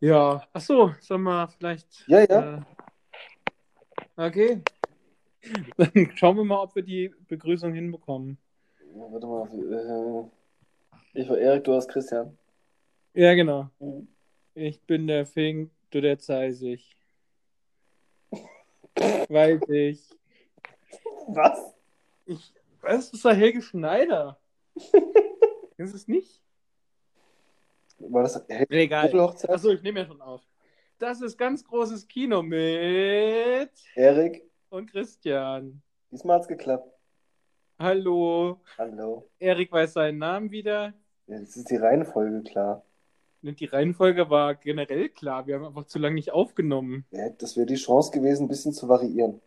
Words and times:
Ja, 0.00 0.46
ach 0.52 0.60
so, 0.60 0.94
sag 1.00 1.18
mal, 1.18 1.48
vielleicht. 1.48 2.04
Ja, 2.06 2.20
ja. 2.20 2.64
Äh, 4.16 4.26
okay. 4.26 4.62
Dann 5.76 6.10
schauen 6.14 6.36
wir 6.36 6.44
mal, 6.44 6.62
ob 6.62 6.74
wir 6.74 6.82
die 6.82 7.12
Begrüßung 7.26 7.72
hinbekommen. 7.72 8.38
Ja, 8.94 9.02
Warte 9.10 9.26
mal. 9.26 10.30
Äh, 11.14 11.20
ich 11.20 11.28
war 11.28 11.38
Erik, 11.38 11.64
du 11.64 11.74
hast 11.74 11.88
Christian. 11.88 12.36
Ja, 13.14 13.34
genau. 13.34 13.70
Mhm. 13.80 14.08
Ich 14.54 14.80
bin 14.82 15.06
der 15.06 15.26
Fink, 15.26 15.70
du 15.90 16.00
der 16.00 16.18
Zeisig. 16.18 16.96
Weiß 19.28 19.60
ich. 19.68 20.08
Was? 21.28 21.74
Ich. 22.26 22.52
Was 22.80 23.10
ist 23.10 23.24
der 23.24 23.34
Helge 23.34 23.62
Schneider? 23.62 24.38
ist 25.76 25.94
es 25.94 26.06
nicht? 26.08 26.40
War 27.98 28.22
das 28.22 28.42
Egal. 28.48 29.06
Doppelhochzeit? 29.06 29.50
Achso, 29.50 29.70
ich 29.70 29.82
nehme 29.82 30.00
ja 30.00 30.06
schon 30.06 30.20
auf. 30.20 30.42
Das 30.98 31.20
ist 31.20 31.36
ganz 31.36 31.64
großes 31.64 32.08
Kino 32.08 32.42
mit 32.42 33.70
Erik, 33.94 34.42
und 34.70 34.90
Christian. 34.90 35.82
diesmal 36.10 36.38
hat's 36.38 36.48
geklappt. 36.48 36.92
Hallo. 37.78 38.60
Hallo. 38.76 39.28
Erik 39.38 39.70
weiß 39.70 39.92
seinen 39.92 40.18
Namen 40.18 40.50
wieder. 40.50 40.94
Ja, 41.28 41.38
Jetzt 41.38 41.56
ist 41.56 41.70
die 41.70 41.76
Reihenfolge 41.76 42.42
klar. 42.42 42.84
Und 43.42 43.60
die 43.60 43.66
Reihenfolge 43.66 44.30
war 44.30 44.56
generell 44.56 45.08
klar. 45.10 45.46
Wir 45.46 45.54
haben 45.54 45.64
einfach 45.66 45.84
zu 45.86 46.00
lange 46.00 46.16
nicht 46.16 46.32
aufgenommen. 46.32 47.04
Ja, 47.12 47.28
das 47.30 47.56
wäre 47.56 47.66
die 47.66 47.76
Chance 47.76 48.10
gewesen, 48.10 48.44
ein 48.46 48.48
bisschen 48.48 48.72
zu 48.72 48.88
variieren. 48.88 49.40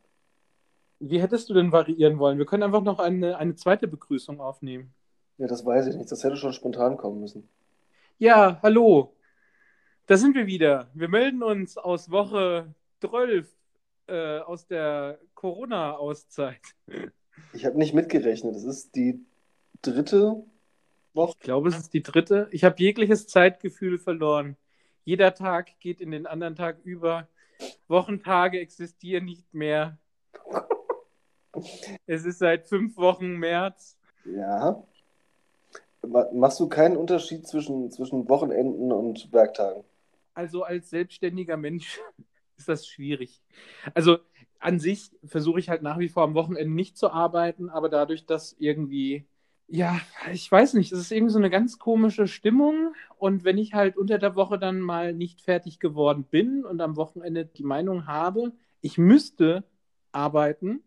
Wie 0.99 1.21
hättest 1.21 1.49
du 1.49 1.53
denn 1.53 1.73
variieren 1.73 2.17
wollen? 2.19 2.37
Wir 2.37 2.45
können 2.45 2.63
einfach 2.63 2.83
noch 2.83 2.99
eine, 2.99 3.37
eine 3.37 3.55
zweite 3.55 3.87
Begrüßung 3.89 4.39
aufnehmen. 4.39 4.93
Ja, 5.37 5.47
das 5.47 5.65
weiß 5.65 5.87
ich 5.87 5.95
nicht. 5.97 6.09
Das 6.11 6.23
hätte 6.23 6.37
schon 6.37 6.53
spontan 6.53 6.95
kommen 6.95 7.19
müssen. 7.19 7.49
Ja, 8.21 8.59
hallo. 8.61 9.15
Da 10.05 10.15
sind 10.15 10.35
wir 10.35 10.45
wieder. 10.45 10.91
Wir 10.93 11.07
melden 11.07 11.41
uns 11.41 11.75
aus 11.75 12.11
Woche 12.11 12.71
12 12.99 13.49
äh, 14.05 14.37
aus 14.41 14.67
der 14.67 15.17
Corona-Auszeit. 15.33 16.61
Ich 17.51 17.65
habe 17.65 17.79
nicht 17.79 17.95
mitgerechnet. 17.95 18.53
Das 18.53 18.63
ist 18.63 18.95
die 18.95 19.25
dritte 19.81 20.43
Woche. 21.15 21.33
Ich 21.39 21.39
glaube, 21.39 21.69
es 21.69 21.79
ist 21.79 21.95
die 21.95 22.03
dritte. 22.03 22.47
Ich 22.51 22.63
habe 22.63 22.75
jegliches 22.77 23.25
Zeitgefühl 23.25 23.97
verloren. 23.97 24.55
Jeder 25.03 25.33
Tag 25.33 25.79
geht 25.79 25.99
in 25.99 26.11
den 26.11 26.27
anderen 26.27 26.55
Tag 26.55 26.77
über. 26.83 27.27
Wochentage 27.87 28.59
existieren 28.59 29.25
nicht 29.25 29.51
mehr. 29.51 29.97
Es 32.05 32.23
ist 32.25 32.37
seit 32.37 32.67
fünf 32.67 32.97
Wochen 32.97 33.37
März. 33.37 33.97
Ja. 34.25 34.83
Ma- 36.07 36.29
Machst 36.31 36.59
du 36.59 36.69
keinen 36.69 36.95
Unterschied 36.95 37.47
zwischen, 37.47 37.89
zwischen 37.89 38.29
Wochenenden 38.29 38.91
und 38.91 39.33
Werktagen? 39.33 39.83
Also 40.33 40.63
als 40.63 40.89
selbstständiger 40.89 41.57
Mensch 41.57 41.99
ist 42.57 42.69
das 42.69 42.87
schwierig. 42.87 43.41
Also 43.93 44.19
an 44.59 44.79
sich 44.79 45.11
versuche 45.25 45.59
ich 45.59 45.69
halt 45.69 45.81
nach 45.81 45.99
wie 45.99 46.09
vor 46.09 46.23
am 46.23 46.35
Wochenende 46.35 46.71
nicht 46.73 46.97
zu 46.97 47.11
arbeiten, 47.11 47.69
aber 47.69 47.89
dadurch, 47.89 48.25
dass 48.25 48.55
irgendwie, 48.59 49.25
ja, 49.67 49.99
ich 50.31 50.49
weiß 50.51 50.75
nicht, 50.75 50.91
es 50.91 50.99
ist 50.99 51.11
irgendwie 51.11 51.33
so 51.33 51.39
eine 51.39 51.49
ganz 51.49 51.79
komische 51.79 52.27
Stimmung. 52.27 52.93
Und 53.17 53.43
wenn 53.43 53.57
ich 53.57 53.73
halt 53.73 53.97
unter 53.97 54.17
der 54.19 54.35
Woche 54.35 54.59
dann 54.59 54.79
mal 54.79 55.13
nicht 55.13 55.41
fertig 55.41 55.79
geworden 55.79 56.23
bin 56.25 56.65
und 56.65 56.81
am 56.81 56.95
Wochenende 56.95 57.45
die 57.45 57.63
Meinung 57.63 58.07
habe, 58.07 58.53
ich 58.81 58.97
müsste 58.97 59.63
arbeiten, 60.11 60.83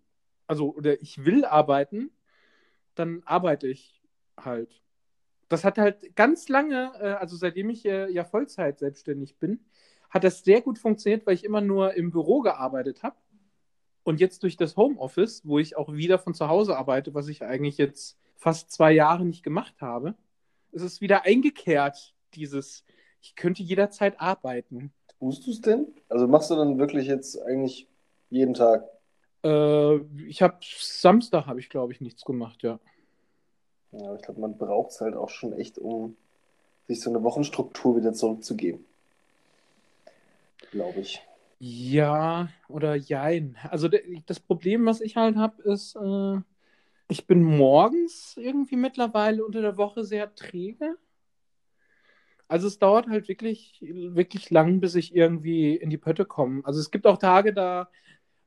also 0.46 0.74
oder 0.74 1.00
ich 1.02 1.24
will 1.24 1.44
arbeiten, 1.44 2.10
dann 2.96 3.22
arbeite 3.26 3.68
ich 3.68 4.02
halt. 4.38 4.83
Das 5.48 5.64
hat 5.64 5.78
halt 5.78 6.16
ganz 6.16 6.48
lange, 6.48 6.92
äh, 7.00 7.12
also 7.12 7.36
seitdem 7.36 7.70
ich 7.70 7.84
äh, 7.84 8.10
ja 8.10 8.24
Vollzeit 8.24 8.78
selbstständig 8.78 9.36
bin, 9.38 9.60
hat 10.10 10.24
das 10.24 10.44
sehr 10.44 10.60
gut 10.60 10.78
funktioniert, 10.78 11.26
weil 11.26 11.34
ich 11.34 11.44
immer 11.44 11.60
nur 11.60 11.94
im 11.94 12.10
Büro 12.10 12.40
gearbeitet 12.40 13.02
habe. 13.02 13.16
Und 14.04 14.20
jetzt 14.20 14.42
durch 14.42 14.56
das 14.56 14.76
Homeoffice, 14.76 15.42
wo 15.44 15.58
ich 15.58 15.76
auch 15.76 15.92
wieder 15.92 16.18
von 16.18 16.34
zu 16.34 16.48
Hause 16.48 16.76
arbeite, 16.76 17.14
was 17.14 17.28
ich 17.28 17.42
eigentlich 17.42 17.78
jetzt 17.78 18.18
fast 18.36 18.70
zwei 18.70 18.92
Jahre 18.92 19.24
nicht 19.24 19.42
gemacht 19.42 19.74
habe, 19.80 20.14
ist 20.72 20.82
es 20.82 21.00
wieder 21.00 21.24
eingekehrt, 21.24 22.14
dieses, 22.34 22.84
ich 23.22 23.34
könnte 23.36 23.62
jederzeit 23.62 24.20
arbeiten. 24.20 24.92
Tust 25.18 25.46
du 25.46 25.50
es 25.52 25.60
denn? 25.60 25.86
Also 26.08 26.26
machst 26.28 26.50
du 26.50 26.56
dann 26.56 26.78
wirklich 26.78 27.06
jetzt 27.06 27.40
eigentlich 27.40 27.88
jeden 28.28 28.54
Tag? 28.54 28.84
Äh, 29.42 29.96
ich 30.28 30.42
habe 30.42 30.58
Samstag 30.60 31.46
habe 31.46 31.60
ich, 31.60 31.70
glaube 31.70 31.92
ich, 31.92 32.00
nichts 32.00 32.24
gemacht, 32.24 32.62
ja. 32.62 32.78
Ja, 33.98 34.06
aber 34.06 34.16
ich 34.16 34.22
glaube, 34.22 34.40
man 34.40 34.56
braucht 34.56 34.90
es 34.90 35.00
halt 35.00 35.14
auch 35.14 35.28
schon 35.28 35.52
echt, 35.52 35.78
um 35.78 36.16
sich 36.88 37.00
so 37.00 37.10
eine 37.10 37.22
Wochenstruktur 37.22 37.96
wieder 37.96 38.12
zurückzugeben. 38.12 38.84
Glaube 40.70 41.00
ich. 41.00 41.22
Ja, 41.60 42.48
oder 42.68 42.94
jein. 42.94 43.56
Also 43.70 43.88
das 44.26 44.40
Problem, 44.40 44.84
was 44.86 45.00
ich 45.00 45.16
halt 45.16 45.36
habe, 45.36 45.62
ist, 45.62 45.96
äh, 45.96 46.40
ich 47.08 47.26
bin 47.26 47.42
morgens 47.42 48.36
irgendwie 48.36 48.76
mittlerweile 48.76 49.44
unter 49.44 49.62
der 49.62 49.76
Woche 49.76 50.04
sehr 50.04 50.34
träge. 50.34 50.96
Also 52.48 52.66
es 52.66 52.78
dauert 52.78 53.08
halt 53.08 53.28
wirklich, 53.28 53.78
wirklich 53.80 54.50
lang, 54.50 54.80
bis 54.80 54.94
ich 54.94 55.14
irgendwie 55.14 55.76
in 55.76 55.90
die 55.90 55.96
Pötte 55.96 56.24
komme. 56.24 56.62
Also 56.64 56.80
es 56.80 56.90
gibt 56.90 57.06
auch 57.06 57.18
Tage, 57.18 57.54
da 57.54 57.88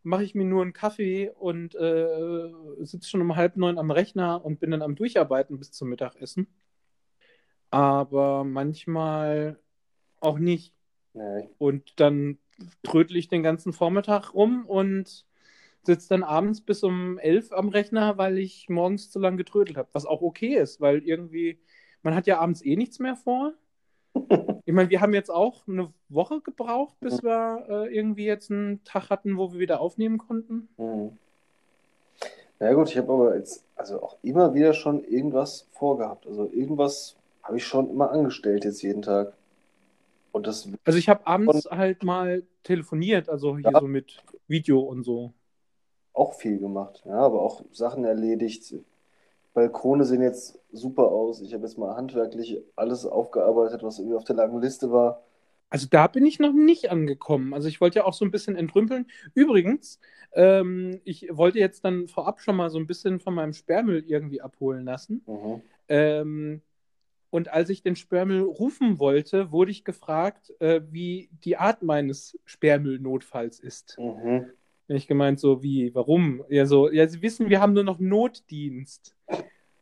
mache 0.07 0.23
ich 0.23 0.35
mir 0.35 0.45
nur 0.45 0.61
einen 0.61 0.73
Kaffee 0.73 1.29
und 1.29 1.75
äh, 1.75 2.49
sitze 2.79 3.09
schon 3.09 3.21
um 3.21 3.35
halb 3.35 3.57
neun 3.57 3.77
am 3.77 3.91
Rechner 3.91 4.43
und 4.43 4.59
bin 4.59 4.71
dann 4.71 4.81
am 4.81 4.95
Durcharbeiten 4.95 5.59
bis 5.59 5.71
zum 5.71 5.89
Mittagessen. 5.89 6.47
Aber 7.69 8.43
manchmal 8.43 9.59
auch 10.19 10.39
nicht. 10.39 10.73
Nee, 11.13 11.49
Und 11.57 11.99
dann 11.99 12.37
trödel 12.83 13.17
ich 13.17 13.27
den 13.27 13.43
ganzen 13.43 13.73
Vormittag 13.73 14.33
rum 14.33 14.65
und 14.65 15.25
sitze 15.83 16.09
dann 16.09 16.23
abends 16.23 16.61
bis 16.61 16.83
um 16.83 17.17
elf 17.17 17.51
am 17.51 17.69
Rechner, 17.69 18.17
weil 18.17 18.37
ich 18.37 18.69
morgens 18.69 19.11
zu 19.11 19.19
lange 19.19 19.37
getrödelt 19.37 19.77
habe. 19.77 19.89
Was 19.93 20.05
auch 20.05 20.21
okay 20.21 20.55
ist, 20.57 20.81
weil 20.81 20.99
irgendwie, 21.03 21.59
man 22.03 22.15
hat 22.15 22.27
ja 22.27 22.39
abends 22.39 22.63
eh 22.63 22.75
nichts 22.75 22.99
mehr 22.99 23.15
vor. 23.15 23.53
Ich 24.67 24.73
meine, 24.73 24.89
wir 24.89 24.99
haben 24.99 25.13
jetzt 25.13 25.31
auch 25.31 25.65
eine 25.65 25.93
Woche 26.09 26.41
gebraucht, 26.41 26.99
bis 26.99 27.23
wir 27.23 27.65
äh, 27.69 27.95
irgendwie 27.95 28.25
jetzt 28.25 28.51
einen 28.51 28.83
Tag 28.83 29.09
hatten, 29.09 29.37
wo 29.37 29.53
wir 29.53 29.59
wieder 29.59 29.79
aufnehmen 29.79 30.17
konnten. 30.17 30.67
Hm. 30.75 31.17
Na 32.59 32.73
gut, 32.73 32.89
ich 32.89 32.97
habe 32.97 33.13
aber 33.13 33.37
jetzt 33.37 33.63
also 33.77 34.03
auch 34.03 34.17
immer 34.23 34.53
wieder 34.53 34.73
schon 34.73 35.05
irgendwas 35.05 35.69
vorgehabt. 35.71 36.27
Also 36.27 36.49
irgendwas 36.51 37.15
habe 37.43 37.55
ich 37.55 37.65
schon 37.65 37.89
immer 37.89 38.11
angestellt 38.11 38.65
jetzt 38.65 38.81
jeden 38.81 39.01
Tag. 39.01 39.37
Und 40.33 40.47
das 40.47 40.67
Also 40.83 40.99
ich 40.99 41.07
habe 41.07 41.25
abends 41.25 41.69
halt 41.71 42.03
mal 42.03 42.43
telefoniert, 42.63 43.29
also 43.29 43.55
hier 43.55 43.71
Ja. 43.71 43.79
so 43.79 43.87
mit 43.87 44.21
Video 44.49 44.81
und 44.81 45.03
so. 45.03 45.31
auch 46.11 46.33
viel 46.33 46.57
gemacht. 46.59 47.03
Ja, 47.05 47.19
aber 47.19 47.41
auch 47.41 47.63
Sachen 47.71 48.03
erledigt. 48.03 48.73
Balkone 49.57 50.05
sehen 50.05 50.21
jetzt 50.21 50.59
super 50.71 51.07
aus. 51.07 51.41
Ich 51.41 51.51
habe 51.55 51.63
jetzt 51.63 51.79
mal 51.79 51.95
handwerklich 51.95 52.61
alles 52.75 53.07
aufgearbeitet, 53.07 53.81
was 53.81 53.97
irgendwie 53.97 54.15
auf 54.15 54.23
der 54.23 54.35
langen 54.35 54.61
Liste 54.61 54.91
war. 54.91 55.23
Also 55.71 55.87
da 55.89 56.05
bin 56.05 56.27
ich 56.27 56.37
noch 56.37 56.53
nicht 56.53 56.91
angekommen. 56.91 57.55
Also 57.55 57.67
ich 57.67 57.81
wollte 57.81 57.97
ja 57.97 58.05
auch 58.05 58.13
so 58.13 58.23
ein 58.23 58.29
bisschen 58.29 58.55
entrümpeln. 58.55 59.07
Übrigens, 59.33 59.99
ähm, 60.33 61.01
ich 61.05 61.29
wollte 61.31 61.57
jetzt 61.57 61.83
dann 61.83 62.07
vorab 62.07 62.39
schon 62.39 62.55
mal 62.55 62.69
so 62.69 62.77
ein 62.77 62.85
bisschen 62.85 63.19
von 63.19 63.33
meinem 63.33 63.53
Sperrmüll 63.53 64.03
irgendwie 64.05 64.41
abholen 64.41 64.85
lassen. 64.85 65.23
Mhm. 65.25 65.61
Ähm, 65.87 66.61
und 67.31 67.51
als 67.51 67.69
ich 67.69 67.81
den 67.81 67.95
Sperrmüll 67.95 68.43
rufen 68.43 68.99
wollte, 68.99 69.51
wurde 69.51 69.71
ich 69.71 69.83
gefragt, 69.83 70.53
äh, 70.59 70.81
wie 70.91 71.31
die 71.43 71.57
Art 71.57 71.81
meines 71.81 72.37
Sperrmüllnotfalls 72.45 73.59
ist. 73.59 73.97
Mhm. 73.97 74.51
Ich 74.87 75.07
gemeint 75.07 75.39
so, 75.39 75.61
wie, 75.61 75.93
warum? 75.93 76.43
Ja, 76.49 76.65
so, 76.65 76.89
ja, 76.89 77.07
Sie 77.07 77.21
wissen, 77.21 77.49
wir 77.49 77.59
haben 77.59 77.73
nur 77.73 77.83
noch 77.83 77.99
Notdienst. 77.99 79.15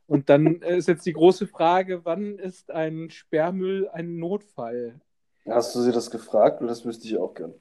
Und 0.08 0.30
dann 0.30 0.62
äh, 0.62 0.78
ist 0.78 0.88
jetzt 0.88 1.06
die 1.06 1.14
große 1.14 1.48
Frage, 1.48 2.06
wann 2.06 2.38
ist 2.38 2.72
ein 2.72 3.10
Sperrmüll 3.10 3.88
ein 3.90 4.18
Notfall? 4.18 5.00
Hast 5.48 5.76
du 5.76 5.82
sie 5.82 5.92
das 5.92 6.10
gefragt? 6.10 6.62
Oder 6.62 6.70
das 6.70 6.86
wüsste 6.86 7.08
ich 7.08 7.18
auch 7.18 7.34
gern. 7.34 7.54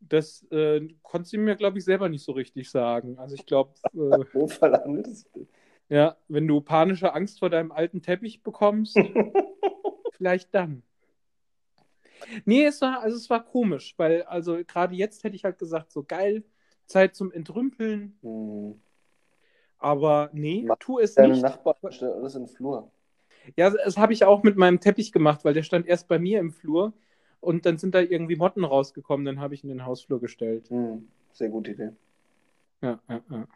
Das 0.00 0.44
äh, 0.50 0.86
konnte 1.02 1.28
sie 1.28 1.38
mir, 1.38 1.56
glaube 1.56 1.78
ich, 1.78 1.84
selber 1.84 2.08
nicht 2.08 2.24
so 2.24 2.32
richtig 2.32 2.70
sagen. 2.70 3.18
Also 3.18 3.34
ich 3.34 3.46
glaube, 3.46 3.72
äh, 3.94 4.24
ja, 5.88 6.16
wenn 6.28 6.46
du 6.46 6.60
panische 6.60 7.12
Angst 7.14 7.40
vor 7.40 7.50
deinem 7.50 7.72
alten 7.72 8.02
Teppich 8.02 8.42
bekommst, 8.42 8.96
vielleicht 10.12 10.54
dann. 10.54 10.82
Nee, 12.44 12.64
es 12.64 12.80
war, 12.80 13.00
also 13.00 13.16
es 13.16 13.28
war 13.28 13.44
komisch, 13.44 13.94
weil 13.96 14.22
also 14.22 14.58
gerade 14.66 14.94
jetzt 14.94 15.24
hätte 15.24 15.36
ich 15.36 15.44
halt 15.44 15.58
gesagt, 15.58 15.92
so 15.92 16.02
geil, 16.02 16.44
Zeit 16.86 17.14
zum 17.14 17.32
Entrümpeln, 17.32 18.16
Hm. 18.22 18.80
aber 19.78 20.30
nee, 20.32 20.64
Mach 20.66 20.76
tu 20.78 20.98
es 20.98 21.14
Deine 21.14 21.32
nicht. 21.34 21.42
Nachbarn 21.42 21.92
stellen 21.92 22.12
alles 22.14 22.34
in 22.34 22.44
den 22.44 22.48
Flur. 22.48 22.90
Ja, 23.56 23.70
das 23.70 23.96
habe 23.96 24.12
ich 24.12 24.24
auch 24.24 24.42
mit 24.42 24.56
meinem 24.56 24.80
Teppich 24.80 25.12
gemacht, 25.12 25.44
weil 25.44 25.54
der 25.54 25.62
stand 25.62 25.86
erst 25.86 26.08
bei 26.08 26.18
mir 26.18 26.40
im 26.40 26.50
Flur 26.52 26.92
und 27.40 27.64
dann 27.66 27.78
sind 27.78 27.94
da 27.94 28.00
irgendwie 28.00 28.36
Motten 28.36 28.64
rausgekommen, 28.64 29.24
dann 29.24 29.40
habe 29.40 29.54
ich 29.54 29.62
ihn 29.62 29.70
in 29.70 29.78
den 29.78 29.86
Hausflur 29.86 30.20
gestellt. 30.20 30.68
Hm. 30.70 31.08
Sehr 31.32 31.48
gute 31.50 31.72
Idee. 31.72 31.90
Ja, 32.82 32.98
ja, 33.08 33.20
ja. 33.30 33.46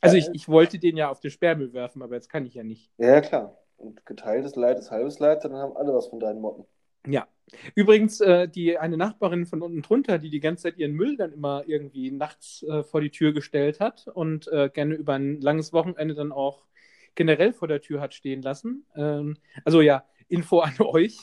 Also 0.00 0.16
ich, 0.16 0.28
ich 0.32 0.48
wollte 0.48 0.78
den 0.78 0.96
ja 0.96 1.08
auf 1.10 1.20
den 1.20 1.30
Sperrmüll 1.30 1.72
werfen, 1.72 2.02
aber 2.02 2.14
jetzt 2.14 2.28
kann 2.28 2.46
ich 2.46 2.54
ja 2.54 2.62
nicht. 2.62 2.90
Ja, 2.98 3.20
klar. 3.20 3.56
Und 3.78 4.04
geteiltes 4.06 4.56
Leid 4.56 4.78
ist 4.78 4.90
halbes 4.90 5.18
Leid, 5.18 5.44
dann 5.44 5.54
haben 5.54 5.76
alle 5.76 5.94
was 5.94 6.08
von 6.08 6.20
deinen 6.20 6.40
Motten. 6.40 6.64
Ja. 7.06 7.26
Übrigens, 7.74 8.20
äh, 8.20 8.48
die 8.48 8.76
eine 8.76 8.96
Nachbarin 8.96 9.46
von 9.46 9.62
unten 9.62 9.82
drunter, 9.82 10.18
die 10.18 10.30
die 10.30 10.40
ganze 10.40 10.64
Zeit 10.64 10.78
ihren 10.78 10.92
Müll 10.92 11.16
dann 11.16 11.32
immer 11.32 11.62
irgendwie 11.66 12.10
nachts 12.10 12.64
äh, 12.64 12.82
vor 12.82 13.00
die 13.00 13.10
Tür 13.10 13.32
gestellt 13.32 13.78
hat 13.78 14.08
und 14.12 14.48
äh, 14.48 14.68
gerne 14.72 14.94
über 14.94 15.14
ein 15.14 15.40
langes 15.40 15.72
Wochenende 15.72 16.14
dann 16.14 16.32
auch 16.32 16.66
generell 17.14 17.52
vor 17.52 17.68
der 17.68 17.80
Tür 17.80 18.00
hat 18.00 18.14
stehen 18.14 18.42
lassen. 18.42 18.84
Ähm, 18.96 19.36
also 19.64 19.80
ja, 19.80 20.04
Info 20.28 20.60
an 20.60 20.74
euch. 20.80 21.18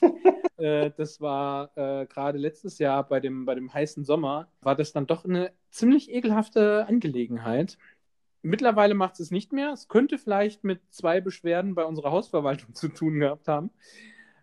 Äh, 0.57 0.91
das 0.97 1.19
war 1.19 1.71
äh, 1.75 2.06
gerade 2.06 2.38
letztes 2.38 2.80
Jahr 2.80 3.07
bei 3.07 3.19
dem, 3.19 3.45
bei 3.45 3.56
dem 3.56 3.74
heißen 3.74 4.06
Sommer, 4.06 4.50
war 4.62 4.75
das 4.75 4.94
dann 4.94 5.07
doch 5.07 5.25
eine 5.25 5.51
ziemlich 5.69 6.12
ekelhafte 6.12 6.85
Angelegenheit. 6.88 7.77
Mittlerweile 8.41 8.94
macht 8.94 9.19
es 9.19 9.31
nicht 9.31 9.53
mehr. 9.53 9.71
Es 9.71 9.88
könnte 9.88 10.18
vielleicht 10.18 10.63
mit 10.63 10.81
zwei 10.89 11.21
Beschwerden 11.21 11.75
bei 11.75 11.85
unserer 11.85 12.12
Hausverwaltung 12.12 12.74
zu 12.75 12.89
tun 12.89 13.19
gehabt 13.19 13.47
haben. 13.47 13.71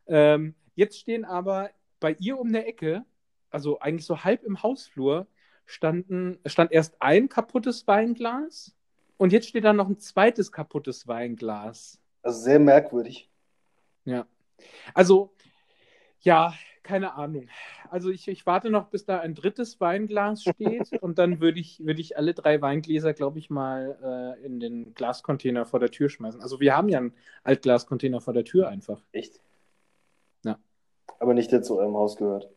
Ähm, 0.07 0.55
jetzt 0.81 0.99
stehen 0.99 1.25
aber 1.25 1.71
bei 2.01 2.17
ihr 2.19 2.39
um 2.39 2.53
der 2.53 2.67
Ecke, 2.67 3.05
also 3.51 3.79
eigentlich 3.79 4.07
so 4.07 4.25
halb 4.25 4.43
im 4.43 4.63
Hausflur, 4.63 5.27
standen, 5.67 6.39
stand 6.47 6.73
erst 6.73 7.01
ein 7.01 7.29
kaputtes 7.29 7.87
Weinglas 7.87 8.75
und 9.19 9.33
jetzt 9.33 9.49
steht 9.49 9.65
da 9.65 9.73
noch 9.73 9.89
ein 9.89 9.99
zweites 9.99 10.51
kaputtes 10.51 11.07
Weinglas. 11.07 12.01
Also 12.23 12.41
sehr 12.41 12.59
merkwürdig. 12.59 13.29
Ja. 14.05 14.27
Also, 14.95 15.33
ja, 16.21 16.55
keine 16.83 17.15
Ahnung. 17.15 17.49
Also 17.91 18.11
ich, 18.11 18.27
ich 18.29 18.47
warte 18.47 18.71
noch, 18.71 18.89
bis 18.89 19.05
da 19.05 19.21
ein 19.21 19.35
drittes 19.35 19.81
Weinglas 19.81 20.43
steht 20.49 20.93
und 21.03 21.19
dann 21.19 21.41
würde 21.41 21.61
ich, 21.61 21.85
würd 21.85 21.99
ich 21.99 22.17
alle 22.17 22.33
drei 22.33 22.63
Weingläser, 22.63 23.13
glaube 23.13 23.39
ich, 23.39 23.51
mal 23.51 24.37
äh, 24.41 24.47
in 24.47 24.61
den 24.61 24.95
Glascontainer 24.95 25.67
vor 25.67 25.79
der 25.79 25.91
Tür 25.91 26.09
schmeißen. 26.09 26.41
Also 26.41 26.59
wir 26.59 26.75
haben 26.75 26.89
ja 26.89 26.99
einen 26.99 27.13
Altglascontainer 27.45 28.23
vor 28.23 28.33
der 28.33 28.45
Tür 28.45 28.69
einfach. 28.69 29.03
Echt? 29.13 29.41
Aber 31.19 31.35
nicht 31.35 31.53
der 31.53 31.63
zu 31.63 31.79
eurem 31.79 31.97
Haus 31.97 32.17
gehört. 32.17 32.49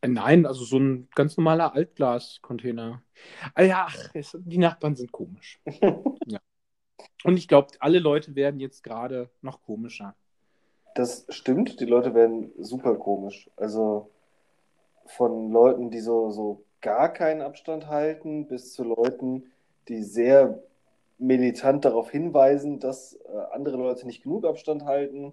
Äh, 0.00 0.08
Nein, 0.08 0.46
also 0.46 0.64
so 0.64 0.78
ein 0.78 1.08
ganz 1.14 1.36
normaler 1.36 1.74
Altglascontainer. 1.74 3.02
Ah 3.54 3.62
ja, 3.62 3.86
ach, 3.88 4.10
es, 4.14 4.36
die 4.40 4.58
Nachbarn 4.58 4.96
sind 4.96 5.12
komisch. 5.12 5.60
ja. 6.26 6.38
Und 7.24 7.36
ich 7.36 7.48
glaube, 7.48 7.68
alle 7.80 7.98
Leute 7.98 8.34
werden 8.34 8.60
jetzt 8.60 8.82
gerade 8.82 9.30
noch 9.42 9.62
komischer. 9.62 10.14
Das 10.94 11.26
stimmt, 11.28 11.80
die 11.80 11.84
Leute 11.84 12.14
werden 12.14 12.52
super 12.58 12.96
komisch. 12.96 13.50
Also 13.56 14.10
von 15.06 15.50
Leuten, 15.50 15.90
die 15.90 16.00
so, 16.00 16.30
so 16.30 16.64
gar 16.80 17.12
keinen 17.12 17.40
Abstand 17.40 17.88
halten, 17.88 18.46
bis 18.46 18.72
zu 18.72 18.84
Leuten, 18.84 19.44
die 19.88 20.02
sehr 20.02 20.62
militant 21.18 21.84
darauf 21.84 22.10
hinweisen, 22.10 22.78
dass 22.78 23.14
äh, 23.14 23.38
andere 23.52 23.76
Leute 23.76 24.06
nicht 24.06 24.22
genug 24.22 24.44
Abstand 24.44 24.84
halten. 24.84 25.32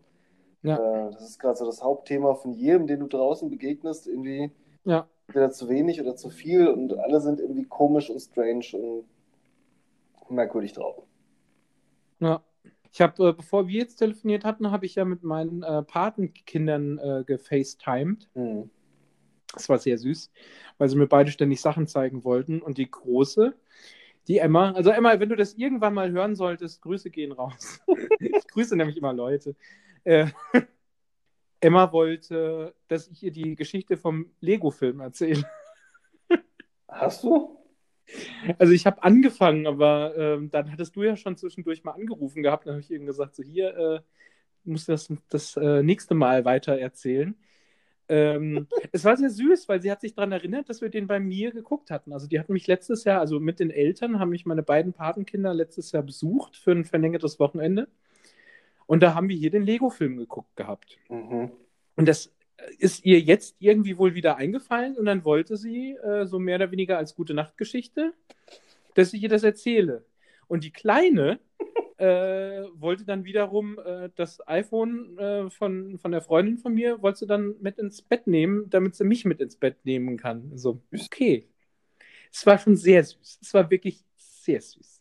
Ja. 0.65 1.07
Äh, 1.07 1.11
das 1.11 1.29
ist 1.29 1.39
gerade 1.39 1.57
so 1.57 1.65
das 1.65 1.81
Hauptthema 1.81 2.35
von 2.35 2.53
jedem, 2.53 2.87
den 2.87 2.99
du 2.99 3.07
draußen 3.07 3.49
begegnest, 3.49 4.07
irgendwie 4.07 4.51
Ja. 4.83 5.07
entweder 5.27 5.51
zu 5.51 5.69
wenig 5.69 6.01
oder 6.01 6.15
zu 6.15 6.29
viel 6.29 6.67
und 6.67 6.97
alle 6.97 7.21
sind 7.21 7.39
irgendwie 7.39 7.65
komisch 7.65 8.09
und 8.09 8.19
strange 8.19 8.65
und 8.73 9.05
merkwürdig 10.29 10.73
drauf. 10.73 11.03
Ja. 12.19 12.43
Ich 12.91 13.01
habe, 13.01 13.29
äh, 13.29 13.33
bevor 13.33 13.67
wir 13.67 13.81
jetzt 13.81 13.97
telefoniert 13.97 14.45
hatten, 14.45 14.71
habe 14.71 14.85
ich 14.85 14.95
ja 14.95 15.03
mit 15.03 15.21
meinen 15.21 15.63
äh, 15.63 15.83
Patenkindern 15.83 16.97
äh, 16.97 17.23
gefacetimed. 17.25 18.29
Hm. 18.33 18.69
Das 19.53 19.69
war 19.69 19.77
sehr 19.77 19.97
süß, 19.97 20.31
weil 20.77 20.89
sie 20.89 20.95
mir 20.95 21.07
beide 21.07 21.29
ständig 21.31 21.61
Sachen 21.61 21.87
zeigen 21.87 22.23
wollten. 22.23 22.61
Und 22.61 22.77
die 22.77 22.89
Große, 22.89 23.53
die 24.27 24.37
Emma, 24.39 24.71
also 24.71 24.89
Emma, 24.91 25.19
wenn 25.19 25.29
du 25.29 25.35
das 25.35 25.53
irgendwann 25.55 25.93
mal 25.93 26.11
hören 26.11 26.35
solltest, 26.35 26.81
Grüße 26.81 27.09
gehen 27.09 27.31
raus. 27.31 27.81
ich 28.19 28.47
grüße 28.47 28.75
nämlich 28.75 28.97
immer 28.97 29.13
Leute. 29.13 29.55
Äh, 30.05 30.27
Emma 31.59 31.91
wollte, 31.91 32.73
dass 32.87 33.07
ich 33.07 33.23
ihr 33.23 33.31
die 33.31 33.55
Geschichte 33.55 33.97
vom 33.97 34.31
Lego-Film 34.39 34.99
erzähle. 35.01 35.43
Hast 36.87 37.23
du? 37.23 37.57
Also 38.59 38.71
ich 38.71 38.85
habe 38.85 39.03
angefangen, 39.03 39.65
aber 39.65 40.15
ähm, 40.15 40.51
dann 40.51 40.71
hattest 40.71 40.95
du 40.95 41.03
ja 41.03 41.17
schon 41.17 41.37
zwischendurch 41.37 41.83
mal 41.83 41.93
angerufen 41.93 42.43
gehabt. 42.43 42.67
Dann 42.67 42.73
habe 42.73 42.81
ich 42.81 42.91
eben 42.91 43.05
gesagt, 43.05 43.35
so 43.35 43.43
hier 43.43 43.75
äh, 43.75 43.99
musst 44.63 44.87
du 44.87 44.91
das, 44.91 45.11
das 45.29 45.57
äh, 45.57 45.81
nächste 45.81 46.13
Mal 46.13 46.45
weiter 46.45 46.77
erzählen. 46.77 47.35
Ähm, 48.07 48.67
es 48.91 49.03
war 49.03 49.17
sehr 49.17 49.31
süß, 49.31 49.67
weil 49.67 49.81
sie 49.81 49.91
hat 49.91 50.01
sich 50.01 50.13
daran 50.13 50.31
erinnert, 50.31 50.69
dass 50.69 50.81
wir 50.81 50.89
den 50.89 51.07
bei 51.07 51.19
mir 51.19 51.51
geguckt 51.51 51.89
hatten. 51.89 52.13
Also 52.13 52.27
die 52.27 52.39
hatten 52.39 52.53
mich 52.53 52.67
letztes 52.67 53.03
Jahr, 53.03 53.19
also 53.19 53.39
mit 53.39 53.59
den 53.59 53.71
Eltern, 53.71 54.19
haben 54.19 54.29
mich 54.29 54.45
meine 54.45 54.63
beiden 54.63 54.93
Patenkinder 54.93 55.53
letztes 55.53 55.91
Jahr 55.91 56.03
besucht 56.03 56.55
für 56.57 56.71
ein 56.71 56.85
verlängertes 56.85 57.39
Wochenende. 57.39 57.87
Und 58.85 59.01
da 59.01 59.15
haben 59.15 59.29
wir 59.29 59.35
hier 59.35 59.51
den 59.51 59.63
Lego-Film 59.63 60.17
geguckt 60.17 60.55
gehabt. 60.55 60.97
Mhm. 61.09 61.51
Und 61.95 62.07
das 62.07 62.31
ist 62.77 63.05
ihr 63.05 63.19
jetzt 63.19 63.55
irgendwie 63.59 63.97
wohl 63.97 64.15
wieder 64.15 64.37
eingefallen 64.37 64.95
und 64.97 65.05
dann 65.05 65.25
wollte 65.25 65.57
sie, 65.57 65.91
äh, 65.95 66.25
so 66.25 66.39
mehr 66.39 66.55
oder 66.55 66.71
weniger 66.71 66.97
als 66.97 67.15
gute 67.15 67.33
Nachtgeschichte, 67.33 68.13
dass 68.93 69.13
ich 69.13 69.23
ihr 69.23 69.29
das 69.29 69.43
erzähle. 69.43 70.05
Und 70.47 70.63
die 70.63 70.71
Kleine 70.71 71.39
äh, 71.97 72.63
wollte 72.73 73.05
dann 73.05 73.25
wiederum 73.25 73.79
äh, 73.79 74.09
das 74.15 74.45
iPhone 74.47 75.17
äh, 75.17 75.49
von, 75.49 75.97
von 75.97 76.11
der 76.11 76.21
Freundin 76.21 76.57
von 76.57 76.73
mir, 76.73 77.01
wollte 77.01 77.19
sie 77.19 77.27
dann 77.27 77.55
mit 77.61 77.77
ins 77.77 78.01
Bett 78.01 78.27
nehmen, 78.27 78.69
damit 78.69 78.95
sie 78.95 79.03
mich 79.03 79.25
mit 79.25 79.41
ins 79.41 79.55
Bett 79.55 79.77
nehmen 79.83 80.17
kann. 80.17 80.51
So, 80.55 80.81
okay. 80.93 81.47
Es 82.31 82.45
war 82.45 82.57
schon 82.57 82.75
sehr 82.75 83.03
süß. 83.03 83.39
Es 83.41 83.53
war 83.53 83.69
wirklich 83.69 84.03
sehr 84.17 84.61
süß. 84.61 84.94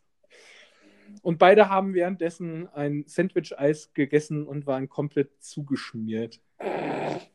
Und 1.22 1.38
beide 1.38 1.68
haben 1.68 1.94
währenddessen 1.94 2.68
ein 2.68 3.04
Sandwich-Eis 3.06 3.92
gegessen 3.94 4.46
und 4.46 4.66
waren 4.66 4.88
komplett 4.88 5.42
zugeschmiert. 5.42 6.40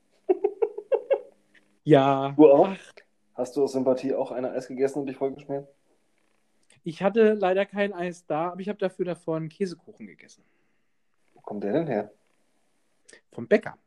Ja. 1.85 2.33
Du 2.37 2.47
auch? 2.47 2.69
Hast 3.33 3.57
du 3.57 3.63
aus 3.63 3.71
Sympathie 3.71 4.13
auch 4.13 4.31
eine 4.31 4.51
Eis 4.51 4.67
gegessen 4.67 4.99
und 4.99 5.07
dich 5.07 5.17
vollgeschmiert? 5.17 5.67
Ich 6.83 7.01
hatte 7.01 7.33
leider 7.33 7.65
kein 7.65 7.93
Eis 7.93 8.27
da, 8.27 8.51
aber 8.51 8.61
ich 8.61 8.69
habe 8.69 8.77
dafür 8.77 9.05
davor 9.05 9.37
einen 9.37 9.49
Käsekuchen 9.49 10.05
gegessen. 10.05 10.43
Wo 11.33 11.41
kommt 11.41 11.63
der 11.63 11.73
denn 11.73 11.87
her? 11.87 12.11
Vom 13.31 13.47
Bäcker. 13.47 13.79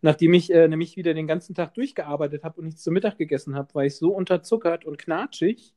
Nachdem 0.00 0.32
ich 0.32 0.50
äh, 0.50 0.66
nämlich 0.66 0.96
wieder 0.96 1.12
den 1.12 1.26
ganzen 1.26 1.54
Tag 1.54 1.74
durchgearbeitet 1.74 2.42
habe 2.42 2.60
und 2.60 2.66
nichts 2.66 2.82
zu 2.82 2.90
Mittag 2.90 3.18
gegessen 3.18 3.54
habe, 3.54 3.74
war 3.74 3.84
ich 3.84 3.96
so 3.96 4.14
unterzuckert 4.14 4.86
und 4.86 4.96
knatschig, 4.96 5.74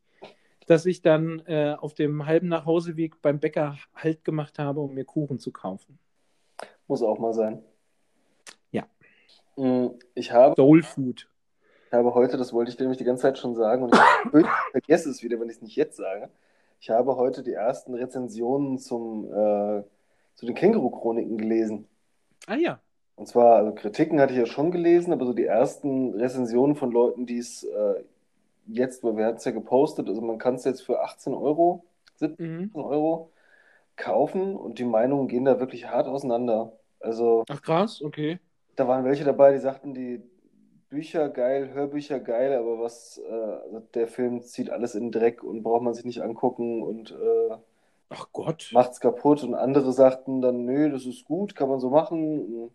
dass 0.70 0.86
ich 0.86 1.02
dann 1.02 1.42
äh, 1.48 1.76
auf 1.80 1.96
dem 1.96 2.28
halben 2.28 2.48
Nachhauseweg 2.48 3.24
beim 3.24 3.40
Bäcker 3.40 3.78
Halt 3.96 4.24
gemacht 4.24 4.60
habe, 4.60 4.82
um 4.82 4.94
mir 4.94 5.04
Kuchen 5.04 5.40
zu 5.40 5.52
kaufen. 5.52 5.98
Muss 6.88 7.02
auch 7.02 7.18
mal 7.18 7.34
sein. 7.34 7.64
Ja. 8.72 8.84
Mm, 9.56 9.88
Ich 10.14 10.32
habe, 10.32 10.54
Soul 10.56 10.84
Food. 10.84 11.28
ich 11.88 11.94
habe 11.94 12.14
heute, 12.14 12.38
das 12.38 12.54
wollte 12.54 12.70
ich 12.70 12.78
dir 12.78 12.84
nämlich 12.84 13.00
die 13.00 13.04
ganze 13.04 13.24
Zeit 13.24 13.40
schon 13.40 13.56
sagen 13.56 13.82
und 13.82 13.96
ich 13.96 14.46
vergesse 14.72 15.10
es 15.10 15.24
wieder, 15.24 15.40
wenn 15.40 15.50
ich 15.50 15.56
es 15.56 15.62
nicht 15.64 15.76
jetzt 15.76 15.98
sage. 15.98 16.30
Ich 16.80 16.92
habe 16.92 17.16
heute 17.16 17.42
die 17.42 17.54
ersten 17.54 17.96
Rezensionen 17.96 18.78
zum, 18.78 19.26
äh, 19.26 19.84
zu 20.36 20.46
den 20.46 20.54
Känguru-Chroniken 20.54 21.40
gelesen. 21.40 21.88
Ah 22.46 22.56
ja. 22.56 22.80
Und 23.16 23.28
zwar, 23.28 23.56
also 23.56 23.74
Kritiken 23.74 24.22
hatte 24.22 24.34
ich 24.34 24.40
ja 24.40 24.46
schon 24.46 24.70
gelesen, 24.70 25.14
aber 25.14 25.26
so 25.26 25.34
die 25.34 25.46
ersten 25.46 26.14
Rezensionen 26.14 26.76
von 26.76 26.92
Leuten, 26.92 27.26
die 27.26 27.40
es 27.40 27.64
äh, 27.64 28.04
jetzt, 28.72 29.04
weil 29.04 29.18
wir 29.18 29.26
hatten 29.26 29.38
es 29.38 29.46
ja 29.46 29.52
gepostet, 29.52 30.08
also 30.10 30.22
man 30.22 30.38
kann 30.38 30.56
es 30.56 30.66
jetzt 30.66 30.82
für 30.82 31.02
18 31.02 31.34
Euro, 31.34 31.86
17 32.18 32.38
Mhm. 32.46 32.72
Euro 32.74 33.32
kaufen 33.98 34.56
und 34.56 34.80
die 34.80 34.86
Meinungen 34.86 35.28
gehen 35.28 35.46
da 35.46 35.60
wirklich 35.60 35.88
hart 35.88 36.08
auseinander. 36.08 36.74
Also 37.00 37.44
Ach 37.50 37.62
krass, 37.62 38.02
okay. 38.02 38.40
da 38.76 38.88
waren 38.88 39.06
welche 39.06 39.24
dabei, 39.26 39.52
die 39.54 39.60
sagten, 39.60 39.94
die 39.94 40.22
Bücher 40.90 41.30
geil, 41.30 41.72
Hörbücher 41.74 42.20
geil, 42.20 42.54
aber 42.54 42.80
was, 42.80 43.20
äh, 43.20 43.32
also 43.32 43.80
der 43.94 44.08
Film 44.08 44.42
zieht 44.42 44.70
alles 44.72 44.96
in 44.96 45.06
den 45.06 45.12
Dreck 45.12 45.44
und 45.44 45.64
braucht 45.64 45.84
man 45.84 45.94
sich 45.94 46.06
nicht 46.06 46.22
angucken 46.24 46.82
und 46.84 47.12
äh, 47.12 47.58
Ach 48.10 48.28
Gott. 48.34 48.70
macht's 48.72 49.00
kaputt. 49.00 49.44
Und 49.44 49.54
andere 49.56 49.94
sagten 49.94 50.42
dann, 50.42 50.66
nö, 50.66 50.90
das 50.92 51.06
ist 51.06 51.26
gut, 51.26 51.56
kann 51.56 51.70
man 51.70 51.80
so 51.80 51.90
machen. 51.90 52.72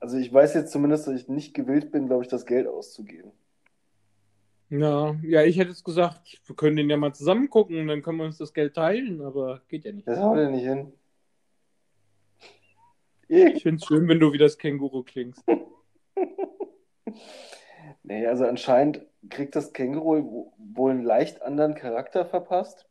Also 0.00 0.16
ich 0.16 0.32
weiß 0.32 0.54
jetzt 0.54 0.72
zumindest, 0.72 1.06
dass 1.06 1.14
ich 1.14 1.28
nicht 1.28 1.54
gewillt 1.54 1.90
bin, 1.92 2.06
glaube 2.06 2.22
ich, 2.22 2.28
das 2.28 2.46
Geld 2.46 2.66
auszugeben. 2.66 3.32
Ja, 4.70 5.16
ja, 5.22 5.42
ich 5.42 5.58
hätte 5.58 5.70
jetzt 5.70 5.84
gesagt, 5.84 6.40
wir 6.46 6.54
können 6.56 6.76
den 6.76 6.88
ja 6.88 6.96
mal 6.96 7.12
zusammen 7.12 7.50
gucken, 7.50 7.88
dann 7.88 8.02
können 8.02 8.18
wir 8.18 8.24
uns 8.24 8.38
das 8.38 8.54
Geld 8.54 8.74
teilen, 8.74 9.20
aber 9.20 9.62
geht 9.68 9.84
ja 9.84 9.92
nicht. 9.92 10.06
Das 10.06 10.20
haut 10.20 10.38
ja 10.38 10.48
nicht 10.48 10.64
hin. 10.64 10.92
Ich 13.28 13.62
finde 13.62 13.76
es 13.80 13.86
schön, 13.86 14.08
wenn 14.08 14.20
du 14.20 14.32
wie 14.32 14.38
das 14.38 14.58
Känguru 14.58 15.02
klingst. 15.02 15.44
Nee, 18.02 18.26
also 18.26 18.46
anscheinend 18.46 19.02
kriegt 19.28 19.54
das 19.54 19.72
Känguru 19.72 20.52
wohl 20.58 20.90
einen 20.90 21.04
leicht 21.04 21.42
anderen 21.42 21.74
Charakter 21.74 22.24
verpasst. 22.24 22.86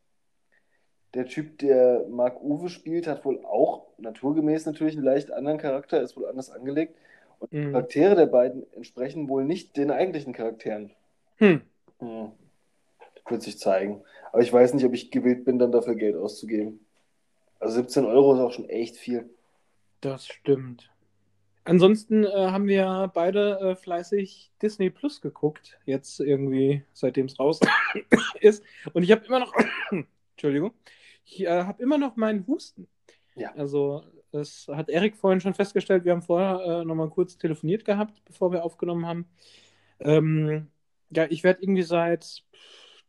Der 1.14 1.26
Typ, 1.26 1.58
der 1.58 2.06
Mark 2.08 2.40
Uwe 2.40 2.68
spielt, 2.68 3.06
hat 3.06 3.24
wohl 3.24 3.44
auch 3.44 3.86
naturgemäß 3.98 4.66
natürlich 4.66 4.94
einen 4.94 5.04
leicht 5.04 5.32
anderen 5.32 5.58
Charakter, 5.58 6.00
ist 6.00 6.16
wohl 6.16 6.26
anders 6.26 6.50
angelegt. 6.50 6.96
Und 7.38 7.52
die 7.52 7.56
Mhm. 7.56 7.72
Charaktere 7.72 8.14
der 8.14 8.26
beiden 8.26 8.72
entsprechen 8.72 9.28
wohl 9.28 9.44
nicht 9.44 9.76
den 9.76 9.90
eigentlichen 9.90 10.32
Charakteren. 10.32 10.92
Hm. 11.36 11.62
Hm. 12.00 12.32
Wird 13.28 13.42
sich 13.42 13.58
zeigen. 13.58 14.02
Aber 14.32 14.42
ich 14.42 14.52
weiß 14.52 14.74
nicht, 14.74 14.84
ob 14.84 14.92
ich 14.92 15.10
gewillt 15.10 15.44
bin, 15.44 15.58
dann 15.58 15.72
dafür 15.72 15.94
Geld 15.94 16.16
auszugeben. 16.16 16.84
Also 17.60 17.74
17 17.74 18.04
Euro 18.04 18.34
ist 18.34 18.40
auch 18.40 18.52
schon 18.52 18.68
echt 18.68 18.96
viel. 18.96 19.30
Das 20.00 20.26
stimmt. 20.26 20.90
Ansonsten 21.64 22.24
äh, 22.24 22.30
haben 22.30 22.66
wir 22.66 23.10
beide 23.12 23.60
äh, 23.60 23.76
fleißig 23.76 24.50
Disney 24.62 24.90
Plus 24.90 25.20
geguckt, 25.20 25.78
jetzt 25.84 26.18
irgendwie, 26.18 26.82
seitdem 26.94 27.26
es 27.26 27.38
raus 27.38 27.60
ist. 28.40 28.64
Und 28.94 29.02
ich 29.02 29.12
habe 29.12 29.26
immer 29.26 29.40
noch, 29.40 29.52
Entschuldigung, 30.32 30.72
ich 31.24 31.42
äh, 31.42 31.64
habe 31.64 31.82
immer 31.82 31.98
noch 31.98 32.16
meinen 32.16 32.46
Husten. 32.46 32.88
Ja. 33.36 33.52
Also, 33.54 34.04
das 34.32 34.68
hat 34.68 34.88
Erik 34.88 35.16
vorhin 35.16 35.40
schon 35.40 35.54
festgestellt. 35.54 36.04
Wir 36.04 36.12
haben 36.12 36.22
vorher 36.22 36.80
äh, 36.80 36.84
nochmal 36.84 37.10
kurz 37.10 37.36
telefoniert 37.36 37.84
gehabt, 37.84 38.22
bevor 38.24 38.52
wir 38.52 38.64
aufgenommen 38.64 39.06
haben. 39.06 39.26
Ähm, 40.00 40.68
ja, 41.10 41.26
ich 41.28 41.44
werde 41.44 41.62
irgendwie 41.62 41.82
seit 41.82 42.44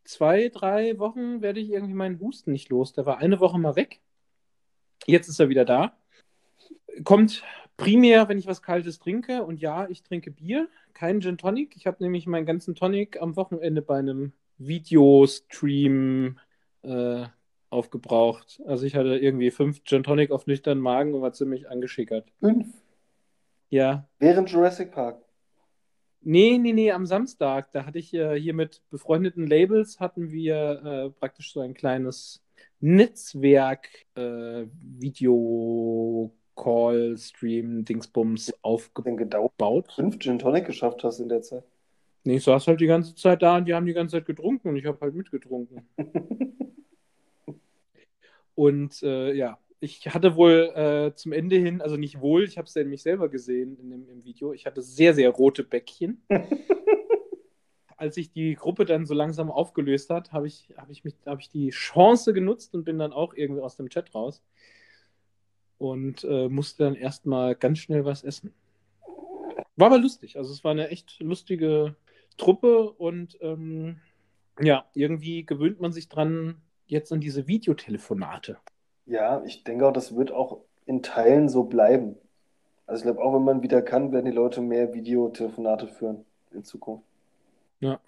zwei, 0.03 0.49
drei 0.49 0.97
Wochen 0.99 1.41
werde 1.41 1.59
ich 1.59 1.69
irgendwie 1.69 1.93
meinen 1.93 2.19
Husten 2.19 2.51
nicht 2.51 2.69
los. 2.69 2.93
Der 2.93 3.05
war 3.05 3.19
eine 3.19 3.39
Woche 3.39 3.59
mal 3.59 3.75
weg. 3.75 4.01
Jetzt 5.05 5.27
ist 5.27 5.39
er 5.39 5.49
wieder 5.49 5.65
da. 5.65 5.97
Kommt 7.03 7.43
primär, 7.77 8.29
wenn 8.29 8.37
ich 8.37 8.47
was 8.47 8.61
Kaltes 8.61 8.99
trinke. 8.99 9.43
Und 9.43 9.59
ja, 9.59 9.87
ich 9.89 10.03
trinke 10.03 10.31
Bier, 10.31 10.67
kein 10.93 11.21
Gin 11.21 11.37
Tonic. 11.37 11.75
Ich 11.75 11.87
habe 11.87 12.03
nämlich 12.03 12.27
meinen 12.27 12.45
ganzen 12.45 12.75
Tonic 12.75 13.21
am 13.21 13.35
Wochenende 13.35 13.81
bei 13.81 13.99
einem 13.99 14.33
Videostream 14.57 16.39
äh, 16.83 17.25
aufgebraucht. 17.69 18.61
Also 18.65 18.85
ich 18.85 18.95
hatte 18.95 19.17
irgendwie 19.17 19.51
fünf 19.51 19.83
Gin 19.83 20.03
Tonic 20.03 20.31
auf 20.31 20.45
nüchternen 20.45 20.83
Magen 20.83 21.13
und 21.13 21.21
war 21.21 21.33
ziemlich 21.33 21.69
angeschickert. 21.69 22.31
Fünf. 22.39 22.67
Ja. 23.69 24.07
Während 24.19 24.51
Jurassic 24.51 24.91
Park. 24.91 25.23
Nee, 26.23 26.57
nee, 26.59 26.73
nee, 26.73 26.91
am 26.91 27.05
Samstag. 27.05 27.71
Da 27.71 27.85
hatte 27.85 27.99
ich 27.99 28.13
äh, 28.13 28.39
hier 28.39 28.53
mit 28.53 28.81
befreundeten 28.89 29.47
Labels 29.47 29.99
hatten 29.99 30.31
wir 30.31 30.81
äh, 30.83 31.09
praktisch 31.09 31.51
so 31.51 31.61
ein 31.61 31.73
kleines 31.73 32.43
Netzwerk 32.79 33.87
äh, 34.15 34.65
Video 34.79 36.31
Call 36.55 37.17
Stream 37.17 37.85
Dingsbums 37.85 38.47
Denn 38.47 38.55
aufgebaut. 38.61 39.91
fünf 39.93 40.19
Gin 40.19 40.37
Tonic 40.37 40.65
geschafft 40.65 41.03
hast 41.03 41.19
in 41.19 41.29
der 41.29 41.41
Zeit. 41.41 41.63
Nee, 42.23 42.35
ich 42.35 42.43
saß 42.43 42.67
halt 42.67 42.79
die 42.81 42.87
ganze 42.87 43.15
Zeit 43.15 43.41
da 43.41 43.57
und 43.57 43.65
die 43.65 43.73
haben 43.73 43.87
die 43.87 43.93
ganze 43.93 44.17
Zeit 44.17 44.27
getrunken 44.27 44.69
und 44.69 44.75
ich 44.75 44.85
habe 44.85 44.99
halt 45.01 45.15
mitgetrunken. 45.15 45.87
Und 48.53 49.01
äh, 49.01 49.33
ja, 49.33 49.57
ich 49.81 50.07
hatte 50.13 50.35
wohl 50.35 50.71
äh, 50.75 51.15
zum 51.15 51.33
Ende 51.33 51.57
hin, 51.57 51.81
also 51.81 51.97
nicht 51.97 52.21
wohl, 52.21 52.43
ich 52.43 52.57
habe 52.57 52.67
es 52.67 52.73
ja 52.75 52.83
nämlich 52.83 53.01
selber 53.01 53.29
gesehen 53.29 53.77
in 53.79 53.89
dem, 53.89 54.07
im 54.09 54.23
Video, 54.23 54.53
ich 54.53 54.65
hatte 54.67 54.81
sehr, 54.81 55.13
sehr 55.15 55.29
rote 55.31 55.63
Bäckchen. 55.63 56.21
Als 57.97 58.15
sich 58.15 58.31
die 58.31 58.55
Gruppe 58.55 58.85
dann 58.85 59.05
so 59.05 59.13
langsam 59.13 59.51
aufgelöst 59.51 60.09
hat, 60.09 60.31
habe 60.31 60.47
ich, 60.47 60.69
hab 60.77 60.89
ich, 60.89 61.03
mich- 61.03 61.15
hab 61.25 61.39
ich 61.39 61.49
die 61.49 61.69
Chance 61.69 62.33
genutzt 62.33 62.73
und 62.73 62.83
bin 62.83 62.97
dann 62.97 63.11
auch 63.11 63.33
irgendwie 63.35 63.61
aus 63.61 63.75
dem 63.75 63.89
Chat 63.89 64.13
raus. 64.15 64.41
Und 65.77 66.23
äh, 66.23 66.47
musste 66.47 66.83
dann 66.83 66.95
erstmal 66.95 67.55
ganz 67.55 67.79
schnell 67.79 68.05
was 68.05 68.23
essen. 68.23 68.53
War 69.75 69.87
aber 69.87 69.97
lustig. 69.99 70.37
Also 70.37 70.51
es 70.53 70.63
war 70.63 70.71
eine 70.71 70.89
echt 70.89 71.19
lustige 71.19 71.95
Truppe 72.37 72.91
und 72.91 73.37
ähm, 73.41 73.99
ja, 74.61 74.85
irgendwie 74.93 75.45
gewöhnt 75.45 75.79
man 75.79 75.91
sich 75.91 76.07
dran 76.07 76.61
jetzt 76.85 77.11
an 77.11 77.19
diese 77.19 77.47
Videotelefonate. 77.47 78.57
Ja, 79.11 79.43
ich 79.43 79.65
denke 79.65 79.85
auch, 79.85 79.91
das 79.91 80.15
wird 80.15 80.31
auch 80.31 80.59
in 80.85 81.03
Teilen 81.03 81.49
so 81.49 81.65
bleiben. 81.65 82.15
Also 82.87 83.01
ich 83.01 83.03
glaube, 83.03 83.21
auch 83.21 83.33
wenn 83.35 83.43
man 83.43 83.61
wieder 83.61 83.81
kann, 83.81 84.13
werden 84.13 84.25
die 84.25 84.31
Leute 84.31 84.61
mehr 84.61 84.93
Videotelefonate 84.93 85.87
führen 85.89 86.23
in 86.53 86.63
Zukunft. 86.63 87.03
Ja. 87.81 87.99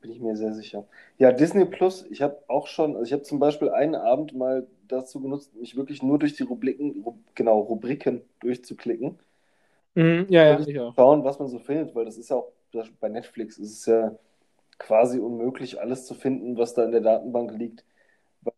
Bin 0.00 0.12
ich 0.12 0.20
mir 0.20 0.36
sehr 0.36 0.54
sicher. 0.54 0.84
Ja, 1.18 1.32
Disney 1.32 1.64
Plus, 1.64 2.06
ich 2.08 2.22
habe 2.22 2.38
auch 2.46 2.68
schon, 2.68 2.94
also 2.94 3.04
ich 3.04 3.12
habe 3.12 3.24
zum 3.24 3.40
Beispiel 3.40 3.70
einen 3.70 3.96
Abend 3.96 4.32
mal 4.32 4.64
dazu 4.86 5.20
genutzt, 5.20 5.56
mich 5.56 5.74
wirklich 5.74 6.00
nur 6.04 6.20
durch 6.20 6.36
die 6.36 6.44
Rubriken, 6.44 7.02
Ru- 7.02 7.18
genau, 7.34 7.58
Rubriken 7.58 8.22
durchzuklicken. 8.38 9.18
Mhm, 9.96 10.26
ja, 10.28 10.50
ja, 10.50 10.60
ich 10.60 10.78
auch. 10.78 10.94
schauen, 10.94 11.24
was 11.24 11.40
man 11.40 11.48
so 11.48 11.58
findet, 11.58 11.96
weil 11.96 12.04
das 12.04 12.16
ist 12.16 12.30
ja 12.30 12.36
auch 12.36 12.52
bei 13.00 13.08
Netflix 13.08 13.58
ist 13.58 13.72
es 13.72 13.86
ja 13.86 14.14
quasi 14.78 15.18
unmöglich, 15.18 15.80
alles 15.80 16.06
zu 16.06 16.14
finden, 16.14 16.56
was 16.56 16.74
da 16.74 16.84
in 16.84 16.92
der 16.92 17.00
Datenbank 17.00 17.50
liegt, 17.58 17.84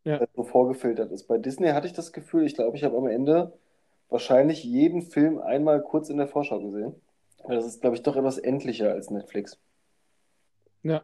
Ja. 0.05 0.19
das 0.19 0.29
so 0.35 0.45
vorgefiltert 0.45 1.11
ist. 1.13 1.25
Bei 1.29 1.39
Disney 1.39 1.69
hatte 1.69 1.87
ich 1.87 1.93
das 1.93 2.13
Gefühl, 2.13 2.45
ich 2.47 2.55
glaube, 2.55 2.77
ich 2.77 2.85
habe 2.85 2.97
am 2.97 3.07
Ende 3.07 3.53
wahrscheinlich 4.09 4.63
jeden 4.65 5.03
Film 5.03 5.39
einmal 5.41 5.83
kurz 5.83 6.09
in 6.11 6.17
der 6.17 6.29
Vorschau 6.29 6.61
gesehen. 6.61 6.95
Weil 7.45 7.57
das 7.57 7.67
ist, 7.67 7.81
glaube 7.81 7.97
ich, 7.97 8.03
doch 8.03 8.17
etwas 8.17 8.39
endlicher 8.39 8.91
als 8.93 9.11
Netflix. 9.11 9.59
Ja. 10.83 11.03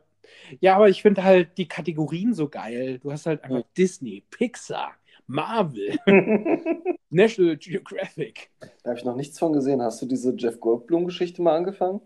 Ja, 0.60 0.76
aber 0.76 0.88
ich 0.88 1.02
finde 1.02 1.24
halt 1.24 1.58
die 1.58 1.68
Kategorien 1.68 2.32
so 2.34 2.48
geil. 2.48 2.98
Du 3.00 3.10
hast 3.12 3.26
halt 3.26 3.42
einfach 3.44 3.58
Ja. 3.58 3.64
Disney, 3.76 4.22
Pixar, 4.30 4.92
Marvel, 5.26 5.98
National 7.10 7.56
Geographic. 7.56 8.50
Da 8.82 8.90
habe 8.90 8.98
ich 8.98 9.04
noch 9.04 9.16
nichts 9.16 9.38
von 9.38 9.52
gesehen. 9.52 9.82
Hast 9.82 10.00
du 10.02 10.06
diese 10.06 10.34
Jeff 10.36 10.60
Goldblum-Geschichte 10.60 11.42
mal 11.42 11.56
angefangen? 11.56 12.00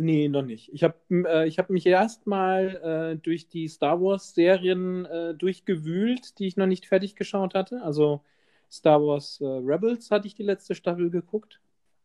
Nee, 0.00 0.28
noch 0.28 0.42
nicht. 0.42 0.72
Ich 0.72 0.82
habe 0.82 0.94
äh, 1.10 1.46
ich 1.46 1.58
hab 1.58 1.68
mich 1.68 1.84
erst 1.84 2.26
mal 2.26 3.12
äh, 3.16 3.16
durch 3.16 3.48
die 3.48 3.68
Star 3.68 4.00
Wars-Serien 4.00 5.04
äh, 5.04 5.34
durchgewühlt, 5.34 6.38
die 6.38 6.46
ich 6.46 6.56
noch 6.56 6.66
nicht 6.66 6.86
fertig 6.86 7.16
geschaut 7.16 7.54
hatte. 7.54 7.82
Also 7.82 8.22
Star 8.70 9.02
Wars 9.02 9.40
äh, 9.40 9.44
Rebels 9.44 10.10
hatte 10.10 10.26
ich 10.26 10.34
die 10.34 10.42
letzte 10.42 10.74
Staffel 10.74 11.10
geguckt. 11.10 11.60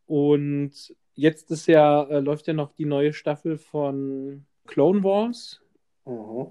Und 0.08 0.94
jetzt 1.14 1.52
ist 1.52 1.68
ja, 1.68 2.04
äh, 2.04 2.20
läuft 2.20 2.48
ja 2.48 2.54
noch 2.54 2.74
die 2.74 2.86
neue 2.86 3.14
Staffel 3.14 3.58
von 3.58 4.46
Clone 4.66 5.04
Wars. 5.04 5.62
Mhm. 6.06 6.48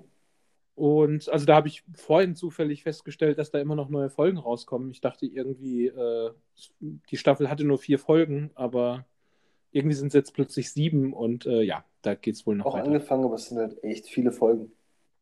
Und 0.77 1.29
also 1.29 1.47
da 1.47 1.57
habe 1.57 1.69
ich 1.69 1.85
vorhin 1.95 2.35
zufällig 2.35 2.83
festgestellt, 2.83 3.39
dass 3.39 3.51
da 3.51 3.61
immer 3.61 3.77
noch 3.77 3.91
neue 3.91 4.11
Folgen 4.11 4.39
rauskommen. 4.39 4.91
Ich 4.91 5.01
dachte 5.01 5.27
irgendwie, 5.27 5.89
äh, 5.89 6.31
die 6.81 7.17
Staffel 7.17 7.51
hatte 7.51 7.65
nur 7.65 7.79
vier 7.79 7.99
Folgen, 7.99 8.51
aber 8.55 9.05
irgendwie 9.75 9.97
sind 9.97 10.09
es 10.09 10.15
jetzt 10.15 10.35
plötzlich 10.35 10.71
sieben 10.73 11.13
und 11.13 11.47
äh, 11.47 11.63
ja, 11.63 11.85
da 12.03 12.15
geht 12.15 12.37
es 12.37 12.47
wohl 12.47 12.57
noch 12.57 12.67
Auch 12.67 12.75
weiter. 12.75 12.87
angefangen, 12.87 13.25
aber 13.25 13.35
es 13.35 13.47
sind 13.49 13.59
halt 13.59 13.83
echt 13.83 14.07
viele 14.09 14.31
Folgen. 14.33 14.73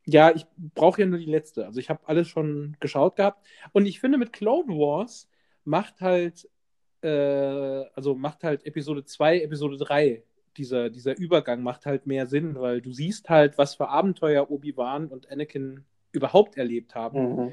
Ja, 0.04 0.30
ich 0.34 0.46
brauche 0.74 1.00
ja 1.00 1.06
nur 1.06 1.18
die 1.18 1.24
letzte. 1.30 1.64
Also 1.64 1.80
ich 1.80 1.88
habe 1.88 2.00
alles 2.06 2.28
schon 2.28 2.76
geschaut 2.80 3.16
gehabt. 3.16 3.46
Und 3.72 3.86
ich 3.86 4.00
finde, 4.00 4.18
mit 4.18 4.32
Clone 4.32 4.68
Wars 4.74 5.28
macht 5.64 6.00
halt, 6.00 6.48
äh, 7.02 7.08
also 7.08 8.14
macht 8.14 8.44
halt 8.44 8.66
Episode 8.66 9.04
2, 9.04 9.40
Episode 9.42 9.76
3, 9.78 10.22
dieser, 10.56 10.90
dieser 10.90 11.16
Übergang 11.16 11.62
macht 11.62 11.86
halt 11.86 12.06
mehr 12.06 12.26
Sinn, 12.26 12.56
weil 12.56 12.82
du 12.82 12.92
siehst 12.92 13.30
halt, 13.30 13.56
was 13.56 13.76
für 13.76 13.88
Abenteuer 13.88 14.50
Obi-Wan 14.50 15.06
und 15.06 15.30
Anakin 15.30 15.84
überhaupt 16.10 16.58
erlebt 16.58 16.94
haben. 16.94 17.36
Mhm. 17.36 17.52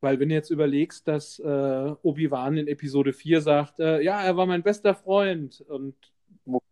Weil 0.00 0.20
wenn 0.20 0.28
du 0.28 0.34
jetzt 0.34 0.50
überlegst, 0.50 1.08
dass 1.08 1.38
äh, 1.38 1.94
Obi-Wan 2.02 2.58
in 2.58 2.68
Episode 2.68 3.12
4 3.12 3.40
sagt, 3.40 3.80
äh, 3.80 4.02
ja, 4.02 4.22
er 4.22 4.36
war 4.36 4.46
mein 4.46 4.62
bester 4.62 4.94
Freund 4.94 5.62
und 5.68 5.94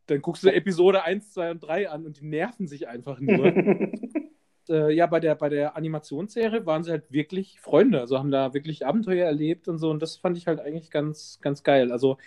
dann 0.07 0.23
guckst 0.23 0.45
du 0.45 0.53
Episode 0.53 1.05
1, 1.05 1.33
2 1.33 1.51
und 1.53 1.65
3 1.65 1.89
an 1.89 2.07
und 2.07 2.21
die 2.21 2.27
nerven 2.27 2.67
sich 2.67 2.87
einfach 2.87 3.19
nur. 3.21 3.47
äh, 4.69 4.95
ja, 4.95 5.07
bei 5.07 5.21
der, 5.21 5.35
bei 5.35 5.49
der 5.49 5.77
Animationsserie 5.77 6.67
waren 6.67 6.85
sie 6.85 6.91
halt 6.91 7.11
wirklich 7.11 7.61
Freunde, 7.61 8.01
also 8.01 8.19
haben 8.19 8.31
da 8.31 8.55
wirklich 8.55 8.87
Abenteuer 8.87 9.27
erlebt 9.27 9.69
und 9.69 9.79
so 9.79 9.91
und 9.91 10.03
das 10.03 10.17
fand 10.17 10.37
ich 10.37 10.47
halt 10.47 10.61
eigentlich 10.61 10.91
ganz, 10.91 11.39
ganz 11.41 11.63
geil. 11.63 11.93
Also 11.93 12.19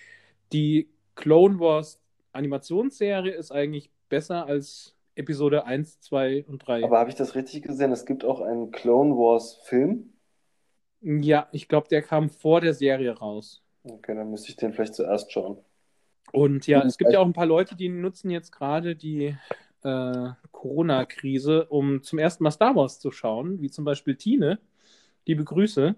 die 0.51 0.89
Clone 1.15 1.59
Wars 1.59 1.99
Animationsserie 2.31 3.33
ist 3.33 3.51
eigentlich 3.51 3.91
besser 4.09 4.45
als 4.45 4.95
Episode 5.15 5.65
1, 5.65 5.99
2 6.01 6.45
und 6.47 6.59
3. 6.59 6.83
Aber 6.83 6.99
habe 6.99 7.09
ich 7.09 7.15
das 7.15 7.35
richtig 7.35 7.63
gesehen? 7.63 7.91
Es 7.91 8.05
gibt 8.05 8.23
auch 8.23 8.41
einen 8.41 8.71
Clone 8.71 9.15
Wars-Film. 9.15 10.13
Ja, 11.07 11.47
ich 11.51 11.67
glaube, 11.67 11.87
der 11.87 12.01
kam 12.01 12.29
vor 12.29 12.61
der 12.61 12.73
Serie 12.73 13.11
raus. 13.11 13.63
Okay, 13.83 14.13
dann 14.13 14.29
müsste 14.29 14.49
ich 14.49 14.57
den 14.57 14.73
vielleicht 14.73 14.95
zuerst 14.95 15.31
schauen. 15.31 15.57
Und 16.33 16.67
ja, 16.67 16.83
es 16.83 16.97
gibt 16.97 17.13
ja 17.13 17.19
auch 17.19 17.25
ein 17.25 17.33
paar 17.33 17.45
Leute, 17.45 17.75
die 17.75 17.87
nutzen 17.87 18.29
jetzt 18.29 18.51
gerade 18.51 18.95
die 18.95 19.37
äh, 19.83 20.29
Corona-Krise, 20.51 21.65
um 21.67 22.03
zum 22.03 22.19
ersten 22.19 22.43
Mal 22.43 22.51
Star 22.51 22.75
Wars 22.75 22.99
zu 22.99 23.11
schauen, 23.11 23.61
wie 23.61 23.69
zum 23.69 23.85
Beispiel 23.85 24.17
Tine. 24.17 24.59
Liebe 25.25 25.45
Grüße. 25.45 25.95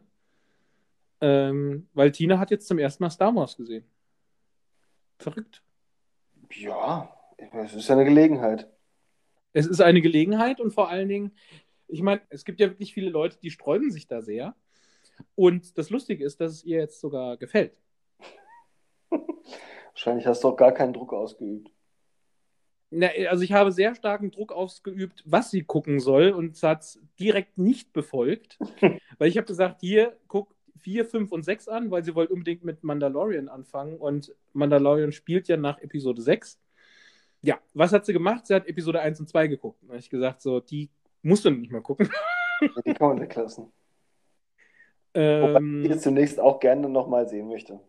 Ähm, 1.22 1.88
weil 1.94 2.12
Tine 2.12 2.40
hat 2.40 2.52
jetzt 2.52 2.68
zum 2.68 2.78
ersten 2.78 3.04
Mal 3.04 3.10
Star 3.10 3.36
Wars 3.36 3.58
gesehen. 3.58 3.86
Verrückt. 5.18 5.64
Ja, 6.52 7.14
es 7.52 7.74
ist 7.74 7.90
ja 7.90 7.96
eine 7.96 8.06
Gelegenheit. 8.06 8.70
Es 9.54 9.66
ist 9.66 9.82
eine 9.82 10.02
Gelegenheit 10.02 10.60
und 10.60 10.72
vor 10.72 10.90
allen 10.90 11.10
Dingen, 11.10 11.32
ich 11.88 12.04
meine, 12.04 12.22
es 12.30 12.46
gibt 12.46 12.60
ja 12.60 12.70
wirklich 12.70 12.94
viele 12.94 13.10
Leute, 13.10 13.38
die 13.42 13.50
sträuben 13.50 13.92
sich 13.92 14.08
da 14.08 14.22
sehr. 14.22 14.56
Und 15.36 15.78
das 15.78 15.90
Lustige 15.90 16.24
ist, 16.24 16.40
dass 16.42 16.52
es 16.52 16.64
ihr 16.64 16.80
jetzt 16.80 17.00
sogar 17.00 17.38
gefällt. 17.38 17.74
Wahrscheinlich 19.94 20.26
hast 20.26 20.44
du 20.44 20.50
auch 20.50 20.58
gar 20.58 20.72
keinen 20.72 20.94
Druck 20.94 21.14
ausgeübt. 21.14 21.72
Na, 22.92 23.08
also 23.30 23.44
ich 23.44 23.54
habe 23.54 23.72
sehr 23.72 23.94
starken 23.94 24.32
Druck 24.32 24.52
ausgeübt, 24.52 25.24
was 25.26 25.52
sie 25.52 25.64
gucken 25.64 26.00
soll 26.00 26.32
und 26.32 26.56
es 26.56 26.64
hat 26.64 26.82
es 26.82 27.00
direkt 27.20 27.58
nicht 27.58 27.94
befolgt, 27.94 28.58
weil 29.20 29.30
ich 29.30 29.38
habe 29.38 29.46
gesagt, 29.46 29.82
hier, 29.82 30.18
guck 30.28 30.56
4, 30.80 31.06
5 31.06 31.32
und 31.32 31.44
6 31.44 31.68
an, 31.68 31.92
weil 31.92 32.04
sie 32.04 32.16
wollte 32.16 32.34
unbedingt 32.34 32.64
mit 32.64 32.84
Mandalorian 32.84 33.48
anfangen 33.48 33.98
und 33.98 34.34
Mandalorian 34.54 35.12
spielt 35.12 35.48
ja 35.48 35.58
nach 35.58 35.80
Episode 35.80 36.22
6. 36.22 36.60
Ja, 37.42 37.60
was 37.74 37.94
hat 37.94 38.06
sie 38.06 38.14
gemacht? 38.14 38.48
Sie 38.48 38.56
hat 38.56 38.68
Episode 38.68 39.02
1 39.02 39.20
und 39.20 39.30
2 39.30 39.48
geguckt. 39.48 39.84
Da 39.84 39.90
habe 39.90 40.00
ich 40.00 40.10
gesagt, 40.10 40.42
so, 40.42 40.60
die 40.60 40.90
musst 41.22 41.46
du 41.46 41.52
nicht 41.52 41.72
mehr 41.72 41.82
gucken. 41.82 42.10
Die 42.86 42.94
kann 42.94 43.10
man 43.10 43.22
weglassen. 43.22 43.72
Wobei 45.14 45.58
Ähm, 45.58 45.82
ich 45.84 45.90
jetzt 45.90 46.04
zunächst 46.04 46.40
auch 46.40 46.60
gerne 46.60 46.90
nochmal 46.90 47.28
sehen 47.28 47.48
möchte. 47.48 47.80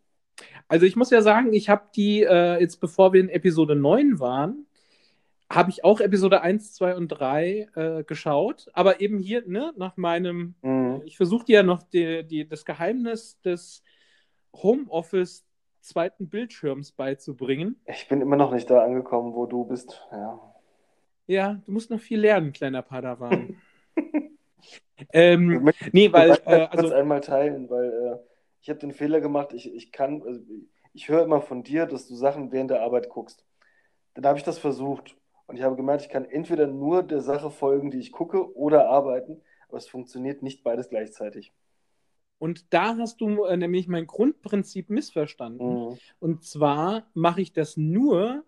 Also 0.69 0.87
ich 0.87 0.97
muss 0.97 1.11
ja 1.11 1.21
sagen, 1.23 1.53
ich 1.53 1.69
habe 1.69 1.83
die, 1.95 2.23
äh, 2.23 2.61
jetzt 2.61 2.81
bevor 2.81 3.13
wir 3.13 3.21
in 3.21 3.29
Episode 3.29 3.75
9 3.77 4.21
waren, 4.21 4.67
habe 5.53 5.71
ich 5.71 5.85
auch 5.85 6.01
Episode 6.01 6.43
1, 6.43 6.75
2 6.75 6.95
und 6.95 7.09
3 7.09 7.69
äh, 7.75 8.05
geschaut. 8.05 8.69
Aber 8.73 9.01
eben 9.01 9.19
hier, 9.19 9.43
ne, 9.47 9.73
nach 9.77 9.97
meinem, 9.97 10.55
Mhm. 10.63 11.03
ich 11.05 11.17
versuche 11.17 11.45
dir 11.45 11.57
ja 11.57 11.63
noch 11.65 11.83
die, 11.83 12.25
die, 12.25 12.49
das 12.49 12.65
Geheimnis 12.65 13.41
des 13.43 13.83
Homeoffice 14.55 15.45
zweiten 15.81 16.29
Bildschirms 16.29 16.93
beizubringen. 16.93 17.81
Ich 17.87 18.07
bin 18.09 18.21
immer 18.21 18.37
noch 18.37 18.53
nicht 18.53 18.71
da 18.71 18.83
angekommen, 18.85 19.35
wo 19.35 19.47
du 19.47 19.65
bist. 19.65 20.07
Ja. 20.13 20.39
Ja, 21.27 21.61
du 21.65 21.73
musst 21.73 21.91
noch 21.91 22.01
viel 22.01 22.21
lernen, 22.21 22.53
kleiner 22.53 22.83
Padawan. 22.83 23.57
ähm, 25.13 25.69
Ich 25.69 25.93
nee, 25.93 26.13
weil, 26.13 26.31
äh, 26.31 26.37
kurz 26.69 26.71
also, 26.73 26.95
einmal 26.95 27.21
teilen, 27.21 27.69
weil 27.71 27.91
äh, 27.91 28.19
ich 28.61 28.69
habe 28.69 28.79
den 28.79 28.93
Fehler 28.93 29.21
gemacht, 29.21 29.53
ich, 29.53 29.73
ich 29.75 29.93
kann, 29.93 30.23
also 30.23 30.41
ich 30.93 31.09
höre 31.09 31.23
immer 31.23 31.41
von 31.41 31.63
dir, 31.63 31.87
dass 31.87 32.07
du 32.09 32.15
Sachen 32.15 32.53
während 32.53 32.71
der 32.71 32.83
Arbeit 32.83 33.09
guckst. 33.09 33.45
Dann 34.15 34.27
habe 34.27 34.39
ich 34.39 34.45
das 34.45 34.59
versucht 34.59 35.17
und 35.47 35.57
ich 35.57 35.63
habe 35.63 35.77
gemerkt, 35.77 36.03
ich 36.03 36.09
kann 36.09 36.25
entweder 36.25 36.67
nur 36.67 37.03
der 37.03 37.21
Sache 37.21 37.51
folgen, 37.51 37.91
die 37.91 38.01
ich 38.01 38.13
gucke, 38.13 38.55
oder 38.57 38.89
arbeiten, 38.89 39.41
aber 39.69 39.79
es 39.79 39.89
funktioniert 39.89 40.43
nicht 40.43 40.63
beides 40.63 40.89
gleichzeitig. 40.89 41.53
und 42.39 42.73
da 42.73 42.97
hast 42.97 43.21
du 43.21 43.45
äh, 43.45 43.57
nämlich 43.57 43.87
mein 43.87 44.07
Grundprinzip 44.07 44.91
missverstanden. 44.91 45.91
Mhm. 45.91 45.99
Und 46.19 46.43
zwar 46.45 47.05
mache 47.15 47.43
ich 47.43 47.53
das 47.53 47.77
nur, 47.77 48.45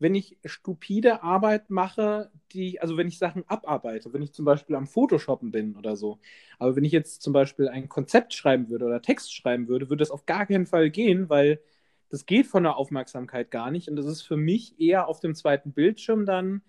wenn 0.00 0.14
ich 0.14 0.38
stupide 0.44 1.22
Arbeit 1.22 1.70
mache, 1.70 2.30
die, 2.52 2.80
also 2.80 2.96
wenn 2.96 3.06
ich 3.06 3.18
Sachen 3.18 3.44
abarbeite, 3.48 4.12
wenn 4.12 4.22
ich 4.22 4.32
zum 4.32 4.44
Beispiel 4.46 4.74
am 4.76 4.86
Photoshoppen 4.86 5.52
bin 5.52 5.76
oder 5.76 5.94
so. 5.96 6.18
Aber 6.58 6.74
wenn 6.74 6.84
ich 6.84 6.92
jetzt 6.92 7.22
zum 7.22 7.32
Beispiel 7.32 7.68
ein 7.68 7.88
Konzept 7.88 8.34
schreiben 8.34 8.70
würde 8.70 8.86
oder 8.86 9.02
Text 9.02 9.34
schreiben 9.34 9.68
würde, 9.68 9.90
würde 9.90 10.00
das 10.00 10.10
auf 10.10 10.26
gar 10.26 10.46
keinen 10.46 10.66
Fall 10.66 10.90
gehen, 10.90 11.28
weil 11.28 11.60
das 12.08 12.26
geht 12.26 12.46
von 12.46 12.64
der 12.64 12.76
Aufmerksamkeit 12.76 13.50
gar 13.50 13.70
nicht. 13.70 13.88
Und 13.88 13.96
das 13.96 14.06
ist 14.06 14.22
für 14.22 14.36
mich 14.36 14.80
eher 14.80 15.06
auf 15.06 15.20
dem 15.20 15.34
zweiten 15.34 15.72
Bildschirm 15.72 16.26
dann 16.26 16.62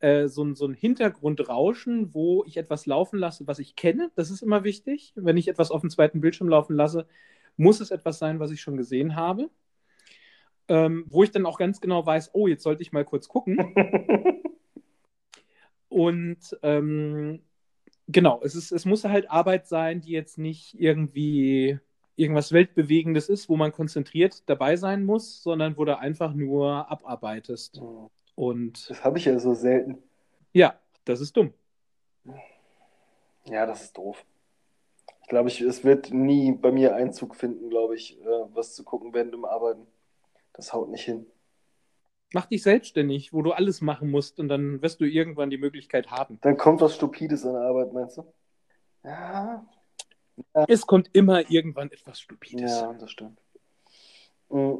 äh, 0.00 0.28
so, 0.28 0.54
so 0.54 0.66
ein 0.66 0.74
Hintergrundrauschen, 0.74 2.14
wo 2.14 2.44
ich 2.46 2.56
etwas 2.56 2.86
laufen 2.86 3.18
lasse, 3.18 3.46
was 3.46 3.58
ich 3.58 3.76
kenne. 3.76 4.10
Das 4.14 4.30
ist 4.30 4.42
immer 4.42 4.64
wichtig. 4.64 5.12
Wenn 5.16 5.36
ich 5.36 5.48
etwas 5.48 5.70
auf 5.70 5.82
dem 5.82 5.90
zweiten 5.90 6.20
Bildschirm 6.20 6.48
laufen 6.48 6.76
lasse, 6.76 7.06
muss 7.56 7.80
es 7.80 7.90
etwas 7.90 8.18
sein, 8.18 8.40
was 8.40 8.50
ich 8.52 8.60
schon 8.60 8.76
gesehen 8.76 9.16
habe. 9.16 9.50
Ähm, 10.70 11.04
wo 11.08 11.24
ich 11.24 11.32
dann 11.32 11.46
auch 11.46 11.58
ganz 11.58 11.80
genau 11.80 12.06
weiß, 12.06 12.30
oh, 12.32 12.46
jetzt 12.46 12.62
sollte 12.62 12.82
ich 12.82 12.92
mal 12.92 13.04
kurz 13.04 13.26
gucken. 13.26 13.74
Und 15.88 16.56
ähm, 16.62 17.42
genau, 18.06 18.40
es, 18.44 18.54
ist, 18.54 18.70
es 18.70 18.84
muss 18.84 19.02
halt 19.04 19.28
Arbeit 19.28 19.66
sein, 19.66 20.00
die 20.00 20.12
jetzt 20.12 20.38
nicht 20.38 20.78
irgendwie 20.78 21.80
irgendwas 22.14 22.52
Weltbewegendes 22.52 23.28
ist, 23.28 23.48
wo 23.48 23.56
man 23.56 23.72
konzentriert 23.72 24.48
dabei 24.48 24.76
sein 24.76 25.04
muss, 25.04 25.42
sondern 25.42 25.76
wo 25.76 25.84
du 25.84 25.98
einfach 25.98 26.34
nur 26.34 26.88
abarbeitest. 26.88 27.80
Und 28.36 28.88
Das 28.88 29.02
habe 29.02 29.18
ich 29.18 29.24
ja 29.24 29.36
so 29.40 29.54
selten. 29.54 29.98
ja, 30.52 30.78
das 31.04 31.20
ist 31.20 31.36
dumm. 31.36 31.52
Ja, 33.46 33.66
das 33.66 33.82
ist 33.82 33.98
doof. 33.98 34.24
Ich 35.22 35.28
glaube, 35.28 35.48
ich, 35.48 35.60
es 35.62 35.82
wird 35.82 36.12
nie 36.12 36.52
bei 36.52 36.70
mir 36.70 36.94
Einzug 36.94 37.34
finden, 37.34 37.70
glaube 37.70 37.96
ich, 37.96 38.20
äh, 38.20 38.54
was 38.54 38.76
zu 38.76 38.84
gucken 38.84 39.12
während 39.12 39.34
dem 39.34 39.44
Arbeiten. 39.44 39.88
Das 40.52 40.72
haut 40.72 40.90
nicht 40.90 41.04
hin. 41.04 41.26
Mach 42.32 42.46
dich 42.46 42.62
selbstständig, 42.62 43.32
wo 43.32 43.42
du 43.42 43.52
alles 43.52 43.80
machen 43.80 44.10
musst 44.10 44.38
und 44.38 44.48
dann 44.48 44.80
wirst 44.82 45.00
du 45.00 45.04
irgendwann 45.04 45.50
die 45.50 45.58
Möglichkeit 45.58 46.10
haben. 46.10 46.38
Dann 46.42 46.56
kommt 46.56 46.80
was 46.80 46.94
Stupides 46.94 47.44
an 47.44 47.54
der 47.54 47.62
Arbeit, 47.62 47.92
meinst 47.92 48.18
du? 48.18 48.32
Ja, 49.02 49.66
Es 50.68 50.86
kommt 50.86 51.10
immer 51.12 51.50
irgendwann 51.50 51.90
etwas 51.90 52.20
Stupides. 52.20 52.60
ja, 52.60 52.92
das 52.94 53.10
stimmt. 53.10 53.40
Mm, 54.48 54.74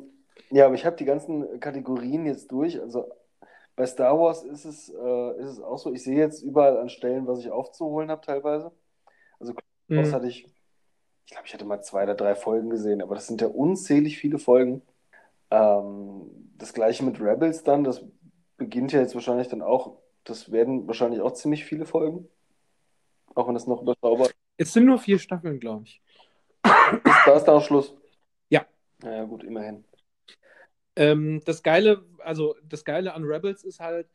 Ja, 0.51 0.67
aber 0.67 0.75
ich 0.75 0.85
habe 0.87 0.97
die 0.97 1.05
ganzen 1.05 1.59
Kategorien 1.61 2.25
jetzt 2.27 2.51
durch. 2.53 2.81
Also 2.81 3.11
bei 3.77 3.87
Star 3.87 4.19
Wars 4.19 4.45
ist 4.45 4.65
es, 4.65 4.89
äh, 4.89 5.41
ist 5.41 5.49
es 5.51 5.61
auch 5.61 5.79
so. 5.79 5.93
Ich 5.93 6.03
sehe 6.05 6.19
jetzt 6.19 6.43
überall 6.43 6.79
an 6.79 6.89
Stellen, 6.89 7.27
was 7.27 7.41
ich 7.41 7.51
aufzuholen 7.51 8.11
habe, 8.11 8.25
teilweise. 8.25 8.73
Also 9.41 9.55
Was 9.89 10.11
Mhm. 10.11 10.13
hatte 10.13 10.29
ich? 10.29 10.47
Ich 11.27 11.33
glaube, 11.33 11.47
ich 11.47 11.55
hatte 11.55 11.65
mal 11.65 11.81
zwei 11.83 12.03
oder 12.05 12.15
drei 12.15 12.35
Folgen 12.35 12.71
gesehen, 12.71 13.03
aber 13.03 13.15
das 13.15 13.27
sind 13.27 13.41
ja 13.41 13.47
unzählig 13.49 14.19
viele 14.19 14.39
Folgen. 14.39 14.83
Ähm, 15.51 16.51
das 16.57 16.73
gleiche 16.73 17.05
mit 17.05 17.21
Rebels 17.21 17.63
dann, 17.63 17.85
das 17.85 18.05
beginnt 18.57 18.93
ja 18.93 19.01
jetzt 19.01 19.15
wahrscheinlich 19.15 19.49
dann 19.49 19.63
auch, 19.63 19.99
das 20.25 20.53
werden 20.53 20.87
wahrscheinlich 20.87 21.21
auch 21.21 21.33
ziemlich 21.33 21.65
viele 21.65 21.87
Folgen. 21.87 22.29
Auch 23.35 23.47
wenn 23.49 23.55
das 23.55 23.67
noch 23.67 23.83
überschaubar 23.83 24.27
ist. 24.27 24.37
Es 24.57 24.73
sind 24.73 24.85
nur 24.85 24.99
vier 24.99 25.19
Staffeln, 25.19 25.59
glaube 25.61 25.85
ich. 25.85 26.03
Da 26.63 27.37
ist 27.37 27.45
dann 27.45 27.57
auch 27.57 27.65
Schluss. 27.65 27.97
Ja. 28.51 28.67
Naja, 29.03 29.25
gut, 29.25 29.45
immerhin. 29.45 29.85
Ähm, 30.97 31.41
das 31.45 31.63
Geile, 31.63 32.05
also 32.19 32.57
das 32.63 32.85
Geile 32.85 33.15
an 33.15 33.25
Rebels 33.25 33.65
ist 33.65 33.81
halt, 33.81 34.09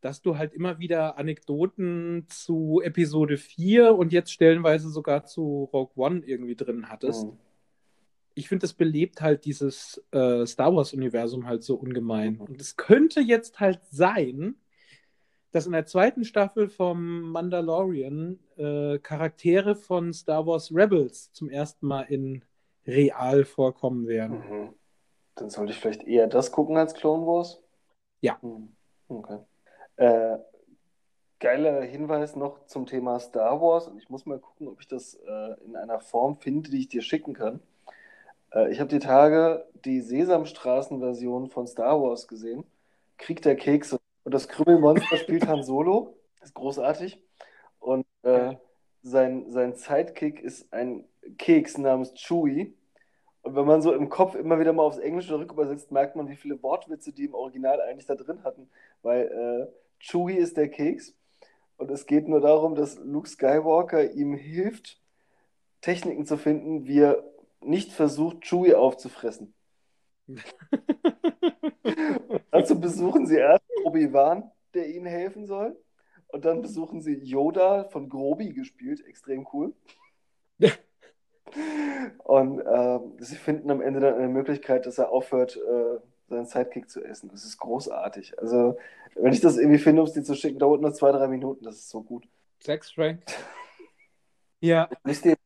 dass 0.00 0.22
du 0.22 0.38
halt 0.38 0.54
immer 0.54 0.78
wieder 0.78 1.18
Anekdoten 1.18 2.26
zu 2.28 2.80
Episode 2.82 3.36
4 3.36 3.94
und 3.94 4.12
jetzt 4.12 4.32
stellenweise 4.32 4.88
sogar 4.88 5.24
zu 5.24 5.68
Rogue 5.72 5.92
One 5.96 6.22
irgendwie 6.24 6.56
drin 6.56 6.88
hattest. 6.88 7.26
Mhm. 7.26 7.38
Ich 8.34 8.48
finde, 8.48 8.62
das 8.62 8.72
belebt 8.72 9.20
halt 9.20 9.44
dieses 9.44 10.02
äh, 10.10 10.44
Star 10.44 10.74
Wars-Universum 10.74 11.46
halt 11.46 11.62
so 11.62 11.76
ungemein. 11.76 12.38
Und 12.38 12.60
es 12.60 12.76
könnte 12.76 13.20
jetzt 13.20 13.60
halt 13.60 13.80
sein, 13.90 14.56
dass 15.52 15.66
in 15.66 15.72
der 15.72 15.86
zweiten 15.86 16.24
Staffel 16.24 16.68
vom 16.68 17.30
Mandalorian 17.30 18.40
äh, 18.56 18.98
Charaktere 18.98 19.76
von 19.76 20.12
Star 20.12 20.44
Wars 20.46 20.74
Rebels 20.74 21.32
zum 21.32 21.48
ersten 21.48 21.86
Mal 21.86 22.02
in 22.02 22.44
real 22.86 23.44
vorkommen 23.44 24.08
werden. 24.08 24.38
Mhm. 24.38 24.74
Dann 25.36 25.50
sollte 25.50 25.72
ich 25.72 25.78
vielleicht 25.78 26.04
eher 26.04 26.26
das 26.26 26.50
gucken 26.50 26.76
als 26.76 26.94
Clone 26.94 27.24
Wars? 27.24 27.62
Ja. 28.20 28.38
Mhm. 28.42 28.70
Okay. 29.06 29.38
Äh, 29.96 30.38
geiler 31.38 31.82
Hinweis 31.82 32.34
noch 32.34 32.66
zum 32.66 32.86
Thema 32.86 33.20
Star 33.20 33.60
Wars. 33.60 33.86
Und 33.86 33.98
ich 33.98 34.08
muss 34.08 34.26
mal 34.26 34.40
gucken, 34.40 34.66
ob 34.66 34.80
ich 34.80 34.88
das 34.88 35.14
äh, 35.14 35.54
in 35.64 35.76
einer 35.76 36.00
Form 36.00 36.36
finde, 36.36 36.70
die 36.70 36.80
ich 36.80 36.88
dir 36.88 37.02
schicken 37.02 37.34
kann. 37.34 37.60
Äh, 38.54 38.70
ich 38.70 38.80
habe 38.80 38.88
die 38.88 38.98
Tage 38.98 39.66
die 39.84 40.00
Sesamstraßen-Version 40.00 41.50
von 41.50 41.66
Star 41.66 42.00
Wars 42.00 42.28
gesehen. 42.28 42.64
Krieg 43.18 43.42
der 43.42 43.56
Kekse. 43.56 44.00
Und 44.24 44.32
das 44.32 44.48
Krümmelmonster 44.48 45.16
spielt 45.16 45.46
Han 45.46 45.62
Solo. 45.62 46.16
ist 46.42 46.54
großartig. 46.54 47.20
Und 47.80 48.06
äh, 48.22 48.54
sein, 49.02 49.50
sein 49.50 49.74
Sidekick 49.74 50.40
ist 50.40 50.72
ein 50.72 51.04
Keks 51.36 51.76
namens 51.76 52.14
Chewie. 52.14 52.74
Und 53.42 53.56
wenn 53.56 53.66
man 53.66 53.82
so 53.82 53.92
im 53.92 54.08
Kopf 54.08 54.34
immer 54.34 54.58
wieder 54.58 54.72
mal 54.72 54.84
aufs 54.84 54.96
Englische 54.96 55.38
rückübersetzt, 55.38 55.92
merkt 55.92 56.16
man, 56.16 56.28
wie 56.28 56.36
viele 56.36 56.62
Wortwitze 56.62 57.12
die 57.12 57.26
im 57.26 57.34
Original 57.34 57.80
eigentlich 57.82 58.06
da 58.06 58.14
drin 58.14 58.42
hatten. 58.42 58.70
Weil 59.02 59.26
äh, 59.70 59.72
Chewie 59.98 60.36
ist 60.36 60.56
der 60.56 60.68
Keks. 60.68 61.14
Und 61.76 61.90
es 61.90 62.06
geht 62.06 62.28
nur 62.28 62.40
darum, 62.40 62.74
dass 62.74 62.98
Luke 62.98 63.28
Skywalker 63.28 64.12
ihm 64.12 64.32
hilft, 64.32 64.98
Techniken 65.82 66.24
zu 66.24 66.38
finden, 66.38 66.86
wie 66.86 67.00
er 67.00 67.22
nicht 67.66 67.92
versucht, 67.92 68.44
Chewie 68.44 68.74
aufzufressen. 68.74 69.54
Dazu 72.50 72.80
besuchen 72.80 73.26
sie 73.26 73.36
erst 73.36 73.64
Obi-Wan, 73.84 74.50
der 74.72 74.88
ihnen 74.88 75.06
helfen 75.06 75.46
soll. 75.46 75.76
Und 76.28 76.44
dann 76.44 76.62
besuchen 76.62 77.00
sie 77.00 77.14
Yoda, 77.14 77.84
von 77.84 78.08
Grobi 78.08 78.52
gespielt, 78.52 79.04
extrem 79.06 79.46
cool. 79.52 79.72
Und 82.24 82.62
ähm, 82.66 83.12
sie 83.18 83.36
finden 83.36 83.70
am 83.70 83.80
Ende 83.80 84.00
dann 84.00 84.14
eine 84.14 84.28
Möglichkeit, 84.28 84.86
dass 84.86 84.98
er 84.98 85.10
aufhört, 85.10 85.56
äh, 85.56 86.00
seinen 86.28 86.46
Sidekick 86.46 86.90
zu 86.90 87.04
essen. 87.04 87.28
Das 87.28 87.44
ist 87.44 87.58
großartig. 87.58 88.38
Also, 88.38 88.78
wenn 89.14 89.32
ich 89.32 89.40
das 89.40 89.58
irgendwie 89.58 89.78
finde, 89.78 90.02
um 90.02 90.08
es 90.08 90.14
dir 90.14 90.24
zu 90.24 90.34
schicken, 90.34 90.58
dauert 90.58 90.80
nur 90.80 90.92
zwei, 90.94 91.12
drei 91.12 91.28
Minuten. 91.28 91.64
Das 91.64 91.76
ist 91.76 91.90
so 91.90 92.02
gut. 92.02 92.26
Sex 92.60 92.90
Frank. 92.90 93.22
Ja, 94.64 94.88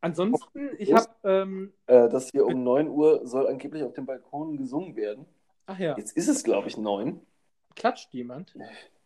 ansonsten, 0.01 0.71
ich 0.79 0.93
habe, 0.93 1.09
ähm, 1.25 1.73
äh, 1.89 2.09
dass 2.09 2.31
hier 2.31 2.47
um 2.47 2.63
9 2.63 2.89
Uhr 2.89 3.27
soll 3.27 3.49
angeblich 3.49 3.83
auf 3.83 3.93
dem 3.93 4.07
Balkon 4.07 4.57
gesungen 4.57 4.95
werden? 4.95 5.27
ach 5.67 5.77
ja, 5.77 5.97
Jetzt 5.99 6.17
ist 6.17 6.29
es, 6.29 6.45
glaube 6.45 6.69
ich, 6.69 6.77
9. 6.77 7.21
klatscht 7.75 8.15
jemand? 8.15 8.55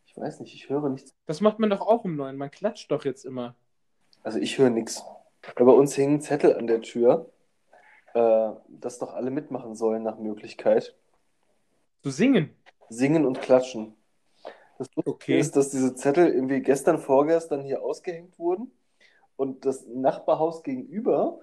Ich 0.05 0.14
weiß 0.14 0.40
nicht, 0.40 0.55
ich 0.55 0.68
höre 0.68 0.90
nichts. 0.90 1.14
Das 1.25 1.40
macht 1.40 1.59
man 1.59 1.70
doch 1.70 1.81
auch 1.81 2.05
um 2.05 2.14
neun. 2.14 2.37
Man 2.37 2.51
klatscht 2.51 2.90
doch 2.90 3.07
jetzt 3.07 3.25
immer. 3.25 3.55
Also 4.22 4.38
ich 4.38 4.59
höre 4.59 4.68
nichts. 4.68 5.03
Bei 5.57 5.64
uns 5.64 5.96
hängen 5.96 6.20
Zettel 6.20 6.57
an 6.57 6.66
der 6.66 6.83
Tür, 6.83 7.33
äh, 8.12 8.51
dass 8.68 8.98
doch 8.98 9.14
alle 9.14 9.31
mitmachen 9.31 9.75
sollen 9.75 10.03
nach 10.03 10.18
Möglichkeit. 10.18 10.94
Zu 12.03 12.11
singen. 12.11 12.51
Singen 12.90 13.25
und 13.25 13.40
klatschen. 13.40 13.94
Das 14.77 14.88
Lustige 14.94 15.11
Okay. 15.11 15.38
ist, 15.38 15.57
dass 15.57 15.70
diese 15.70 15.94
Zettel 15.94 16.29
irgendwie 16.29 16.61
gestern, 16.61 16.98
vorgestern 16.98 17.62
hier 17.62 17.83
ausgehängt 17.83 18.38
wurden 18.38 18.70
und 19.37 19.64
das 19.64 19.87
Nachbarhaus 19.87 20.62
gegenüber 20.62 21.40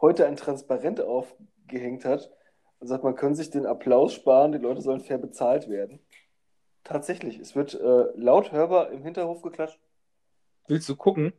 heute 0.00 0.26
ein 0.26 0.36
Transparent 0.36 1.00
aufgehängt 1.00 2.04
hat 2.04 2.30
und 2.78 2.86
sagt, 2.88 3.04
man 3.04 3.14
kann 3.14 3.34
sich 3.34 3.50
den 3.50 3.66
Applaus 3.66 4.14
sparen, 4.14 4.52
die 4.52 4.58
Leute 4.58 4.80
sollen 4.80 5.00
fair 5.00 5.18
bezahlt 5.18 5.68
werden. 5.68 6.00
Tatsächlich, 6.84 7.38
es 7.38 7.54
wird 7.54 7.74
äh, 7.74 8.04
laut 8.14 8.52
hörbar 8.52 8.90
im 8.90 9.02
Hinterhof 9.04 9.42
geklatscht. 9.42 9.78
Willst 10.66 10.88
du 10.88 10.96
gucken? 10.96 11.32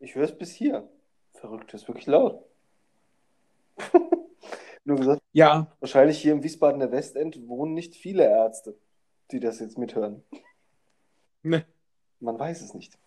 Ich 0.00 0.14
höre 0.14 0.24
es 0.24 0.36
bis 0.36 0.50
hier. 0.52 0.88
Verrückt, 1.34 1.72
das 1.74 1.82
ist 1.82 1.88
wirklich 1.88 2.06
laut. 2.06 2.42
Nur 4.84 4.96
gesagt, 4.98 5.22
Ja, 5.32 5.66
wahrscheinlich 5.80 6.18
hier 6.20 6.32
im 6.32 6.42
Wiesbadener 6.42 6.90
Westend 6.92 7.48
wohnen 7.48 7.74
nicht 7.74 7.94
viele 7.96 8.24
Ärzte, 8.24 8.76
die 9.30 9.40
das 9.40 9.58
jetzt 9.60 9.78
mithören. 9.78 10.22
ne. 11.42 11.66
Man 12.20 12.38
weiß 12.38 12.62
es 12.62 12.72
nicht. 12.74 12.98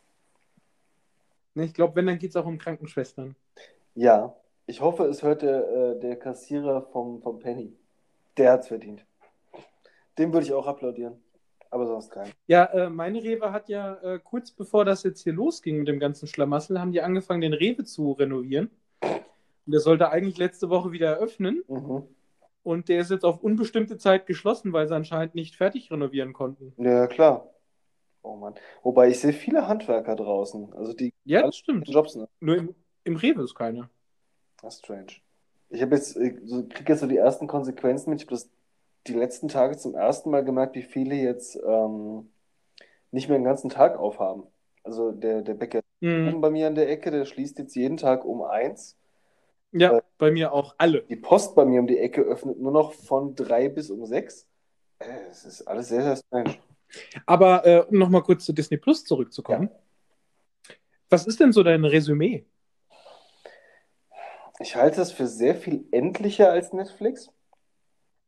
Ne, 1.58 1.65
Ich 1.65 1.74
glaube, 1.74 1.96
wenn, 1.96 2.06
dann 2.06 2.20
geht 2.20 2.30
es 2.30 2.36
auch 2.36 2.46
um 2.46 2.60
Krankenschwestern. 2.60 3.36
Ja, 3.96 4.36
ich 4.67 4.80
hoffe, 4.80 5.06
es 5.06 5.24
hört 5.24 5.41
der, 5.41 5.67
äh, 5.67 6.00
der 6.00 6.15
Kassierer 6.15 6.84
vom, 6.84 7.20
vom 7.20 7.39
Penny. 7.39 7.76
Der 8.38 8.52
hat's 8.52 8.67
verdient. 8.67 9.04
Dem 10.20 10.34
würde 10.34 10.46
ich 10.46 10.54
auch 10.54 10.67
applaudieren. 10.67 11.20
Aber 11.72 11.88
sonst 11.88 12.12
keinen. 12.12 12.32
Ja, 12.46 12.65
äh, 12.65 12.91
meine 12.91 13.24
Rewe 13.24 13.52
hat 13.52 13.70
ja 13.70 13.96
äh, 14.04 14.20
kurz 14.24 14.52
bevor 14.52 14.86
das 14.86 15.02
jetzt 15.02 15.24
hier 15.24 15.34
losging 15.34 15.80
mit 15.80 15.88
dem 15.88 16.00
ganzen 16.00 16.28
Schlamassel, 16.28 16.80
haben 16.80 16.91
die 16.91 17.02
angefangen, 17.02 17.41
den 17.41 17.54
Rewe 17.54 17.84
zu 17.84 18.12
renovieren. 18.12 18.70
Und 19.02 19.72
der 19.74 19.80
sollte 19.80 20.12
eigentlich 20.12 20.38
letzte 20.38 20.70
Woche 20.70 20.91
wieder 20.91 21.08
eröffnen. 21.08 21.63
Mhm. 21.67 22.04
Und 22.62 22.88
der 22.88 23.00
ist 23.00 23.10
jetzt 23.10 23.26
auf 23.26 23.41
unbestimmte 23.41 23.98
Zeit 23.98 24.28
geschlossen, 24.28 24.74
weil 24.74 24.88
sie 24.88 24.96
anscheinend 24.96 25.34
nicht 25.34 25.56
fertig 25.56 25.89
renovieren 25.89 26.34
konnten. 26.34 26.74
Ja, 26.78 27.08
klar. 27.08 27.50
Oh 28.22 28.36
Mann. 28.36 28.56
Wobei 28.84 29.10
ich 29.10 29.20
sehe 29.20 29.34
viele 29.34 29.67
Handwerker 29.67 30.15
draußen. 30.15 30.74
Also 30.74 30.93
die 30.93 31.13
Ja, 31.28 31.42
das 31.44 31.58
stimmt. 31.58 31.88
Jobs, 31.90 32.16
ne? 32.16 32.28
Nur 32.40 32.58
im, 32.58 32.76
im 33.04 33.16
Rewe 33.16 33.44
ist 33.44 33.56
keiner. 33.56 33.90
Das 34.62 34.76
ist 34.76 34.80
strange. 34.86 35.08
Ich 35.70 35.82
habe 35.82 35.96
jetzt, 35.96 36.16
äh, 36.18 36.38
so, 36.46 36.63
krieg 36.68 36.88
jetzt 36.88 37.02
so 37.02 37.08
die 37.08 37.18
ersten 37.18 37.48
Konsequenzen 37.48 38.10
mit. 38.10 38.22
Ich 38.22 38.26
habe 38.28 38.36
das 38.36 38.50
die 39.08 39.13
letzten 39.13 39.48
Tage 39.48 39.78
zum 39.78 39.96
ersten 39.96 40.30
Mal 40.32 40.44
gemerkt, 40.44 40.76
wie 40.76 40.84
viele 40.84 41.16
jetzt 41.16 41.58
ähm, 41.66 42.30
nicht 43.12 43.30
mehr 43.30 43.38
den 43.38 43.44
ganzen 43.46 43.70
Tag 43.70 43.98
aufhaben. 43.98 44.44
Also 44.84 45.12
der, 45.12 45.42
der 45.42 45.54
Bäcker 45.54 45.82
Mhm. 46.00 46.42
bei 46.42 46.52
mir 46.52 46.68
an 46.68 46.76
der 46.76 46.90
Ecke, 46.90 47.10
der 47.10 47.26
schließt 47.26 47.58
jetzt 47.58 47.76
jeden 47.76 47.98
Tag 47.98 48.24
um 48.24 48.44
eins. 48.44 48.96
Ja, 49.72 49.98
Äh, 49.98 50.02
bei 50.20 50.30
mir 50.32 50.54
auch 50.54 50.76
alle. 50.78 51.02
Die 51.04 51.16
Post 51.16 51.56
bei 51.56 51.66
mir 51.66 51.80
um 51.80 51.88
die 51.88 51.98
Ecke 51.98 52.22
öffnet 52.22 52.60
nur 52.60 52.72
noch 52.72 52.94
von 52.94 53.36
drei 53.36 53.68
bis 53.68 53.90
um 53.90 54.06
sechs. 54.06 54.48
Äh, 55.00 55.06
Es 55.32 55.44
ist 55.44 55.63
alles 55.63 55.90
sehr, 55.90 56.04
sehr 56.04 56.16
strange. 56.16 56.56
Aber 57.26 57.66
äh, 57.66 57.80
um 57.90 57.98
nochmal 57.98 58.22
kurz 58.24 58.46
zu 58.46 58.54
Disney 58.54 58.78
Plus 58.78 59.04
zurückzukommen. 59.04 59.70
Was 61.10 61.26
ist 61.26 61.39
denn 61.39 61.52
so 61.52 61.63
dein 61.63 61.86
Resümee? 61.86 62.46
Ich 64.60 64.76
halte 64.76 65.02
es 65.02 65.12
für 65.12 65.28
sehr 65.28 65.56
viel 65.56 65.86
endlicher 65.91 66.52
als 66.52 66.74
Netflix. 66.74 67.32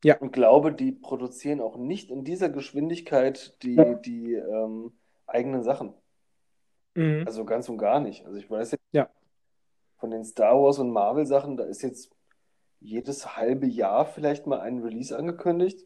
Ja. 0.03 0.17
Und 0.17 0.31
glaube, 0.31 0.71
die 0.71 0.91
produzieren 0.91 1.59
auch 1.59 1.75
nicht 1.75 2.09
in 2.09 2.23
dieser 2.23 2.49
Geschwindigkeit 2.49 3.61
die, 3.63 3.75
Ja. 3.75 3.93
die 3.95 4.33
ähm, 4.35 4.93
eigenen 5.27 5.63
Sachen. 5.63 5.93
Mhm. 6.95 7.23
Also 7.25 7.43
ganz 7.45 7.67
und 7.67 7.77
gar 7.77 7.99
nicht. 7.99 8.25
Also 8.25 8.37
ich 8.37 8.49
weiß 8.49 8.71
jetzt 8.71 8.83
Ja. 8.91 9.09
von 9.97 10.11
den 10.11 10.23
Star 10.23 10.61
Wars 10.61 10.79
und 10.79 10.91
Marvel 10.91 11.25
Sachen, 11.25 11.57
da 11.57 11.65
ist 11.65 11.81
jetzt 11.81 12.11
jedes 12.79 13.35
halbe 13.35 13.67
Jahr 13.67 14.05
vielleicht 14.05 14.47
mal 14.47 14.61
ein 14.61 14.79
Release 14.79 15.17
angekündigt. 15.17 15.85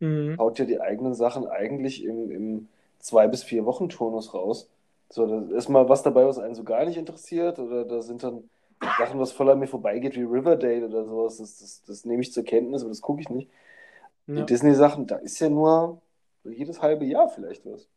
Mhm. 0.00 0.36
Haut 0.38 0.58
ja 0.58 0.64
die 0.64 0.80
eigenen 0.80 1.14
Sachen 1.14 1.46
eigentlich 1.46 2.02
im, 2.04 2.32
im 2.32 2.68
zwei 2.98 3.28
bis 3.28 3.44
vier 3.44 3.64
Wochen 3.64 3.88
Turnus 3.88 4.34
raus. 4.34 4.68
So, 5.10 5.26
da 5.26 5.56
ist 5.56 5.68
mal 5.68 5.88
was 5.88 6.02
dabei, 6.02 6.26
was 6.26 6.38
einen 6.38 6.54
so 6.54 6.64
gar 6.64 6.84
nicht 6.84 6.96
interessiert, 6.98 7.58
oder 7.58 7.84
da 7.84 8.02
sind 8.02 8.22
dann 8.22 8.50
Sachen, 8.98 9.18
was 9.20 9.32
voll 9.32 9.50
an 9.50 9.58
mir 9.58 9.66
vorbeigeht, 9.66 10.16
wie 10.16 10.22
Riverdale 10.22 10.86
oder 10.86 11.04
sowas. 11.04 11.38
Das, 11.38 11.58
das, 11.58 11.82
das 11.84 12.04
nehme 12.04 12.22
ich 12.22 12.32
zur 12.32 12.44
Kenntnis, 12.44 12.82
aber 12.82 12.90
das 12.90 13.00
gucke 13.00 13.20
ich 13.22 13.30
nicht. 13.30 13.50
Die 14.34 14.40
Ja. 14.40 14.44
Disney-Sachen, 14.44 15.06
da 15.06 15.16
ist 15.16 15.38
ja 15.40 15.48
nur 15.48 16.02
jedes 16.44 16.82
halbe 16.82 17.04
Jahr 17.04 17.28
vielleicht 17.28 17.66
was. 17.66 17.88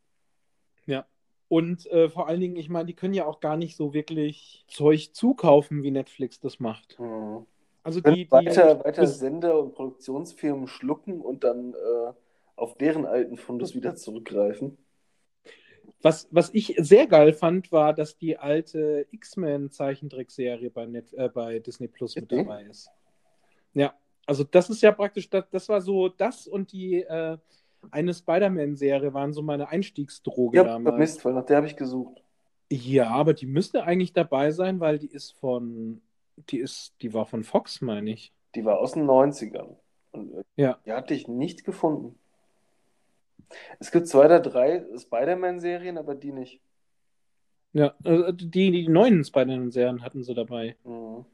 Ja. 0.86 1.06
Und 1.47 1.86
äh, 1.91 2.10
vor 2.10 2.28
allen 2.28 2.39
Dingen, 2.39 2.56
ich 2.56 2.69
meine, 2.69 2.86
die 2.86 2.95
können 2.95 3.13
ja 3.13 3.26
auch 3.26 3.41
gar 3.41 3.58
nicht 3.58 3.76
so 3.76 3.93
wirklich 3.93 4.65
Zeug 4.67 5.13
zukaufen, 5.13 5.84
wie 5.84 5.91
Netflix 5.91 6.39
das 6.39 6.60
macht. 6.60 6.97
Mhm. 7.00 7.45
Also 7.84 8.00
die, 8.02 8.26
die 8.26 8.32
weiter, 8.32 8.84
weiter 8.86 9.08
Sender 9.08 9.60
und 9.60 9.74
Produktionsfirmen 9.74 10.67
schlucken 10.67 11.21
und 11.21 11.43
dann 11.43 11.74
äh, 11.74 12.13
auf 12.56 12.78
deren 12.78 13.06
alten 13.06 13.38
Fundus 13.38 13.76
wieder 13.76 13.95
zurückgreifen. 13.95 14.78
Was, 16.02 16.28
was 16.32 16.50
ich 16.54 16.76
sehr 16.78 17.08
geil 17.08 17.34
fand, 17.34 17.72
war, 17.72 17.94
dass 17.94 18.18
die 18.18 18.38
alte 18.38 19.08
X-Men-Zeichentrickserie 19.12 20.70
bei, 20.70 20.86
Net, 20.86 21.14
äh, 21.14 21.30
bei 21.30 21.60
Disney 21.60 21.88
Plus 21.88 22.16
mit 22.16 22.32
Mhm. 22.32 22.38
dabei 22.38 22.64
ist. 22.64 22.90
Ja, 23.74 23.94
also 24.26 24.44
das 24.44 24.70
ist 24.70 24.82
ja 24.82 24.92
praktisch, 24.92 25.30
das, 25.30 25.46
das 25.50 25.70
war 25.70 25.82
so 25.82 26.10
das 26.10 26.48
und 26.48 26.72
die 26.72 27.02
äh, 27.04 27.38
eine 27.90 28.14
Spider-Man-Serie 28.14 29.14
waren 29.14 29.34
so 29.34 29.42
meine 29.42 29.70
Einstiegsdroge 29.70 30.58
Ja, 30.58 30.64
damals. 30.64 30.84
vermisst, 30.94 31.26
weil 31.26 31.34
nach 31.34 31.46
der 31.46 31.58
habe 31.58 31.68
ich 31.68 31.76
gesucht. 31.76 32.22
Ja, 32.72 33.10
aber 33.10 33.34
die 33.34 33.48
müsste 33.48 33.84
eigentlich 33.84 34.14
dabei 34.14 34.52
sein, 34.52 34.80
weil 34.80 35.00
die 35.00 35.08
ist 35.12 35.32
von, 35.34 36.02
die 36.50 36.60
ist, 36.60 36.94
die 37.02 37.14
war 37.14 37.26
von 37.26 37.44
Fox, 37.44 37.82
meine 37.82 38.12
ich. 38.12 38.32
Die 38.56 38.64
war 38.64 38.80
aus 38.80 38.94
den 38.94 39.06
90ern. 39.06 39.76
Und 40.12 40.34
äh, 40.34 40.44
Ja. 40.58 40.80
die 40.86 40.92
hatte 40.92 41.14
ich 41.14 41.28
nicht 41.28 41.64
gefunden. 41.64 42.18
Es 43.80 43.92
gibt 43.92 44.08
zwei 44.08 44.26
oder 44.26 44.40
drei 44.40 44.86
Spider-Man-Serien, 44.98 45.98
aber 45.98 46.16
die 46.16 46.32
nicht. 46.32 46.62
Ja, 47.74 47.96
also 48.04 48.32
die, 48.32 48.72
die 48.72 48.88
neuen 48.88 49.24
Spider-Man-Serien 49.24 50.04
hatten 50.04 50.24
sie 50.24 50.34
dabei. 50.34 50.76
Mhm. 50.86 51.26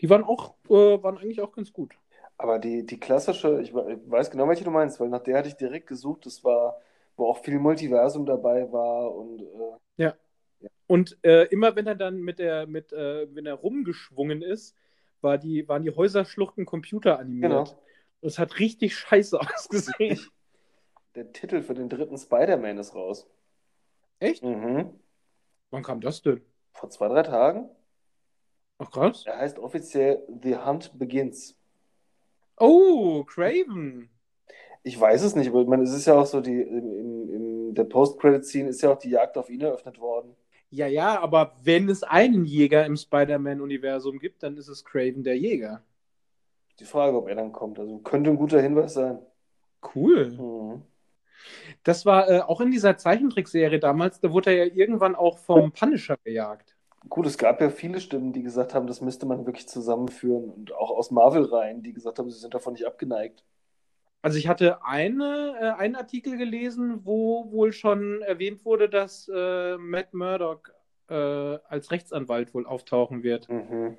Die 0.00 0.08
waren 0.10 0.24
auch, 0.24 0.54
äh, 0.68 1.02
waren 1.02 1.18
eigentlich 1.18 1.40
auch 1.42 1.52
ganz 1.52 1.72
gut. 1.72 1.94
Aber 2.38 2.58
die, 2.58 2.84
die 2.84 2.98
klassische, 3.00 3.60
ich 3.62 3.74
we- 3.74 3.94
ich 3.94 4.10
weiß 4.10 4.30
genau, 4.30 4.48
welche 4.48 4.64
du 4.64 4.70
meinst, 4.70 5.00
weil 5.00 5.08
nach 5.08 5.22
der 5.22 5.38
hatte 5.38 5.48
ich 5.48 5.56
direkt 5.56 5.86
gesucht. 5.86 6.26
Das 6.26 6.44
war, 6.44 6.78
wo 7.16 7.26
auch 7.28 7.38
viel 7.42 7.58
Multiversum 7.58 8.26
dabei 8.26 8.70
war 8.72 9.14
und 9.14 9.40
äh, 9.42 10.12
Und 10.86 11.18
äh, 11.24 11.44
immer 11.46 11.74
wenn 11.76 11.86
er 11.86 11.94
dann 11.96 12.20
mit 12.22 12.38
der, 12.38 12.66
mit, 12.66 12.92
äh, 12.92 13.26
wenn 13.34 13.46
er 13.46 13.54
rumgeschwungen 13.54 14.42
ist, 14.42 14.76
war 15.20 15.38
die, 15.38 15.66
waren 15.68 15.82
die 15.82 15.90
Häuserschluchten 15.90 16.64
computeranimiert. 16.64 17.70
Genau. 17.70 17.82
Das 18.22 18.38
hat 18.38 18.58
richtig 18.58 18.96
scheiße 18.96 19.40
ausgesehen. 19.40 20.20
Der 21.16 21.32
Titel 21.32 21.62
für 21.62 21.74
den 21.74 21.88
dritten 21.88 22.16
Spider-Man 22.16 22.78
ist 22.78 22.94
raus. 22.94 23.26
Echt? 24.20 24.44
Mhm. 24.44 24.90
Wann 25.70 25.82
kam 25.82 26.00
das 26.00 26.22
denn? 26.22 26.42
Vor 26.72 26.90
zwei, 26.90 27.08
drei 27.08 27.22
Tagen. 27.22 27.68
Ach 28.78 28.90
krass. 28.90 29.24
Er 29.26 29.38
heißt 29.38 29.58
offiziell 29.58 30.22
The 30.42 30.58
Hunt 30.58 30.98
Begins. 30.98 31.56
Oh, 32.58 33.24
Craven. 33.24 34.10
Ich 34.82 35.00
weiß 35.00 35.22
es 35.22 35.34
nicht, 35.34 35.48
aber 35.48 35.62
ich 35.62 35.66
meine, 35.66 35.82
es 35.82 35.92
ist 35.92 36.06
ja 36.06 36.14
auch 36.14 36.26
so, 36.26 36.40
die, 36.40 36.60
im, 36.60 37.28
in 37.30 37.74
der 37.74 37.84
Post-Credit-Scene 37.84 38.68
ist 38.68 38.82
ja 38.82 38.92
auch 38.92 38.98
die 38.98 39.10
Jagd 39.10 39.36
auf 39.36 39.50
ihn 39.50 39.62
eröffnet 39.62 39.98
worden. 39.98 40.36
Ja, 40.70 40.86
ja, 40.86 41.20
aber 41.20 41.56
wenn 41.62 41.88
es 41.88 42.02
einen 42.02 42.44
Jäger 42.44 42.84
im 42.84 42.96
Spider-Man-Universum 42.96 44.18
gibt, 44.18 44.42
dann 44.42 44.56
ist 44.56 44.68
es 44.68 44.84
Craven 44.84 45.24
der 45.24 45.38
Jäger. 45.38 45.82
Die 46.78 46.84
Frage, 46.84 47.16
ob 47.16 47.28
er 47.28 47.36
dann 47.36 47.52
kommt. 47.52 47.78
Also 47.78 47.98
könnte 47.98 48.30
ein 48.30 48.36
guter 48.36 48.60
Hinweis 48.60 48.94
sein. 48.94 49.18
Cool. 49.94 50.30
Mhm. 50.30 50.82
Das 51.84 52.06
war 52.06 52.28
äh, 52.28 52.40
auch 52.40 52.60
in 52.60 52.70
dieser 52.70 52.96
Zeichentrickserie 52.96 53.78
damals, 53.78 54.20
da 54.20 54.32
wurde 54.32 54.50
er 54.50 54.66
ja 54.66 54.74
irgendwann 54.74 55.14
auch 55.14 55.38
vom 55.38 55.72
Punisher 55.72 56.16
gejagt. 56.24 56.76
Gut, 57.08 57.26
es 57.26 57.38
gab 57.38 57.60
ja 57.60 57.70
viele 57.70 58.00
Stimmen, 58.00 58.32
die 58.32 58.42
gesagt 58.42 58.74
haben, 58.74 58.86
das 58.86 59.00
müsste 59.00 59.26
man 59.26 59.46
wirklich 59.46 59.68
zusammenführen. 59.68 60.50
Und 60.50 60.72
auch 60.72 60.90
aus 60.90 61.10
Marvel-Reihen, 61.10 61.82
die 61.82 61.92
gesagt 61.92 62.18
haben, 62.18 62.30
sie 62.30 62.38
sind 62.38 62.54
davon 62.54 62.72
nicht 62.72 62.86
abgeneigt. 62.86 63.44
Also 64.22 64.38
ich 64.38 64.48
hatte 64.48 64.84
eine, 64.84 65.54
äh, 65.60 65.80
einen 65.80 65.94
Artikel 65.94 66.36
gelesen, 66.36 67.00
wo 67.04 67.50
wohl 67.52 67.72
schon 67.72 68.22
erwähnt 68.22 68.64
wurde, 68.64 68.88
dass 68.88 69.30
äh, 69.32 69.76
Matt 69.76 70.14
Murdock 70.14 70.74
äh, 71.08 71.14
als 71.14 71.92
Rechtsanwalt 71.92 72.52
wohl 72.52 72.66
auftauchen 72.66 73.22
wird. 73.22 73.48
Mhm. 73.48 73.96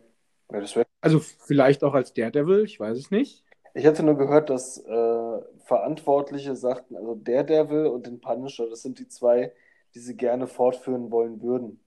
Ja. 0.52 0.84
Also 1.00 1.20
vielleicht 1.20 1.84
auch 1.84 1.94
als 1.94 2.14
Daredevil, 2.14 2.66
ich 2.66 2.80
weiß 2.80 2.98
es 2.98 3.12
nicht. 3.12 3.44
Ich 3.78 3.86
hatte 3.86 4.02
nur 4.02 4.18
gehört, 4.18 4.50
dass 4.50 4.80
äh, 4.80 5.40
Verantwortliche 5.60 6.56
sagten, 6.56 6.96
also 6.96 7.14
Daredevil 7.14 7.86
und 7.86 8.08
den 8.08 8.20
Punisher, 8.20 8.68
das 8.68 8.82
sind 8.82 8.98
die 8.98 9.08
zwei, 9.08 9.54
die 9.94 10.00
sie 10.00 10.18
gerne 10.18 10.48
fortführen 10.48 11.12
wollen 11.12 11.44
würden. 11.44 11.80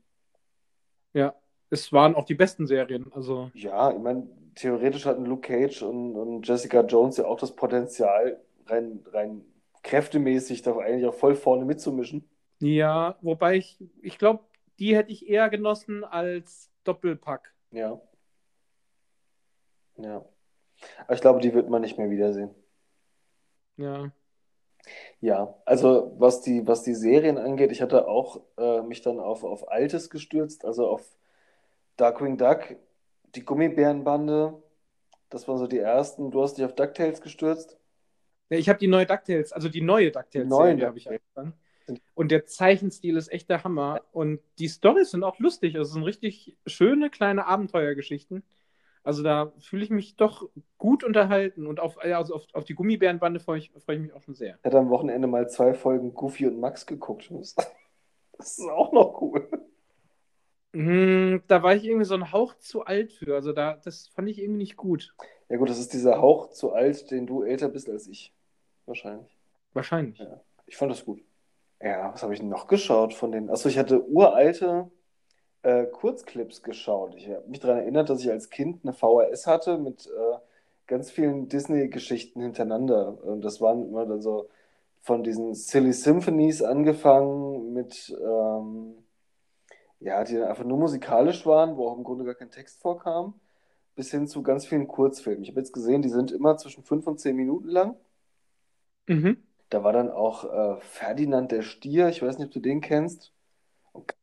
Ja, 1.15 1.35
es 1.69 1.93
waren 1.93 2.15
auch 2.15 2.25
die 2.25 2.37
besten 2.37 2.69
Serien. 2.69 3.11
Also 3.13 3.51
Ja, 3.55 3.91
ich 3.91 3.99
meine, 3.99 4.29
theoretisch 4.55 5.05
hatten 5.05 5.25
Luke 5.25 5.49
Cage 5.49 5.83
und, 5.83 6.15
und 6.15 6.47
Jessica 6.47 6.83
Jones 6.83 7.17
ja 7.17 7.25
auch 7.25 7.41
das 7.41 7.57
Potenzial, 7.57 8.41
rein, 8.67 9.05
rein 9.13 9.45
kräftemäßig 9.83 10.63
da 10.63 10.77
eigentlich 10.77 11.07
auch 11.07 11.15
voll 11.15 11.35
vorne 11.35 11.65
mitzumischen. 11.65 12.29
ja, 12.61 13.17
wobei 13.21 13.57
ich, 13.57 13.83
ich 14.01 14.17
glaube, 14.17 14.45
die 14.79 14.95
hätte 14.95 15.11
ich 15.11 15.29
eher 15.29 15.51
genossen 15.51 16.05
als 16.05 16.71
Doppelpack. 16.85 17.53
Ja. 17.73 18.01
Ja. 19.97 20.25
Aber 21.05 21.15
ich 21.15 21.21
glaube, 21.21 21.41
die 21.41 21.55
wird 21.55 21.69
man 21.69 21.83
nicht 21.83 21.99
mehr 21.99 22.11
wiedersehen. 22.11 22.51
Ja. 23.77 24.13
Ja, 25.21 25.55
also 25.67 26.15
was 26.19 26.41
die, 26.41 26.67
was 26.67 26.83
die 26.83 26.95
Serien 26.95 27.37
angeht, 27.39 27.73
ich 27.73 27.83
hatte 27.83 28.09
auch 28.09 28.41
äh, 28.57 28.83
mich 28.83 29.03
dann 29.03 29.21
auf, 29.21 29.45
auf 29.45 29.71
Altes 29.71 30.09
gestürzt, 30.09 30.65
also 30.65 30.89
auf 30.89 31.03
Darkwing 31.97 32.39
Duck, 32.39 32.77
die 33.35 33.45
Gummibärenbande, 33.45 34.55
das 35.29 35.47
waren 35.47 35.59
so 35.59 35.67
die 35.67 35.79
ersten. 35.79 36.31
Du 36.31 36.43
hast 36.43 36.59
dich 36.59 36.65
auf 36.65 36.75
DuckTales 36.75 37.21
gestürzt. 37.21 37.79
Ja, 38.51 38.59
Ich 38.59 38.69
habe 38.69 38.79
die 38.79 38.89
neue 38.89 39.07
DuckTales, 39.07 39.53
also 39.53 39.69
die 39.69 39.81
neue 39.81 40.11
DuckTales-Serie 40.11 40.87
habe 40.87 40.99
ich 40.99 41.09
angefangen. 41.09 41.55
Und 42.15 42.31
der 42.31 42.47
Zeichenstil 42.47 43.17
ist 43.17 43.33
echt 43.33 43.49
der 43.49 43.65
Hammer. 43.65 44.03
Und 44.13 44.41
die 44.59 44.69
Storys 44.69 45.11
sind 45.11 45.25
auch 45.25 45.39
lustig. 45.39 45.77
Also 45.77 45.89
es 45.89 45.95
sind 45.95 46.05
richtig 46.05 46.57
schöne 46.67 47.11
kleine 47.11 47.47
Abenteuergeschichten. 47.47 48.43
Also 49.03 49.23
da 49.23 49.53
fühle 49.59 49.85
ich 49.85 49.91
mich 49.91 50.17
doch 50.17 50.49
gut 50.79 51.05
unterhalten. 51.05 51.67
Und 51.67 51.81
auf, 51.81 51.99
also 51.99 52.35
auf, 52.35 52.47
auf 52.53 52.65
die 52.65 52.75
Gummibärenbande 52.75 53.41
freue 53.41 53.59
ich, 53.59 53.73
freue 53.85 53.97
ich 53.97 54.03
mich 54.03 54.13
auch 54.13 54.23
schon 54.23 54.35
sehr. 54.35 54.57
Ich 54.59 54.65
hatte 54.65 54.79
am 54.79 54.91
Wochenende 54.91 55.27
mal 55.27 55.49
zwei 55.49 55.75
Folgen 55.75 56.15
Goofy 56.15 56.47
und 56.47 56.61
Max 56.61 56.87
geguckt. 56.87 57.31
Das 57.31 58.59
ist 58.59 58.69
auch 58.69 58.93
noch 58.93 59.21
cool. 59.21 59.49
Hm, 60.73 61.43
da 61.49 61.63
war 61.63 61.75
ich 61.75 61.85
irgendwie 61.85 62.05
so 62.05 62.15
ein 62.15 62.33
Hauch 62.33 62.55
zu 62.59 62.85
alt 62.85 63.13
für. 63.13 63.35
Also 63.35 63.53
da, 63.53 63.81
das 63.85 64.09
fand 64.09 64.29
ich 64.29 64.39
irgendwie 64.39 64.59
nicht 64.59 64.77
gut. 64.77 65.15
Ja 65.49 65.57
gut, 65.57 65.69
das 65.69 65.81
ist 65.81 65.93
dieser 65.93 66.21
Hauch 66.21 66.51
zu 66.51 66.73
alt, 66.73 67.11
den 67.11 67.27
du 67.27 67.43
älter 67.43 67.69
bist 67.69 67.89
als 67.89 68.07
ich. 68.07 68.33
Wahrscheinlich. 68.87 69.37
Wahrscheinlich. 69.73 70.19
Ja. 70.19 70.41
Ich 70.67 70.77
fand 70.77 70.93
das 70.93 71.05
gut. 71.05 71.23
Ja, 71.83 72.13
was 72.13 72.23
habe 72.23 72.35
ich 72.35 72.43
noch 72.43 72.67
geschaut 72.67 73.15
von 73.15 73.33
den? 73.33 73.51
Achso, 73.51 73.69
ich 73.69 73.79
hatte 73.79 74.07
uralte 74.07 74.91
äh, 75.63 75.87
Kurzclips 75.87 76.63
geschaut. 76.63 77.15
Ich 77.15 77.29
habe 77.29 77.47
mich 77.49 77.61
daran 77.61 77.79
erinnert, 77.79 78.11
dass 78.11 78.21
ich 78.21 78.31
als 78.31 78.51
Kind 78.51 78.81
eine 78.83 78.93
VHS 78.93 79.47
hatte 79.47 79.79
mit 79.79 80.07
äh, 80.07 80.39
ganz 80.87 81.11
vielen 81.11 81.49
Disney-Geschichten 81.49 82.41
hintereinander. 82.41 83.23
Und 83.23 83.43
das 83.43 83.61
waren 83.61 83.89
immer 83.89 84.07
dann 84.07 84.21
so 84.21 84.49
von 85.03 85.23
diesen 85.23 85.55
Silly 85.55 85.93
Symphonies 85.93 86.63
angefangen 86.63 87.73
mit, 87.73 88.15
ähm, 88.21 88.95
ja, 90.01 90.25
die 90.25 90.35
dann 90.35 90.49
einfach 90.49 90.65
nur 90.65 90.79
musikalisch 90.79 91.47
waren, 91.47 91.77
wo 91.77 91.89
auch 91.89 91.97
im 91.97 92.05
Grunde 92.05 92.25
gar 92.25 92.35
kein 92.35 92.51
Text 92.51 92.81
vorkam, 92.81 93.35
bis 93.95 94.11
hin 94.11 94.27
zu 94.27 94.43
ganz 94.43 94.67
vielen 94.67 94.89
Kurzfilmen. 94.89 95.43
Ich 95.43 95.51
habe 95.51 95.61
jetzt 95.61 95.73
gesehen, 95.73 96.03
die 96.03 96.09
sind 96.09 96.33
immer 96.33 96.57
zwischen 96.57 96.85
fünf 96.85 97.07
und 97.07 97.21
zehn 97.21 97.37
Minuten 97.37 97.69
lang. 97.69 97.97
Mhm. 99.07 99.43
Da 99.69 99.85
war 99.85 99.93
dann 99.93 100.11
auch 100.11 100.45
äh, 100.45 100.81
Ferdinand 100.81 101.53
der 101.53 101.63
Stier, 101.63 102.09
ich 102.09 102.23
weiß 102.23 102.39
nicht, 102.39 102.49
ob 102.49 102.53
du 102.53 102.61
den 102.61 102.81
kennst. 102.81 103.33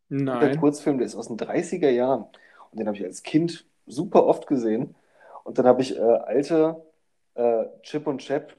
Der 0.09 0.19
Nein. 0.19 0.57
Kurzfilm, 0.59 0.97
der 0.97 1.07
ist 1.07 1.15
aus 1.15 1.27
den 1.27 1.37
30er 1.37 1.89
Jahren. 1.89 2.23
Und 2.71 2.79
den 2.79 2.87
habe 2.87 2.97
ich 2.97 3.03
als 3.03 3.23
Kind 3.23 3.65
super 3.85 4.25
oft 4.25 4.47
gesehen. 4.47 4.95
Und 5.43 5.57
dann 5.57 5.65
habe 5.65 5.81
ich 5.81 5.97
äh, 5.97 6.01
alte 6.01 6.83
äh, 7.35 7.65
Chip 7.81 8.07
und 8.07 8.19
Chap, 8.19 8.55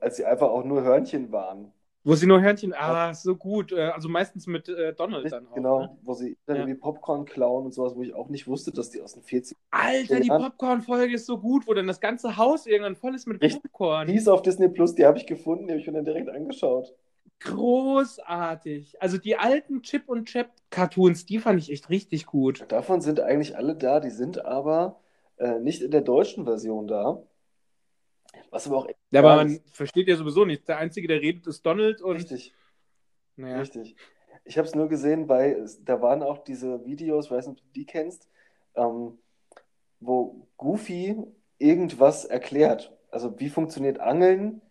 als 0.00 0.16
sie 0.16 0.24
einfach 0.24 0.48
auch 0.48 0.64
nur 0.64 0.82
Hörnchen 0.82 1.32
waren. 1.32 1.72
Wo 2.04 2.14
sie 2.14 2.26
nur 2.26 2.40
Hörnchen, 2.40 2.72
ah, 2.74 3.12
so 3.12 3.36
gut. 3.36 3.72
Äh, 3.72 3.88
Also 3.88 4.08
meistens 4.08 4.46
mit 4.46 4.68
äh, 4.68 4.94
Donald 4.94 5.30
dann 5.30 5.46
auch. 5.48 5.54
genau, 5.54 5.80
Ne? 5.80 5.96
wo 6.02 6.14
sie 6.14 6.36
dann 6.46 6.56
Ja. 6.56 6.62
irgendwie 6.62 6.80
Popcorn 6.80 7.24
klauen 7.26 7.66
und 7.66 7.72
sowas, 7.74 7.94
wo 7.96 8.02
ich 8.02 8.14
auch 8.14 8.28
nicht 8.28 8.46
wusste, 8.46 8.70
dass 8.72 8.90
die 8.90 9.02
aus 9.02 9.12
den 9.14 9.22
40 9.22 9.56
Alter, 9.70 10.20
die 10.20 10.28
Ja. 10.28 10.38
Popcorn-Folge 10.38 11.14
ist 11.14 11.26
so 11.26 11.38
gut, 11.38 11.66
wo 11.66 11.74
dann 11.74 11.86
das 11.86 12.00
ganze 12.00 12.36
Haus 12.36 12.66
irgendwann 12.66 12.96
voll 12.96 13.14
ist 13.14 13.26
mit 13.26 13.42
Richtig. 13.42 13.62
Popcorn. 13.62 14.06
Die 14.06 14.14
ist 14.14 14.28
auf 14.28 14.42
Disney 14.42 14.68
Plus, 14.68 14.94
die 14.94 15.04
habe 15.04 15.18
ich 15.18 15.26
gefunden, 15.26 15.66
die 15.66 15.72
habe 15.72 15.80
ich 15.80 15.86
mir 15.86 15.92
dann 15.92 16.04
direkt 16.04 16.28
angeschaut. 16.30 16.94
Großartig. 17.40 19.00
Also 19.00 19.18
die 19.18 19.36
alten 19.36 19.82
Chip 19.82 20.08
und 20.08 20.26
Chap 20.28 20.50
Cartoons, 20.70 21.26
die 21.26 21.38
fand 21.38 21.60
ich 21.60 21.70
echt 21.70 21.88
richtig 21.88 22.26
gut. 22.26 22.64
Davon 22.68 23.00
sind 23.00 23.20
eigentlich 23.20 23.56
alle 23.56 23.74
da, 23.76 24.00
die 24.00 24.10
sind 24.10 24.44
aber 24.44 25.00
äh, 25.36 25.58
nicht 25.60 25.82
in 25.82 25.90
der 25.90 26.00
deutschen 26.02 26.44
Version 26.44 26.88
da. 26.88 27.22
Was 28.50 28.66
aber 28.66 28.78
auch 28.78 28.88
Ja, 29.10 29.20
aber 29.20 29.36
man 29.36 29.48
ist. 29.48 29.76
versteht 29.76 30.08
ja 30.08 30.16
sowieso 30.16 30.44
nicht. 30.44 30.66
Der 30.68 30.78
Einzige, 30.78 31.08
der 31.08 31.20
redet, 31.20 31.46
ist 31.46 31.64
Donald 31.64 32.02
und 32.02 32.16
Richtig. 32.16 32.54
naja. 33.36 33.58
Richtig. 33.58 33.96
Ich 34.44 34.56
habe 34.58 34.66
es 34.66 34.74
nur 34.74 34.88
gesehen, 34.88 35.28
weil 35.28 35.52
es- 35.60 35.84
da 35.84 36.00
waren 36.00 36.22
auch 36.22 36.38
diese 36.38 36.84
Videos, 36.84 37.26
ich 37.26 37.30
weiß 37.30 37.46
nicht, 37.46 37.58
ob 37.60 37.64
du 37.66 37.72
die 37.72 37.86
kennst, 37.86 38.28
ähm, 38.74 39.18
wo 40.00 40.46
Goofy 40.56 41.16
irgendwas 41.58 42.24
erklärt. 42.24 42.96
Also 43.10 43.38
wie 43.40 43.48
funktioniert 43.48 44.00
Angeln, 44.00 44.62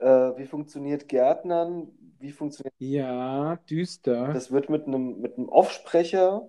äh, 0.00 0.06
wie 0.06 0.46
funktioniert 0.46 1.08
Gärtnern, 1.08 1.88
wie 2.20 2.32
funktioniert. 2.32 2.74
Ja, 2.78 3.56
düster. 3.68 4.20
Das 4.32 4.50
wird 4.52 4.68
mit 4.70 4.86
einem 4.86 5.20
mit 5.20 5.36
einem 5.38 5.48
Offsprecher, 5.48 6.48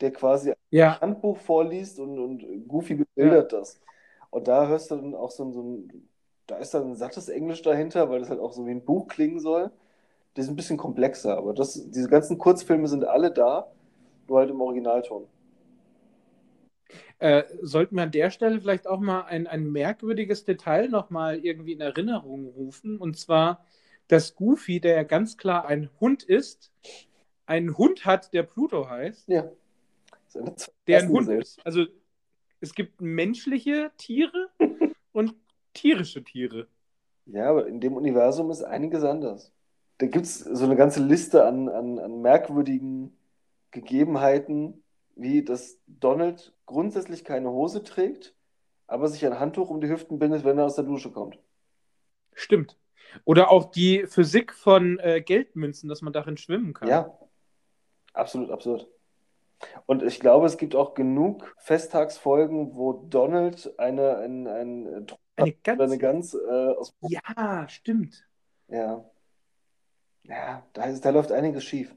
der 0.00 0.12
quasi 0.12 0.50
ein 0.52 0.56
ja, 0.70 1.00
Handbuch 1.00 1.38
vorliest 1.38 1.98
und, 1.98 2.18
und 2.18 2.68
Goofy 2.68 2.94
bebildert 2.94 3.52
das. 3.52 3.80
Und 4.30 4.48
da 4.48 4.68
hörst 4.68 4.90
du 4.90 4.96
dann 4.96 5.14
auch 5.14 5.30
so, 5.30 5.44
ein- 5.44 5.52
so 5.52 5.62
ein, 5.62 6.08
da 6.46 6.56
ist 6.58 6.74
dann 6.74 6.88
ein 6.90 6.96
sattes 6.96 7.28
Englisch 7.28 7.62
dahinter, 7.62 8.10
weil 8.10 8.20
das 8.20 8.30
halt 8.30 8.40
auch 8.40 8.52
so 8.52 8.66
wie 8.66 8.70
ein 8.72 8.84
Buch 8.84 9.08
klingen 9.08 9.40
soll. 9.40 9.70
Das 10.34 10.46
ist 10.46 10.50
ein 10.52 10.56
bisschen 10.56 10.78
komplexer, 10.78 11.36
aber 11.38 11.54
das, 11.54 11.74
diese 11.90 12.08
ganzen 12.10 12.38
Kurzfilme 12.38 12.88
sind 12.88 13.04
alle 13.06 13.32
da, 13.32 13.68
nur 14.28 14.40
halt 14.40 14.50
im 14.50 14.60
Originalton. 14.60 15.28
äh, 17.18 17.44
sollten 17.62 17.96
wir 17.96 18.02
an 18.04 18.10
der 18.10 18.30
Stelle 18.30 18.60
vielleicht 18.60 18.86
auch 18.86 19.00
mal 19.00 19.22
ein, 19.22 19.46
ein 19.46 19.70
merkwürdiges 19.70 20.44
Detail 20.44 20.88
nochmal 20.88 21.38
irgendwie 21.38 21.72
in 21.72 21.80
Erinnerung 21.80 22.46
rufen. 22.46 22.98
Und 22.98 23.18
zwar, 23.18 23.64
dass 24.12 24.34
Goofy, 24.34 24.78
der 24.78 24.94
ja 24.96 25.02
ganz 25.04 25.38
klar 25.38 25.64
ein 25.64 25.88
Hund 25.98 26.22
ist, 26.22 26.70
einen 27.46 27.78
Hund 27.78 28.04
hat, 28.04 28.34
der 28.34 28.42
Pluto 28.42 28.88
heißt, 28.88 29.26
Ja. 29.28 29.50
Der 30.86 31.00
ein 31.00 31.08
Hund 31.08 31.28
ist. 31.28 31.64
Also 31.64 31.86
es 32.60 32.74
gibt 32.74 33.00
menschliche 33.00 33.90
Tiere 33.96 34.50
und 35.12 35.34
tierische 35.72 36.22
Tiere. 36.22 36.68
Ja, 37.26 37.48
aber 37.48 37.66
in 37.66 37.80
dem 37.80 37.96
Universum 37.96 38.50
ist 38.50 38.62
einiges 38.62 39.02
anders. 39.02 39.52
Da 39.98 40.06
gibt 40.06 40.26
es 40.26 40.40
so 40.40 40.64
eine 40.64 40.76
ganze 40.76 41.02
Liste 41.02 41.44
an, 41.44 41.68
an, 41.68 41.98
an 41.98 42.20
merkwürdigen 42.20 43.16
Gegebenheiten, 43.70 44.82
wie 45.14 45.42
dass 45.42 45.78
Donald 45.86 46.54
grundsätzlich 46.66 47.24
keine 47.24 47.50
Hose 47.50 47.82
trägt, 47.82 48.34
aber 48.86 49.08
sich 49.08 49.24
ein 49.24 49.38
Handtuch 49.38 49.70
um 49.70 49.80
die 49.80 49.88
Hüften 49.88 50.18
bindet, 50.18 50.44
wenn 50.44 50.58
er 50.58 50.64
aus 50.64 50.76
der 50.76 50.84
Dusche 50.84 51.10
kommt. 51.10 51.38
Stimmt. 52.34 52.76
Oder 53.24 53.50
auch 53.50 53.70
die 53.70 54.06
Physik 54.06 54.52
von 54.54 54.98
äh, 54.98 55.20
Geldmünzen, 55.20 55.88
dass 55.88 56.02
man 56.02 56.12
darin 56.12 56.36
schwimmen 56.36 56.72
kann. 56.72 56.88
Ja, 56.88 57.16
absolut 58.12 58.50
absurd. 58.50 58.88
Und 59.86 60.02
ich 60.02 60.18
glaube, 60.18 60.46
es 60.46 60.56
gibt 60.58 60.74
auch 60.74 60.94
genug 60.94 61.54
Festtagsfolgen, 61.58 62.74
wo 62.74 62.92
Donald 62.92 63.72
eine, 63.78 64.16
ein, 64.18 64.46
ein, 64.48 64.86
äh, 64.86 64.90
Eine 65.36 65.54
oder 65.74 65.84
eine 65.84 65.98
ganz. 65.98 66.32
Gans 66.32 66.34
äh, 66.34 66.74
aus. 66.76 66.94
Ja, 67.02 67.68
stimmt. 67.68 68.26
Ja. 68.68 69.04
Ja, 70.24 70.64
da, 70.72 70.84
ist, 70.84 71.04
da 71.04 71.10
läuft 71.10 71.32
einiges 71.32 71.64
schief. 71.64 71.94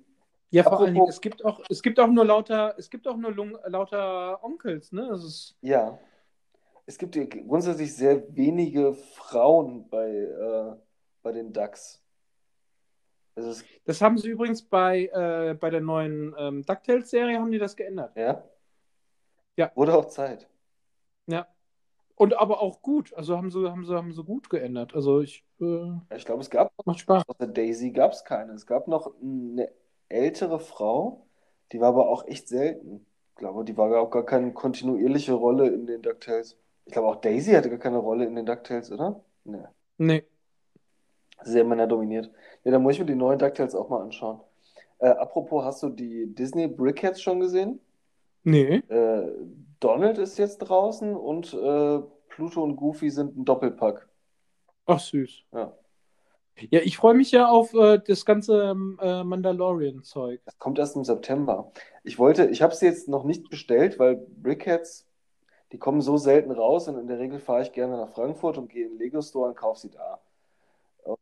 Ja, 0.52 0.64
vor 0.64 0.74
Apropos- 0.74 0.86
allen 0.86 0.94
Dingen, 0.96 1.10
es 1.10 1.22
gibt 1.22 1.44
auch, 1.44 1.60
es 1.70 1.82
gibt 1.82 2.00
auch 2.00 2.08
nur 2.08 2.26
lauter, 2.26 2.76
es 2.78 2.90
gibt 2.90 3.08
auch 3.08 3.18
nur 3.18 3.32
lung, 3.32 3.58
lauter 3.66 4.44
Onkels, 4.44 4.92
ne? 4.92 5.10
Ist, 5.14 5.56
Ja. 5.62 5.98
Es 6.88 7.00
gibt 7.00 7.18
grundsätzlich 7.48 7.96
sehr 7.96 8.24
wenige 8.36 8.94
Frauen 8.94 9.90
bei, 9.90 10.08
äh, 10.08 10.76
bei 11.26 11.32
den 11.32 11.52
Ducks. 11.52 12.02
Es, 13.34 13.66
das 13.84 14.00
haben 14.02 14.18
sie 14.18 14.30
übrigens 14.30 14.62
bei, 14.62 15.08
äh, 15.08 15.56
bei 15.56 15.70
der 15.72 15.82
neuen 15.82 16.34
ähm, 16.38 16.64
DuckTales-Serie 16.64 17.40
haben 17.40 17.52
die 17.52 17.58
das 17.58 17.76
geändert. 17.76 18.16
ja? 18.16 18.44
Ja. 19.58 19.72
Wurde 19.74 19.96
auch 19.96 20.06
Zeit. 20.06 20.48
Ja. 21.28 21.48
Und 22.16 22.38
aber 22.38 22.62
auch 22.62 22.82
gut. 22.82 23.14
Also 23.14 23.36
haben 23.36 23.50
sie, 23.50 23.70
haben 23.70 23.86
sie, 23.86 23.94
haben 23.94 24.14
sie 24.14 24.24
gut 24.24 24.50
geändert. 24.50 24.94
Also 24.94 25.20
ich 25.22 25.44
äh, 25.60 25.92
Ich 26.16 26.26
glaube, 26.26 26.42
es 26.42 26.50
gab 26.50 26.72
macht 26.86 27.00
Spaß. 27.00 27.24
außer 27.28 27.48
Daisy 27.48 27.92
gab 27.92 28.12
es 28.12 28.24
keine. 28.24 28.54
Es 28.54 28.68
gab 28.68 28.88
noch 28.88 29.12
eine 29.22 29.70
ältere 30.08 30.60
Frau, 30.60 31.26
die 31.72 31.82
war 31.82 31.90
aber 31.90 32.08
auch 32.08 32.28
echt 32.28 32.48
selten. 32.48 33.06
Ich 33.32 33.36
glaube, 33.38 33.66
die 33.66 33.76
war 33.76 34.00
auch 34.00 34.12
gar 34.12 34.26
keine 34.26 34.54
kontinuierliche 34.54 35.34
Rolle 35.34 35.68
in 35.70 35.88
den 35.88 36.02
DuckTales. 36.02 36.58
Ich 36.86 36.94
glaube, 36.94 37.08
auch 37.08 37.16
Daisy 37.18 37.54
hatte 37.54 37.70
gar 37.70 37.80
keine 37.80 37.98
Rolle 37.98 38.26
in 38.26 38.36
den 38.36 38.46
DuckTales, 38.46 38.92
oder? 38.92 39.24
Nee. 39.44 39.64
Nee. 39.98 40.24
Sehr 41.44 41.64
männerdominiert. 41.64 42.32
Ja, 42.64 42.72
dann 42.72 42.82
muss 42.82 42.94
ich 42.94 43.00
mir 43.00 43.06
die 43.06 43.16
neuen 43.16 43.40
DuckTales 43.40 43.76
auch 43.76 43.90
mal 43.90 44.02
anschauen. 44.02 44.42
Äh, 45.00 45.08
apropos, 45.10 45.64
hast 45.64 45.84
du 45.84 45.90
die 45.90 46.34
Disney 46.34 46.68
Brickheads 46.68 47.22
schon 47.22 47.40
gesehen? 47.40 47.80
Nee. 48.44 48.78
Äh, 48.88 49.32
Donald 49.80 50.18
ist 50.18 50.38
jetzt 50.38 50.60
draußen 50.60 51.16
und 51.16 51.54
äh, 51.54 52.00
Pluto 52.30 52.64
und 52.64 52.76
Goofy 52.76 53.10
sind 53.10 53.38
ein 53.38 53.46
Doppelpack. 53.46 54.08
Ach 54.86 55.00
süß. 55.00 55.44
Ja. 55.52 55.74
Ja, 56.70 56.80
ich 56.80 56.96
freue 56.96 57.16
mich 57.16 57.32
ja 57.32 57.50
auf 57.50 57.74
äh, 57.74 58.00
das 58.06 58.26
ganze 58.26 58.72
ähm, 58.72 58.98
äh, 59.02 59.24
Mandalorian-Zeug. 59.24 60.40
Das 60.46 60.58
kommt 60.58 60.80
erst 60.80 60.96
im 60.96 61.04
September. 61.04 61.72
Ich 62.04 62.18
wollte, 62.18 62.46
ich 62.46 62.62
habe 62.62 62.74
sie 62.74 62.86
jetzt 62.86 63.10
noch 63.10 63.26
nicht 63.26 63.50
bestellt, 63.50 64.00
weil 64.00 64.16
Brickheads, 64.16 65.06
die 65.74 65.80
kommen 65.80 66.00
so 66.00 66.16
selten 66.16 66.52
raus 66.52 66.88
und 66.88 66.98
in 66.98 67.08
der 67.08 67.20
Regel 67.20 67.40
fahre 67.40 67.64
ich 67.64 67.74
gerne 67.74 67.98
nach 67.98 68.10
Frankfurt 68.10 68.58
und 68.58 68.70
gehe 68.70 68.86
in 68.86 68.92
den 68.92 69.00
Lego 69.00 69.22
Store 69.22 69.50
und 69.50 69.58
kaufe 69.58 69.82
sie 69.82 69.92
da. 69.92 70.22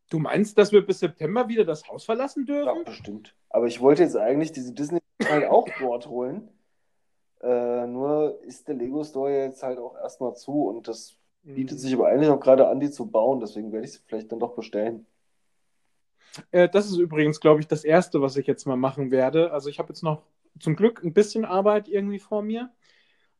Du 0.10 0.20
meinst, 0.20 0.58
dass 0.58 0.72
wir 0.72 0.86
bis 0.86 1.00
September 1.00 1.48
wieder 1.48 1.66
das 1.66 1.88
Haus 1.88 2.06
verlassen 2.06 2.46
Ja, 2.46 2.74
dürfen? 2.74 2.86
bestimmt. 2.86 3.36
Aber 3.50 3.68
ich 3.68 3.82
wollte 3.82 4.04
jetzt 4.04 4.16
eigentlich 4.16 4.52
diese 4.52 4.74
Disney 4.74 5.00
halt 5.30 5.46
auch 5.46 5.68
dort 5.80 6.08
holen. 6.08 6.50
Äh, 7.42 7.88
nur 7.88 8.42
ist 8.44 8.68
der 8.68 8.76
Lego 8.76 9.04
Store 9.04 9.32
jetzt 9.32 9.64
halt 9.64 9.78
auch 9.80 9.96
erstmal 9.98 10.36
zu 10.36 10.68
und 10.68 10.88
das 10.88 11.16
bietet 11.44 11.80
sich 11.80 11.94
aber 11.94 12.08
eigentlich 12.08 12.30
auch 12.30 12.40
gerade 12.40 12.68
an, 12.68 12.80
die 12.80 12.90
zu 12.92 13.06
bauen. 13.08 13.40
Deswegen 13.42 13.72
werde 13.72 13.86
ich 13.86 13.94
sie 13.94 14.00
vielleicht 14.06 14.32
dann 14.32 14.40
doch 14.40 14.56
bestellen. 14.56 15.06
Äh, 16.52 16.70
das 16.70 16.88
ist 16.88 16.98
übrigens, 16.98 17.40
glaube 17.40 17.60
ich, 17.60 17.68
das 17.68 17.84
Erste, 17.84 18.22
was 18.22 18.38
ich 18.38 18.48
jetzt 18.48 18.66
mal 18.66 18.76
machen 18.78 19.12
werde. 19.12 19.52
Also 19.52 19.70
ich 19.70 19.80
habe 19.80 19.90
jetzt 19.90 20.04
noch 20.04 20.24
zum 20.60 20.76
Glück 20.76 21.04
ein 21.04 21.14
bisschen 21.14 21.46
Arbeit 21.46 21.88
irgendwie 21.88 22.20
vor 22.20 22.42
mir. 22.42 22.72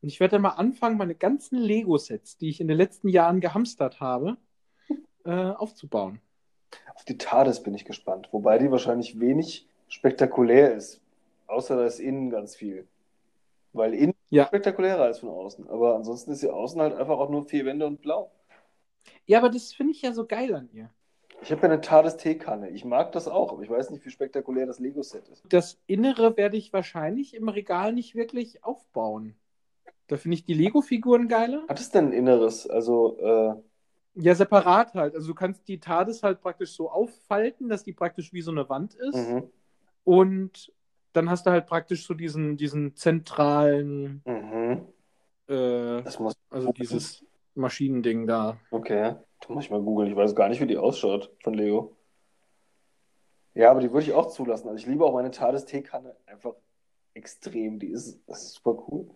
Und 0.02 0.08
ich 0.08 0.20
werde 0.20 0.32
dann 0.32 0.42
mal 0.42 0.50
anfangen, 0.50 0.98
meine 0.98 1.14
ganzen 1.14 1.58
Lego-Sets, 1.58 2.36
die 2.38 2.50
ich 2.50 2.60
in 2.60 2.68
den 2.68 2.76
letzten 2.76 3.08
Jahren 3.08 3.40
gehamstert 3.40 4.00
habe, 4.00 4.36
äh, 5.24 5.30
aufzubauen. 5.30 6.20
Auf 6.94 7.04
die 7.04 7.18
TARDIS 7.18 7.62
bin 7.62 7.74
ich 7.74 7.84
gespannt. 7.84 8.28
Wobei 8.32 8.58
die 8.58 8.70
wahrscheinlich 8.70 9.20
wenig 9.20 9.66
spektakulär 9.88 10.74
ist. 10.74 11.00
Außer 11.46 11.76
da 11.76 11.84
ist 11.86 11.98
innen 12.00 12.30
ganz 12.30 12.56
viel. 12.56 12.86
Weil 13.72 13.94
innen 13.94 14.14
Ja. 14.30 14.44
ist 14.44 14.48
spektakulärer 14.48 15.02
als 15.02 15.18
von 15.20 15.28
außen. 15.28 15.68
Aber 15.68 15.96
ansonsten 15.96 16.32
ist 16.32 16.40
sie 16.40 16.50
außen 16.50 16.80
halt 16.80 16.94
einfach 16.94 17.18
auch 17.18 17.30
nur 17.30 17.44
vier 17.44 17.64
Wände 17.64 17.86
und 17.86 18.00
blau. 18.00 18.30
Ja, 19.26 19.38
aber 19.38 19.50
das 19.50 19.72
finde 19.72 19.92
ich 19.92 20.02
ja 20.02 20.12
so 20.12 20.26
geil 20.26 20.54
an 20.54 20.68
ihr. 20.72 20.90
Ich 21.42 21.50
habe 21.52 21.60
ja 21.62 21.68
eine 21.68 21.80
TARDIS-Teekanne. 21.80 22.70
Ich 22.70 22.84
mag 22.86 23.12
das 23.12 23.28
auch, 23.28 23.52
aber 23.52 23.62
ich 23.62 23.68
weiß 23.68 23.90
nicht, 23.90 24.04
wie 24.06 24.10
spektakulär 24.10 24.64
das 24.66 24.78
Lego-Set 24.78 25.28
ist. 25.28 25.42
Das 25.48 25.78
Innere 25.86 26.36
werde 26.38 26.56
ich 26.56 26.72
wahrscheinlich 26.72 27.34
im 27.34 27.48
Regal 27.48 27.92
nicht 27.92 28.14
wirklich 28.14 28.64
aufbauen. 28.64 29.34
Da 30.06 30.16
finde 30.16 30.36
ich 30.36 30.44
die 30.44 30.54
Lego-Figuren 30.54 31.28
geiler. 31.28 31.64
Hat 31.68 31.80
es 31.80 31.90
denn 31.90 32.06
ein 32.08 32.12
Inneres? 32.12 32.66
Also, 32.68 33.18
äh, 33.18 33.54
Ja, 34.14 34.34
separat 34.34 34.94
halt. 34.94 35.14
Also 35.14 35.28
du 35.28 35.34
kannst 35.34 35.66
die 35.66 35.80
TARDIS 35.80 36.22
halt 36.22 36.40
praktisch 36.40 36.72
so 36.72 36.90
auffalten, 36.90 37.68
dass 37.68 37.82
die 37.82 37.92
praktisch 37.92 38.32
wie 38.32 38.42
so 38.42 38.52
eine 38.52 38.68
Wand 38.68 38.94
ist. 38.94 39.16
mhm, 39.16 39.50
Und 40.04 40.72
dann 41.12 41.30
hast 41.30 41.46
du 41.46 41.50
halt 41.50 41.66
praktisch 41.66 42.06
so 42.06 42.14
diesen, 42.14 42.56
diesen 42.56 42.94
zentralen, 42.96 44.22
mhm. 44.24 44.86
äh, 45.48 46.02
also 46.50 46.72
dieses 46.72 47.24
Maschinending 47.54 48.26
da. 48.26 48.56
Okay. 48.70 49.16
Da 49.40 49.52
muss 49.52 49.64
ich 49.64 49.70
mal 49.70 49.82
googeln. 49.82 50.10
Ich 50.10 50.16
weiß 50.16 50.34
gar 50.34 50.48
nicht, 50.48 50.60
wie 50.60 50.66
die 50.66 50.78
ausschaut 50.78 51.30
von 51.42 51.54
Lego. 51.54 51.96
Ja, 53.54 53.70
aber 53.70 53.80
die 53.80 53.92
würde 53.92 54.06
ich 54.06 54.12
auch 54.12 54.28
zulassen. 54.28 54.68
Also 54.68 54.78
ich 54.78 54.86
liebe 54.86 55.04
auch 55.04 55.12
meine 55.12 55.30
TARDIS-Teekanne 55.30 56.16
einfach 56.26 56.54
extrem. 57.14 57.78
Die 57.78 57.88
ist, 57.88 58.20
das 58.26 58.44
ist 58.44 58.54
super 58.54 58.82
cool. 58.88 59.06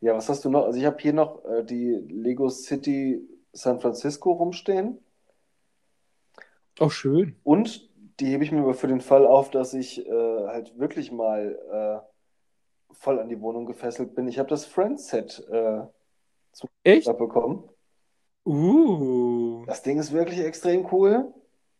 Ja, 0.00 0.14
was 0.14 0.28
hast 0.28 0.44
du 0.44 0.50
noch? 0.50 0.64
Also 0.64 0.78
ich 0.78 0.86
habe 0.86 0.96
hier 0.98 1.12
noch 1.12 1.44
äh, 1.44 1.64
die 1.64 1.90
Lego 2.08 2.48
City 2.48 3.22
San 3.54 3.80
Francisco 3.80 4.32
rumstehen. 4.32 4.98
Oh, 6.80 6.90
schön. 6.90 7.36
Und 7.44 7.88
die 8.20 8.26
hebe 8.26 8.44
ich 8.44 8.52
mir 8.52 8.60
aber 8.60 8.74
für 8.74 8.88
den 8.88 9.00
Fall 9.00 9.26
auf, 9.26 9.50
dass 9.50 9.74
ich 9.74 10.06
äh, 10.06 10.46
halt 10.46 10.78
wirklich 10.78 11.10
mal 11.12 12.02
äh, 12.02 12.94
voll 12.94 13.18
an 13.18 13.28
die 13.28 13.40
Wohnung 13.40 13.66
gefesselt 13.66 14.14
bin. 14.14 14.28
Ich 14.28 14.38
habe 14.38 14.48
das 14.48 14.66
Friends-Set 14.66 15.46
äh, 15.50 15.82
Echt? 16.82 17.06
bekommen. 17.18 17.68
Uh. 18.44 19.64
Das 19.66 19.82
Ding 19.82 19.98
ist 19.98 20.12
wirklich 20.12 20.40
extrem 20.40 20.86
cool. 20.92 21.32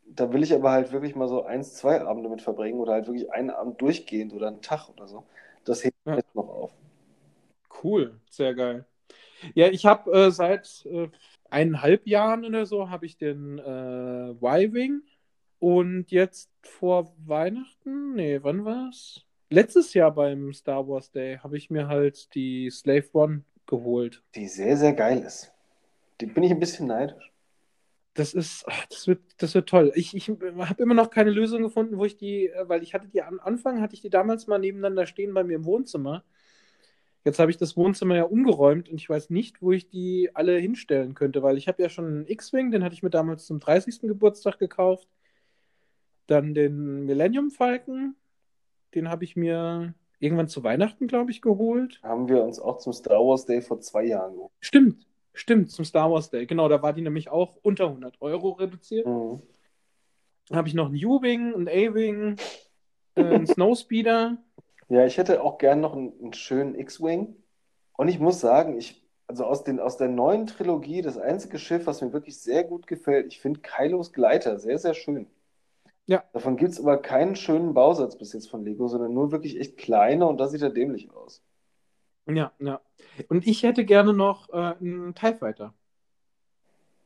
Da 0.07 0.33
will 0.33 0.43
ich 0.43 0.55
aber 0.55 0.71
halt 0.71 0.93
wirklich 0.93 1.15
mal 1.15 1.29
so 1.29 1.45
eins, 1.45 1.75
zwei 1.75 2.01
Abende 2.01 2.29
mit 2.29 2.43
verbringen 2.43 2.79
oder 2.81 2.93
halt 2.93 3.07
wirklich 3.07 3.31
einen 3.33 3.51
Abend 3.51 3.81
durchgehend 3.81 4.33
oder 4.33 4.49
einen 4.49 4.63
Tag 4.63 4.89
oder 4.89 5.07
so. 5.07 5.25
Das 5.65 5.85
hebt 5.85 5.97
Ja. 6.07 6.17
jetzt 6.17 6.35
noch 6.35 6.49
auf. 6.49 6.73
Cool, 7.83 8.21
sehr 8.31 8.55
geil. 8.55 8.87
Ja, 9.55 9.69
ich 9.69 9.85
habe 9.87 10.11
äh, 10.13 10.31
seit 10.31 10.87
äh, 10.87 11.09
eineinhalb 11.51 12.07
Jahren 12.07 12.45
oder 12.45 12.67
so 12.67 12.91
habe 12.91 13.07
ich 13.07 13.17
den 13.17 13.59
äh, 13.59 14.31
Y-Wing 14.31 15.03
und 15.59 16.11
jetzt 16.11 16.51
vor 16.63 17.15
Weihnachten, 17.25 18.15
nee, 18.15 18.39
wann 18.43 18.65
war's? 18.65 19.25
Letztes 19.51 19.95
Jahr 19.95 20.13
beim 20.13 20.53
Star 20.53 20.87
Wars 20.89 21.11
Day 21.11 21.39
habe 21.39 21.57
ich 21.57 21.71
mir 21.71 21.89
halt 21.89 22.35
die 22.35 22.71
Slave 22.71 23.09
One 23.13 23.45
geholt. 23.67 24.23
Die 24.35 24.49
sehr, 24.49 24.77
sehr 24.77 24.93
geil 24.93 25.23
ist. 25.23 25.53
Die 26.21 26.27
bin 26.27 26.43
ich 26.43 26.51
ein 26.51 26.61
bisschen 26.61 26.89
neidisch. 26.89 27.33
Das 28.15 28.33
ist, 28.33 28.65
ach, 28.69 28.87
das 28.87 29.09
wird, 29.09 29.21
das 29.39 29.55
wird 29.55 29.69
toll. 29.69 29.91
Ich, 29.97 30.15
ich 30.15 30.29
habe 30.29 30.83
immer 30.83 30.95
noch 30.95 31.11
keine 31.11 31.31
Lösung 31.31 31.63
gefunden, 31.63 31.99
wo 31.99 32.05
ich 32.05 32.17
die, 32.17 32.49
äh, 32.49 32.69
weil 32.69 32.83
ich 32.83 32.95
hatte 32.95 33.09
die 33.09 33.23
am 33.23 33.41
Anfang, 33.41 33.81
hatte 33.81 33.95
ich 33.95 34.03
die 34.03 34.11
damals 34.11 34.47
mal 34.47 34.59
nebeneinander 34.59 35.07
stehen 35.07 35.35
bei 35.35 35.43
mir 35.43 35.57
im 35.57 35.65
Wohnzimmer. 35.65 36.25
Jetzt 37.25 37.39
habe 37.39 37.51
ich 37.51 37.57
das 37.57 37.77
Wohnzimmer 37.77 38.17
ja 38.17 38.25
umgeräumt 38.25 38.91
und 38.91 39.01
ich 39.01 39.09
weiß 39.09 39.31
nicht, 39.31 39.63
wo 39.63 39.73
ich 39.73 39.89
die 39.89 40.31
alle 40.35 40.59
hinstellen 40.59 41.15
könnte, 41.15 41.43
weil 41.43 41.57
ich 41.57 41.69
habe 41.69 41.83
ja 41.83 41.89
schon 41.89 42.05
einen 42.05 42.27
X-Wing, 42.27 42.71
den 42.71 42.85
hatte 42.85 42.95
ich 42.95 43.03
mir 43.03 43.11
damals 43.11 43.47
zum 43.47 43.61
30. 43.61 44.03
Geburtstag 44.03 44.59
gekauft. 44.59 45.09
Dann 46.27 46.55
den 46.55 47.07
Millennium 47.07 47.51
Falcon, 47.51 48.15
den 48.95 49.09
habe 49.09 49.25
ich 49.25 49.37
mir 49.37 49.95
irgendwann 50.19 50.49
zu 50.49 50.63
Weihnachten, 50.65 51.07
glaube 51.07 51.31
ich, 51.31 51.41
geholt. 51.41 52.01
Haben 52.03 52.29
wir 52.29 52.43
uns 52.43 52.59
auch 52.59 52.79
zum 52.79 52.93
Star 52.93 53.19
Wars 53.19 53.47
Day 53.47 53.63
vor 53.63 53.81
zwei 53.81 54.05
Jahren 54.05 54.35
geholt. 54.35 54.53
Stimmt, 54.61 55.07
stimmt, 55.33 55.71
zum 55.71 55.87
Star 55.87 56.11
Wars 56.11 56.29
Day. 56.31 56.47
Genau, 56.47 56.69
da 56.69 56.83
war 56.83 56.93
die 56.93 57.03
nämlich 57.03 57.31
auch 57.31 57.57
unter 57.63 57.87
100 57.87 58.21
Euro 58.21 58.53
reduziert. 58.53 59.07
Mhm. 59.07 59.41
Dann 60.49 60.59
habe 60.59 60.69
ich 60.69 60.75
noch 60.75 60.89
einen 60.89 61.03
U-Wing, 61.03 61.55
einen 61.55 61.69
A-Wing, 61.69 62.37
äh, 63.15 63.23
einen 63.23 63.47
Snowspeeder. 63.47 64.37
Ja, 64.89 65.05
ich 65.07 65.19
hätte 65.19 65.43
auch 65.43 65.59
gern 65.59 65.81
noch 65.81 65.95
einen, 65.95 66.13
einen 66.21 66.33
schönen 66.33 66.75
X-Wing. 66.75 67.37
Und 67.97 68.09
ich 68.09 68.19
muss 68.19 68.41
sagen, 68.41 68.77
ich, 68.77 69.03
also 69.27 69.45
aus, 69.45 69.65
den, 69.65 69.81
aus 69.81 69.97
der 69.97 70.09
neuen 70.09 70.47
Trilogie, 70.47 71.03
das 71.03 71.19
einzige 71.19 71.59
Schiff, 71.59 71.87
was 71.87 72.03
mir 72.03 72.13
wirklich 72.13 72.39
sehr 72.41 72.65
gut 72.65 72.87
gefällt, 72.87 73.27
ich 73.29 73.41
finde 73.41 73.61
Kylos 73.61 74.13
Gleiter 74.13 74.59
sehr, 74.59 74.79
sehr 74.79 74.95
schön. 74.95 75.27
Ja. 76.07 76.23
Davon 76.33 76.57
gibt 76.57 76.73
es 76.73 76.81
aber 76.81 76.99
keinen 76.99 77.35
schönen 77.35 77.73
Bausatz 77.73 78.19
bis 78.19 78.33
jetzt 78.35 78.51
von 78.51 78.65
Lego, 78.65 78.89
sondern 78.89 79.15
nur 79.15 79.33
wirklich 79.33 79.59
echt 79.59 79.79
kleine 79.79 80.27
und 80.27 80.39
da 80.39 80.49
sieht 80.49 80.63
er 80.63 80.71
dämlich 80.71 81.11
aus. 81.13 81.43
Ja, 82.27 82.53
ja. 82.59 82.81
Und 83.29 83.47
ich 83.47 83.63
hätte 83.63 83.85
gerne 83.85 84.13
noch 84.13 84.49
äh, 84.51 84.75
einen 84.81 85.15
TIE 85.15 85.35
Fighter. 85.35 85.75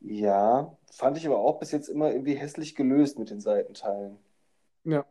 Ja, 0.00 0.76
fand 0.92 1.16
ich 1.16 1.26
aber 1.26 1.38
auch 1.38 1.58
bis 1.58 1.72
jetzt 1.72 1.88
immer 1.88 2.10
irgendwie 2.10 2.34
hässlich 2.34 2.74
gelöst 2.74 3.18
mit 3.18 3.30
den 3.30 3.40
Seitenteilen. 3.40 4.18
Ja. 4.84 5.04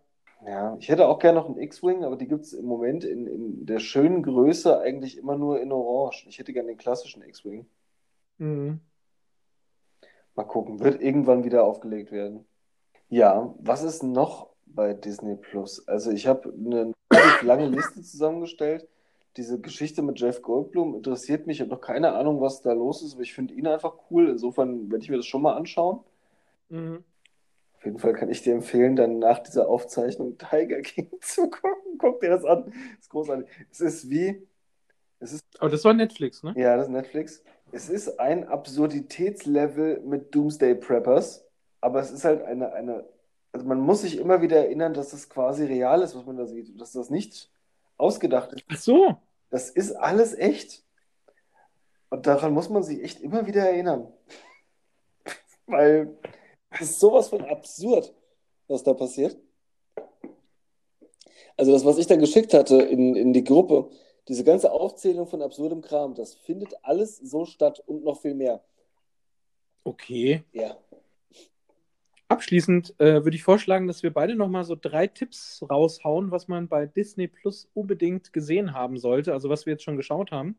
Ja, 0.46 0.78
ich 0.80 0.90
hätte 0.90 1.08
auch 1.08 1.20
gerne 1.20 1.40
noch 1.40 1.48
einen 1.48 1.58
X-Wing, 1.58 2.04
aber 2.04 2.16
die 2.16 2.28
gibt 2.28 2.46
es 2.46 2.54
im 2.54 2.66
Moment 2.66 3.04
in, 3.04 3.26
in 3.28 3.66
der 3.66 3.80
schönen 3.80 4.22
Größe 4.24 4.80
eigentlich 4.80 5.18
immer 5.18 5.36
nur 5.36 5.60
in 5.60 5.72
Orange. 5.72 6.26
Ich 6.28 6.38
hätte 6.38 6.54
gerne 6.54 6.70
den 6.70 6.78
klassischen 6.78 7.24
X-Wing. 7.24 7.66
Mhm. 8.38 8.80
Mal 10.36 10.44
gucken, 10.44 10.80
wird 10.80 11.02
irgendwann 11.02 11.44
wieder 11.44 11.64
aufgelegt 11.64 12.12
werden. 12.12 12.46
Ja, 13.10 13.56
was 13.60 13.84
ist 13.84 14.04
noch 14.04 14.50
bei 14.68 14.94
Disney 14.94 15.36
Plus? 15.36 15.88
Also 15.88 16.12
ich 16.12 16.28
habe 16.28 16.54
eine 16.54 16.94
lange 17.42 17.68
Liste 17.68 18.04
zusammengestellt. 18.04 18.88
Diese 19.38 19.60
Geschichte 19.60 20.02
mit 20.02 20.20
Jeff 20.20 20.42
Goldblum 20.42 20.96
interessiert 20.96 21.48
mich. 21.48 21.58
Ich 21.58 21.62
habe 21.62 21.72
noch 21.72 21.82
keine 21.82 22.14
Ahnung, 22.14 22.42
was 22.42 22.62
da 22.62 22.74
los 22.74 23.02
ist, 23.02 23.14
aber 23.14 23.24
ich 23.24 23.34
finde 23.34 23.54
ihn 23.54 23.68
einfach 23.68 23.96
cool. 24.12 24.30
Insofern 24.30 24.92
werde 24.92 25.04
ich 25.04 25.10
mir 25.10 25.18
das 25.18 25.26
schon 25.26 25.42
mal 25.42 25.56
anschauen. 25.56 26.00
Mhm. 26.70 27.04
Auf 27.88 27.92
jeden 27.92 28.00
Fall 28.00 28.14
kann 28.14 28.30
ich 28.30 28.42
dir 28.42 28.54
empfehlen, 28.54 28.98
dann 28.98 29.18
nach 29.20 29.40
dieser 29.40 29.70
Aufzeichnung 29.70 30.38
Tiger 30.38 30.82
King 30.82 31.10
zu 31.22 31.50
gucken. 31.50 31.98
Guck 31.98 32.20
dir 32.20 32.32
das 32.32 32.44
an. 32.44 32.66
Das 32.66 33.00
ist 33.04 33.10
großartig. 33.10 33.48
Es 33.72 33.80
ist 33.80 34.10
wie, 34.10 34.46
es 35.22 35.32
ist, 35.32 35.46
Aber 35.60 35.70
das 35.70 35.86
war 35.86 35.94
Netflix, 35.94 36.44
ne? 36.44 36.54
ja, 36.58 36.76
das 36.76 36.88
ist 36.88 36.92
Netflix. 36.92 37.44
Es 37.72 37.88
ist 37.88 38.20
ein 38.20 38.46
Absurditätslevel 38.46 40.02
mit 40.02 40.36
Doomsday 40.36 40.76
Preppers, 40.76 41.46
aber 41.80 42.02
es 42.02 42.12
ist 42.12 42.26
halt 42.26 42.44
eine, 42.44 42.74
eine, 42.74 43.06
also 43.54 43.66
man 43.66 43.80
muss 43.80 44.02
sich 44.02 44.18
immer 44.18 44.42
wieder 44.42 44.58
erinnern, 44.58 44.94
dass 44.94 45.12
das 45.12 45.30
quasi 45.30 45.64
real 45.64 46.02
ist, 46.02 46.14
was 46.14 46.26
man 46.26 46.36
da 46.36 46.46
sieht, 46.46 46.70
und 46.70 46.82
dass 46.82 46.92
das 46.92 47.10
nicht 47.10 47.50
ausgedacht 47.96 48.52
ist. 48.52 48.66
Ach 48.68 48.78
so. 48.78 49.18
Das 49.50 49.70
ist 49.70 49.94
alles 49.94 50.38
echt. 50.38 50.84
Und 52.10 52.28
daran 52.28 52.54
muss 52.54 52.68
man 52.68 52.84
sich 52.84 53.02
echt 53.02 53.22
immer 53.22 53.48
wieder 53.48 53.62
erinnern. 53.62 54.12
Weil 55.68 56.18
es 56.72 56.82
ist 56.82 57.00
sowas 57.00 57.30
von 57.30 57.44
absurd, 57.46 58.14
was 58.68 58.84
da 58.84 58.94
passiert. 58.94 59.38
Also 61.56 61.72
das, 61.72 61.86
was 61.86 61.98
ich 61.98 62.08
da 62.08 62.16
geschickt 62.16 62.54
hatte 62.54 62.82
in, 62.82 63.16
in 63.16 63.34
die 63.34 63.44
Gruppe, 63.44 63.90
diese 64.28 64.44
ganze 64.44 64.72
Aufzählung 64.72 65.28
von 65.28 65.42
absurdem 65.42 65.82
Kram, 65.82 66.14
das 66.14 66.36
findet 66.36 66.76
alles 66.84 67.18
so 67.18 67.46
statt 67.46 67.82
und 67.86 68.04
noch 68.04 68.22
viel 68.22 68.36
mehr. 68.36 68.64
Okay. 69.84 70.44
Ja. 70.52 70.78
Abschließend 72.28 73.00
äh, 73.00 73.24
würde 73.24 73.36
ich 73.36 73.44
vorschlagen, 73.44 73.88
dass 73.88 74.04
wir 74.04 74.12
beide 74.12 74.36
nochmal 74.36 74.66
so 74.66 74.76
drei 74.76 75.08
Tipps 75.08 75.64
raushauen, 75.70 76.30
was 76.30 76.50
man 76.50 76.68
bei 76.68 76.86
Disney 76.86 77.28
Plus 77.28 77.70
unbedingt 77.74 78.34
gesehen 78.34 78.74
haben 78.74 78.98
sollte, 78.98 79.32
also 79.32 79.50
was 79.50 79.66
wir 79.66 79.74
jetzt 79.74 79.84
schon 79.84 79.96
geschaut 79.96 80.32
haben. 80.32 80.58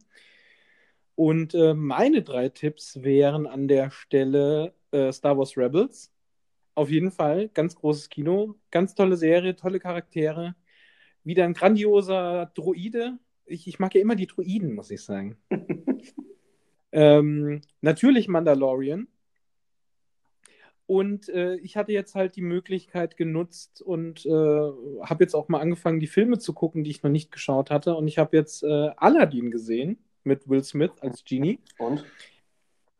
Und 1.18 1.52
äh, 1.52 1.74
meine 1.74 2.22
drei 2.22 2.48
Tipps 2.48 3.02
wären 3.02 3.48
an 3.48 3.66
der 3.66 3.90
Stelle 3.90 4.72
äh, 4.92 5.10
Star 5.10 5.36
Wars 5.36 5.56
Rebels. 5.56 6.12
Auf 6.76 6.90
jeden 6.90 7.10
Fall, 7.10 7.48
ganz 7.48 7.74
großes 7.74 8.08
Kino, 8.08 8.54
ganz 8.70 8.94
tolle 8.94 9.16
Serie, 9.16 9.56
tolle 9.56 9.80
Charaktere. 9.80 10.54
Wieder 11.24 11.42
ein 11.42 11.54
grandioser 11.54 12.52
Droide. 12.54 13.18
Ich, 13.46 13.66
ich 13.66 13.80
mag 13.80 13.96
ja 13.96 14.00
immer 14.00 14.14
die 14.14 14.28
Droiden, 14.28 14.76
muss 14.76 14.92
ich 14.92 15.02
sagen. 15.02 15.36
ähm, 16.92 17.62
natürlich 17.80 18.28
Mandalorian. 18.28 19.08
Und 20.86 21.28
äh, 21.30 21.56
ich 21.56 21.76
hatte 21.76 21.90
jetzt 21.90 22.14
halt 22.14 22.36
die 22.36 22.42
Möglichkeit 22.42 23.16
genutzt 23.16 23.82
und 23.82 24.24
äh, 24.24 24.30
habe 24.30 25.24
jetzt 25.24 25.34
auch 25.34 25.48
mal 25.48 25.60
angefangen, 25.60 25.98
die 25.98 26.06
Filme 26.06 26.38
zu 26.38 26.52
gucken, 26.52 26.84
die 26.84 26.90
ich 26.92 27.02
noch 27.02 27.10
nicht 27.10 27.32
geschaut 27.32 27.72
hatte. 27.72 27.96
Und 27.96 28.06
ich 28.06 28.18
habe 28.18 28.36
jetzt 28.36 28.62
äh, 28.62 28.90
Aladdin 28.96 29.50
gesehen 29.50 29.98
mit 30.28 30.48
Will 30.48 30.62
Smith 30.62 30.92
als 31.00 31.24
Genie. 31.24 31.58
Und? 31.78 32.04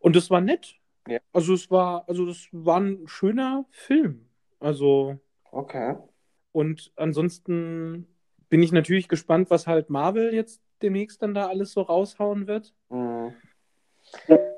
Und 0.01 0.17
das 0.17 0.31
war 0.31 0.41
nett. 0.41 0.75
Ja. 1.07 1.19
Also 1.33 1.55
es 1.55 1.71
war, 1.71 2.09
also 2.09 2.27
das 2.27 2.49
war 2.53 2.81
ein 2.81 3.07
schöner 3.07 3.65
Film. 3.71 4.27
Also, 4.61 5.19
Okay. 5.53 5.97
und 6.53 6.93
ansonsten 6.97 8.07
bin 8.49 8.63
ich 8.63 8.73
natürlich 8.73 9.09
gespannt, 9.09 9.51
was 9.51 9.67
halt 9.67 9.89
Marvel 9.91 10.35
jetzt 10.35 10.61
demnächst 10.83 11.23
dann 11.23 11.35
da 11.35 11.47
alles 11.47 11.73
so 11.73 11.83
raushauen 11.83 12.47
wird. 12.47 12.75
Mhm. 12.91 13.35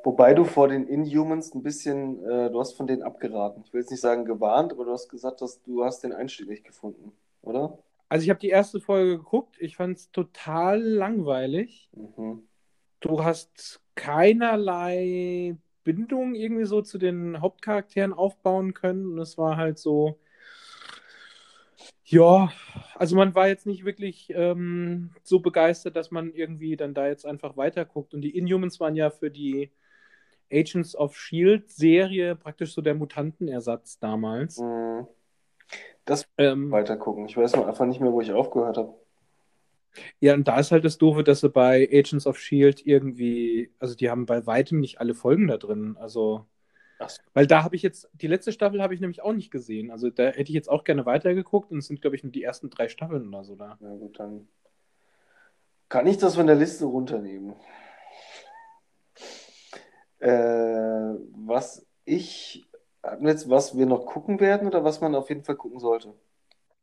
Wobei 0.05 0.33
du 0.33 0.45
vor 0.45 0.69
den 0.69 0.87
Inhumans 0.87 1.55
ein 1.55 1.63
bisschen, 1.63 2.25
äh, 2.25 2.51
du 2.51 2.61
hast 2.61 2.73
von 2.77 2.87
denen 2.87 3.03
abgeraten. 3.03 3.63
Ich 3.67 3.73
will 3.73 3.81
jetzt 3.81 3.91
nicht 3.91 4.01
sagen 4.01 4.25
gewarnt, 4.25 4.73
aber 4.73 4.85
du 4.85 4.93
hast 4.93 5.09
gesagt, 5.09 5.41
dass 5.43 5.61
du 5.63 5.85
hast 5.85 6.03
den 6.05 6.13
Einstieg 6.13 6.49
nicht 6.49 6.65
gefunden, 6.65 7.13
oder? 7.43 7.79
Also 8.09 8.25
ich 8.25 8.31
habe 8.31 8.41
die 8.41 8.49
erste 8.49 8.81
Folge 8.81 9.19
geguckt, 9.19 9.57
ich 9.61 9.77
fand 9.77 9.97
es 9.99 10.11
total 10.11 10.81
langweilig. 10.81 11.91
Mhm. 11.95 12.43
Du 13.01 13.25
hast 13.25 13.81
keinerlei 13.95 15.57
Bindung 15.85 16.35
irgendwie 16.35 16.67
so 16.67 16.83
zu 16.83 16.99
den 16.99 17.41
Hauptcharakteren 17.41 18.13
aufbauen 18.13 18.75
können. 18.75 19.13
Und 19.13 19.19
es 19.19 19.39
war 19.39 19.57
halt 19.57 19.79
so, 19.79 20.19
ja, 22.05 22.53
also 22.97 23.17
man 23.17 23.35
war 23.35 23.49
jetzt 23.49 23.67
nicht 23.67 23.85
wirklich 23.85 24.31
ähm, 24.35 25.11
so 25.23 25.41
begeistert, 25.41 25.97
dass 25.97 26.11
man 26.11 26.33
irgendwie 26.33 26.77
dann 26.77 26.95
da 26.95 27.07
jetzt 27.07 27.25
einfach 27.25 27.57
weiterguckt. 27.57 28.15
Und 28.15 28.23
die 28.23 28.37
Inhumans 28.37 28.81
waren 28.81 28.97
ja 28.97 29.11
für 29.11 29.31
die 29.31 29.71
Agents 30.53 30.97
of 30.97 31.17
Shield 31.17 31.71
Serie 31.71 32.35
praktisch 32.35 32.75
so 32.75 32.83
der 32.83 32.95
Mutantenersatz 32.95 33.99
damals. 33.99 34.59
Mhm. 34.59 35.07
Das 36.05 36.29
Ähm, 36.39 36.73
weiter 36.73 36.97
gucken. 36.97 37.27
Ich 37.27 37.37
weiß 37.37 37.55
noch 37.55 37.67
einfach 37.67 37.87
nicht 37.87 38.01
mehr, 38.01 38.13
wo 38.13 38.21
ich 38.21 38.33
aufgehört 38.33 38.77
habe. 38.77 38.95
Ja, 40.21 40.35
und 40.35 40.47
da 40.47 40.59
ist 40.59 40.73
halt 40.73 40.85
das 40.85 40.99
Doofe, 40.99 41.25
dass 41.25 41.41
sie 41.41 41.49
bei 41.49 41.89
Agents 41.93 42.27
of 42.27 42.39
Shield 42.39 42.87
irgendwie, 42.87 43.73
also 43.79 43.95
die 43.95 44.11
haben 44.11 44.27
bei 44.27 44.47
weitem 44.47 44.81
nicht 44.81 45.01
alle 45.01 45.15
Folgen 45.15 45.49
da 45.49 45.57
drin. 45.57 45.97
Also, 45.99 46.47
so. 46.99 47.23
weil 47.35 47.47
da 47.47 47.65
habe 47.65 47.77
ich 47.77 47.83
jetzt, 47.83 48.09
die 48.15 48.27
letzte 48.27 48.53
Staffel 48.53 48.83
habe 48.83 48.95
ich 48.95 49.01
nämlich 49.01 49.23
auch 49.23 49.33
nicht 49.33 49.51
gesehen. 49.51 49.91
Also 49.91 50.11
da 50.11 50.25
hätte 50.25 50.51
ich 50.51 50.51
jetzt 50.51 50.69
auch 50.69 50.85
gerne 50.85 51.07
weitergeguckt 51.07 51.71
und 51.71 51.79
es 51.79 51.87
sind, 51.87 52.01
glaube 52.01 52.17
ich, 52.17 52.23
nur 52.23 52.33
die 52.33 52.43
ersten 52.43 52.71
drei 52.71 52.89
Staffeln 52.89 53.29
oder 53.29 53.45
so 53.45 53.57
da. 53.57 53.77
Na 53.81 53.95
gut, 53.95 54.19
dann 54.19 54.49
kann 55.89 56.07
ich 56.07 56.19
das 56.19 56.37
von 56.37 56.47
der 56.47 56.57
Liste 56.57 56.85
runternehmen. 56.85 57.55
Äh, 60.21 61.15
was 61.47 61.87
ich, 62.05 62.69
jetzt, 63.23 63.49
was 63.49 63.77
wir 63.77 63.87
noch 63.87 64.07
gucken 64.07 64.39
werden 64.39 64.69
oder 64.69 64.85
was 64.85 65.01
man 65.01 65.15
auf 65.15 65.31
jeden 65.31 65.43
Fall 65.43 65.57
gucken 65.57 65.81
sollte? 65.81 66.15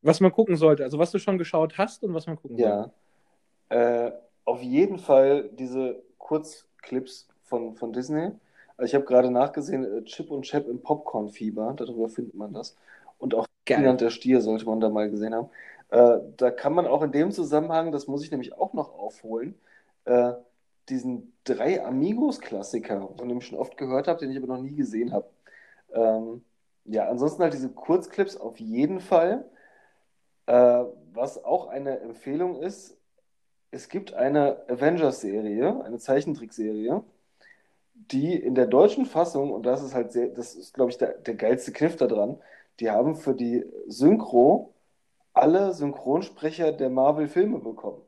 Was 0.07 0.21
man 0.21 0.31
gucken 0.31 0.55
sollte, 0.55 0.83
also 0.83 0.99
was 0.99 1.11
du 1.11 1.19
schon 1.19 1.37
geschaut 1.37 1.77
hast 1.77 2.03
und 2.03 2.13
was 2.13 2.27
man 2.27 2.37
gucken 2.37 2.57
sollte. 2.57 2.91
Ja. 3.69 4.05
Äh, 4.05 4.11
auf 4.45 4.61
jeden 4.61 4.99
Fall 4.99 5.49
diese 5.51 6.01
Kurzclips 6.17 7.27
von, 7.43 7.75
von 7.75 7.91
Disney. 7.91 8.31
Also 8.77 8.89
ich 8.89 8.95
habe 8.95 9.05
gerade 9.05 9.29
nachgesehen, 9.29 9.83
äh, 9.83 10.03
Chip 10.05 10.31
und 10.31 10.43
Chap 10.43 10.67
im 10.67 10.81
Popcorn-Fieber, 10.81 11.73
darüber 11.75 12.07
findet 12.07 12.35
man 12.35 12.53
das. 12.53 12.77
Und 13.19 13.35
auch. 13.35 13.47
Ferdinand 13.65 13.99
der 13.99 14.11
Stier 14.11 14.39
sollte 14.39 14.65
man 14.65 14.79
da 14.79 14.87
mal 14.87 15.09
gesehen 15.09 15.35
haben. 15.35 15.49
Äh, 15.89 16.19
da 16.37 16.51
kann 16.51 16.73
man 16.73 16.87
auch 16.87 17.01
in 17.01 17.11
dem 17.11 17.31
Zusammenhang, 17.31 17.91
das 17.91 18.07
muss 18.07 18.23
ich 18.23 18.31
nämlich 18.31 18.53
auch 18.57 18.71
noch 18.73 18.97
aufholen, 18.97 19.55
äh, 20.05 20.31
diesen 20.87 21.33
drei 21.43 21.83
Amigos-Klassiker, 21.83 23.09
von 23.17 23.27
dem 23.27 23.39
ich 23.39 23.47
schon 23.47 23.59
oft 23.59 23.75
gehört 23.75 24.07
habe, 24.07 24.19
den 24.19 24.31
ich 24.31 24.37
aber 24.37 24.47
noch 24.47 24.61
nie 24.61 24.75
gesehen 24.75 25.11
habe. 25.11 25.27
Ähm, 25.93 26.45
ja, 26.85 27.09
ansonsten 27.09 27.43
halt 27.43 27.53
diese 27.53 27.67
Kurzclips 27.67 28.37
auf 28.37 28.57
jeden 28.57 29.01
Fall. 29.01 29.43
Äh, 30.47 30.83
was 31.13 31.43
auch 31.43 31.67
eine 31.67 31.99
Empfehlung 31.99 32.61
ist, 32.61 32.97
es 33.71 33.89
gibt 33.89 34.13
eine 34.13 34.67
Avengers-Serie, 34.69 35.83
eine 35.83 35.97
Zeichentrickserie, 35.99 37.03
die 37.93 38.35
in 38.35 38.55
der 38.55 38.67
deutschen 38.67 39.05
Fassung, 39.05 39.51
und 39.51 39.65
das 39.65 39.83
ist 39.83 39.93
halt 39.93 40.11
sehr, 40.11 40.29
das 40.29 40.55
ist, 40.55 40.73
glaube 40.73 40.91
ich, 40.91 40.97
der, 40.97 41.13
der 41.13 41.35
geilste 41.35 41.71
Kniff 41.73 41.97
daran, 41.97 42.37
die 42.79 42.89
haben 42.89 43.15
für 43.15 43.33
die 43.33 43.65
Synchro 43.87 44.73
alle 45.33 45.73
Synchronsprecher 45.73 46.71
der 46.71 46.89
Marvel-Filme 46.89 47.59
bekommen. 47.59 48.01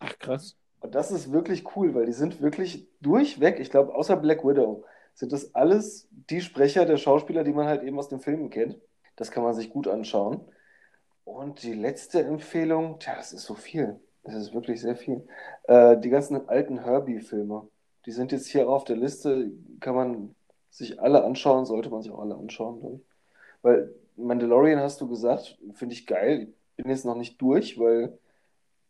Ach 0.00 0.18
krass. 0.18 0.56
Und 0.80 0.94
das 0.94 1.10
ist 1.10 1.32
wirklich 1.32 1.76
cool, 1.76 1.94
weil 1.94 2.06
die 2.06 2.12
sind 2.12 2.40
wirklich 2.40 2.88
durchweg, 3.00 3.60
ich 3.60 3.70
glaube, 3.70 3.94
außer 3.94 4.16
Black 4.16 4.44
Widow, 4.44 4.84
sind 5.14 5.32
das 5.32 5.54
alles 5.54 6.08
die 6.10 6.40
Sprecher 6.40 6.86
der 6.86 6.96
Schauspieler, 6.96 7.44
die 7.44 7.52
man 7.52 7.66
halt 7.66 7.82
eben 7.82 7.98
aus 7.98 8.08
den 8.08 8.20
Filmen 8.20 8.50
kennt. 8.50 8.78
Das 9.16 9.30
kann 9.30 9.42
man 9.42 9.54
sich 9.54 9.70
gut 9.70 9.86
anschauen. 9.88 10.40
Und 11.24 11.62
die 11.62 11.74
letzte 11.74 12.22
Empfehlung, 12.22 12.98
tja, 12.98 13.14
das 13.16 13.32
ist 13.32 13.44
so 13.44 13.54
viel. 13.54 14.00
Das 14.24 14.34
ist 14.34 14.54
wirklich 14.54 14.80
sehr 14.80 14.96
viel. 14.96 15.26
Äh, 15.64 15.98
die 15.98 16.10
ganzen 16.10 16.48
alten 16.48 16.78
Herbie-Filme, 16.78 17.68
die 18.06 18.12
sind 18.12 18.32
jetzt 18.32 18.46
hier 18.46 18.68
auf 18.68 18.84
der 18.84 18.96
Liste, 18.96 19.50
kann 19.80 19.94
man 19.94 20.34
sich 20.70 21.00
alle 21.00 21.24
anschauen, 21.24 21.66
sollte 21.66 21.90
man 21.90 22.02
sich 22.02 22.12
auch 22.12 22.20
alle 22.20 22.36
anschauen, 22.36 22.80
glaube 22.80 22.96
ich. 22.96 23.02
Weil 23.62 23.94
Mandalorian 24.16 24.80
hast 24.80 25.00
du 25.00 25.08
gesagt, 25.08 25.58
finde 25.74 25.94
ich 25.94 26.06
geil. 26.06 26.48
Ich 26.76 26.84
bin 26.84 26.90
jetzt 26.90 27.04
noch 27.04 27.16
nicht 27.16 27.40
durch, 27.40 27.78
weil 27.78 28.18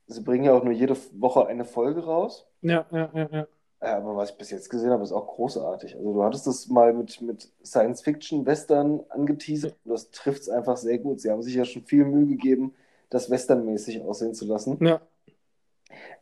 sie 0.07 0.23
bringen 0.23 0.45
ja 0.45 0.53
auch 0.53 0.65
nur 0.65 0.73
jede 0.73 0.97
Woche 1.21 1.47
eine 1.47 1.65
Folge 1.65 2.05
raus. 2.05 2.47
Ja, 2.61 2.87
ja, 2.91 3.11
ja, 3.15 3.29
ja. 3.31 3.47
Ja, 3.83 3.97
aber 3.97 4.17
was 4.17 4.31
ich 4.31 4.37
bis 4.37 4.51
jetzt 4.51 4.71
gesehen 4.71 4.91
habe, 4.91 5.03
ist 5.03 5.11
auch 5.11 5.27
großartig. 5.27 5.97
Also 5.97 6.13
du 6.13 6.23
hattest 6.23 6.47
das 6.47 6.69
mal 6.69 6.93
mit, 6.95 7.21
mit 7.21 7.51
Science-Fiction-Western 7.65 9.01
angeteasert. 9.09 9.75
Das 9.85 10.13
trifft 10.13 10.43
es 10.43 10.49
einfach 10.49 10.77
sehr 10.77 10.99
gut. 10.99 11.21
Sie 11.21 11.31
haben 11.31 11.43
sich 11.43 11.55
ja 11.55 11.65
schon 11.65 11.83
viel 11.83 12.05
Mühe 12.05 12.27
gegeben, 12.27 12.75
das 13.11 13.29
westernmäßig 13.29 14.03
aussehen 14.03 14.35
zu 14.35 14.47
lassen. 14.47 14.79
Ja. 14.85 15.01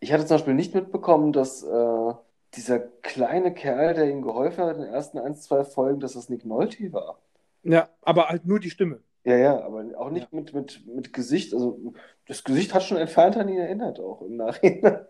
Ich 0.00 0.12
hatte 0.12 0.24
zum 0.24 0.36
Beispiel 0.36 0.54
nicht 0.54 0.74
mitbekommen, 0.74 1.32
dass 1.34 1.62
äh, 1.62 2.14
dieser 2.54 2.78
kleine 2.78 3.52
Kerl, 3.52 3.92
der 3.92 4.10
ihm 4.10 4.22
geholfen 4.22 4.64
hat 4.64 4.76
in 4.76 4.82
den 4.82 4.92
ersten 4.92 5.18
ein, 5.18 5.36
zwei 5.36 5.64
Folgen, 5.64 6.00
dass 6.00 6.14
das 6.14 6.30
Nick 6.30 6.46
Nolte 6.46 6.90
war. 6.94 7.18
Ja, 7.62 7.90
aber 8.00 8.30
halt 8.30 8.46
nur 8.46 8.58
die 8.58 8.70
Stimme. 8.70 9.00
Ja, 9.24 9.36
ja, 9.36 9.60
aber 9.60 9.84
auch 9.98 10.08
nicht 10.08 10.32
mit, 10.32 10.54
mit, 10.54 10.86
mit 10.86 11.12
Gesicht. 11.12 11.52
Also 11.52 11.92
das 12.26 12.42
Gesicht 12.42 12.72
hat 12.72 12.84
schon 12.84 12.96
entfernt 12.96 13.36
an 13.36 13.50
ihn 13.50 13.58
erinnert, 13.58 14.00
auch 14.00 14.22
im 14.22 14.36
Nachhinein. 14.36 15.00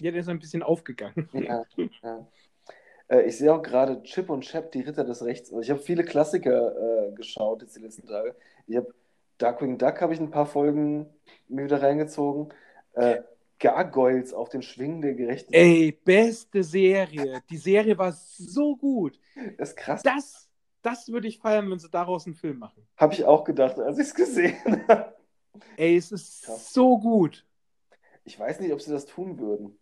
Ja, 0.00 0.10
der 0.10 0.20
ist 0.20 0.28
ein 0.28 0.38
bisschen 0.38 0.62
aufgegangen. 0.62 1.28
Ja, 1.32 1.64
ja. 2.02 2.26
Äh, 3.08 3.22
ich 3.22 3.36
sehe 3.36 3.52
auch 3.52 3.62
gerade 3.62 4.02
Chip 4.04 4.30
und 4.30 4.42
Chap, 4.42 4.72
die 4.72 4.80
Ritter 4.80 5.04
des 5.04 5.24
Rechts. 5.24 5.50
Also 5.50 5.60
ich 5.60 5.70
habe 5.70 5.80
viele 5.80 6.04
Klassiker 6.04 7.08
äh, 7.08 7.12
geschaut 7.12 7.60
jetzt 7.60 7.76
die 7.76 7.80
letzten 7.80 8.06
Tage. 8.06 8.34
Ich 8.66 8.76
habe 8.76 8.94
Darkwing 9.38 9.76
Duck 9.76 10.00
habe 10.00 10.14
ich 10.14 10.20
ein 10.20 10.30
paar 10.30 10.46
Folgen 10.46 11.10
mir 11.48 11.64
wieder 11.64 11.82
reingezogen. 11.82 12.54
Äh, 12.94 13.22
Gargoyles 13.58 14.32
auf 14.32 14.48
den 14.48 14.62
Schwingen 14.62 15.02
der 15.02 15.14
Gerechtigkeit. 15.14 15.60
Ey, 15.62 15.92
beste 16.04 16.64
Serie. 16.64 17.42
Die 17.48 17.56
Serie 17.56 17.96
war 17.96 18.12
so 18.12 18.76
gut. 18.76 19.20
Das 19.56 19.70
ist 19.70 19.76
krass. 19.76 20.02
Das, 20.02 20.48
das 20.82 21.08
würde 21.08 21.28
ich 21.28 21.38
feiern, 21.38 21.70
wenn 21.70 21.78
sie 21.78 21.88
daraus 21.90 22.26
einen 22.26 22.34
Film 22.34 22.58
machen. 22.58 22.86
Habe 22.96 23.14
ich 23.14 23.24
auch 23.24 23.44
gedacht, 23.44 23.78
als 23.78 23.98
ich 23.98 24.06
es 24.08 24.14
gesehen 24.14 24.56
habe. 24.88 25.14
Ey, 25.76 25.96
es 25.96 26.10
ist 26.10 26.44
Krass. 26.44 26.72
so 26.72 26.98
gut. 26.98 27.46
Ich 28.24 28.38
weiß 28.38 28.60
nicht, 28.60 28.72
ob 28.72 28.80
sie 28.80 28.90
das 28.90 29.06
tun 29.06 29.38
würden. 29.38 29.78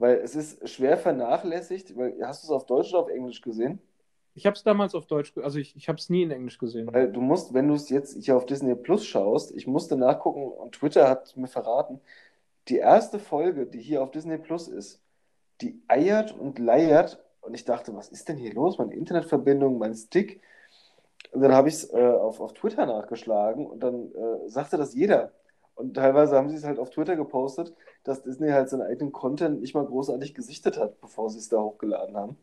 Weil 0.00 0.16
es 0.16 0.34
ist 0.34 0.66
schwer 0.66 0.96
vernachlässigt. 0.96 1.96
Weil, 1.96 2.16
hast 2.24 2.42
du 2.42 2.46
es 2.46 2.50
auf 2.50 2.64
Deutsch 2.64 2.90
oder 2.90 3.02
auf 3.02 3.10
Englisch 3.10 3.42
gesehen? 3.42 3.78
Ich 4.34 4.46
habe 4.46 4.54
es 4.56 4.62
damals 4.62 4.94
auf 4.94 5.06
Deutsch, 5.06 5.36
also 5.36 5.58
ich, 5.58 5.76
ich 5.76 5.88
habe 5.88 5.98
es 5.98 6.08
nie 6.08 6.22
in 6.22 6.30
Englisch 6.30 6.58
gesehen. 6.58 6.90
Weil 6.92 7.12
du 7.12 7.20
musst, 7.20 7.52
wenn 7.52 7.68
du 7.68 7.74
es 7.74 7.90
jetzt 7.90 8.24
hier 8.24 8.36
auf 8.36 8.46
Disney 8.46 8.74
Plus 8.74 9.04
schaust, 9.04 9.54
ich 9.54 9.66
musste 9.66 9.96
nachgucken 9.96 10.44
und 10.44 10.72
Twitter 10.72 11.08
hat 11.08 11.36
mir 11.36 11.48
verraten, 11.48 12.00
die 12.68 12.78
erste 12.78 13.18
Folge, 13.18 13.66
die 13.66 13.80
hier 13.80 14.02
auf 14.02 14.10
Disney 14.10 14.38
Plus 14.38 14.68
ist, 14.68 15.02
die 15.60 15.82
eiert 15.88 16.32
und 16.32 16.58
leiert 16.58 17.22
und 17.42 17.52
ich 17.52 17.64
dachte, 17.64 17.94
was 17.94 18.08
ist 18.08 18.28
denn 18.28 18.38
hier 18.38 18.54
los? 18.54 18.78
Meine 18.78 18.94
Internetverbindung, 18.94 19.76
mein 19.78 19.94
Stick. 19.94 20.40
Und 21.32 21.42
dann 21.42 21.52
habe 21.52 21.68
ich 21.68 21.74
es 21.74 21.92
äh, 21.92 21.98
auf, 21.98 22.40
auf 22.40 22.54
Twitter 22.54 22.86
nachgeschlagen 22.86 23.66
und 23.66 23.80
dann 23.82 24.12
äh, 24.14 24.48
sagte 24.48 24.78
das 24.78 24.94
jeder. 24.94 25.32
Und 25.74 25.94
teilweise 25.94 26.36
haben 26.36 26.48
sie 26.48 26.56
es 26.56 26.64
halt 26.64 26.78
auf 26.78 26.90
Twitter 26.90 27.16
gepostet, 27.16 27.74
dass 28.04 28.22
Disney 28.22 28.48
halt 28.48 28.68
seinen 28.68 28.82
eigenen 28.82 29.12
Content 29.12 29.60
nicht 29.60 29.74
mal 29.74 29.84
großartig 29.84 30.34
gesichtet 30.34 30.78
hat, 30.78 31.00
bevor 31.00 31.30
sie 31.30 31.38
es 31.38 31.48
da 31.48 31.58
hochgeladen 31.58 32.16
haben. 32.16 32.36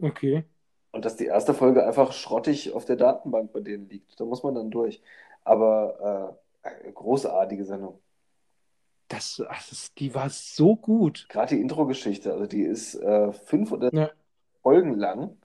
Okay. 0.00 0.44
Und 0.92 1.04
dass 1.04 1.16
die 1.16 1.26
erste 1.26 1.54
Folge 1.54 1.84
einfach 1.86 2.12
schrottig 2.12 2.72
auf 2.72 2.84
der 2.84 2.96
Datenbank 2.96 3.52
bei 3.52 3.60
denen 3.60 3.88
liegt. 3.88 4.18
Da 4.18 4.24
muss 4.24 4.42
man 4.42 4.54
dann 4.54 4.70
durch. 4.70 5.02
Aber 5.42 6.38
äh, 6.62 6.92
großartige 6.92 7.64
Sendung. 7.64 8.00
Das, 9.08 9.36
das, 9.36 9.92
die 9.94 10.14
war 10.14 10.30
so 10.30 10.76
gut. 10.76 11.26
Gerade 11.28 11.56
die 11.56 11.60
Intro-Geschichte, 11.60 12.32
also 12.32 12.46
die 12.46 12.62
ist 12.62 12.94
äh, 12.94 13.32
fünf 13.32 13.70
oder 13.72 13.92
Ja. 13.92 14.10
Folgen 14.62 14.94
lang, 14.94 15.36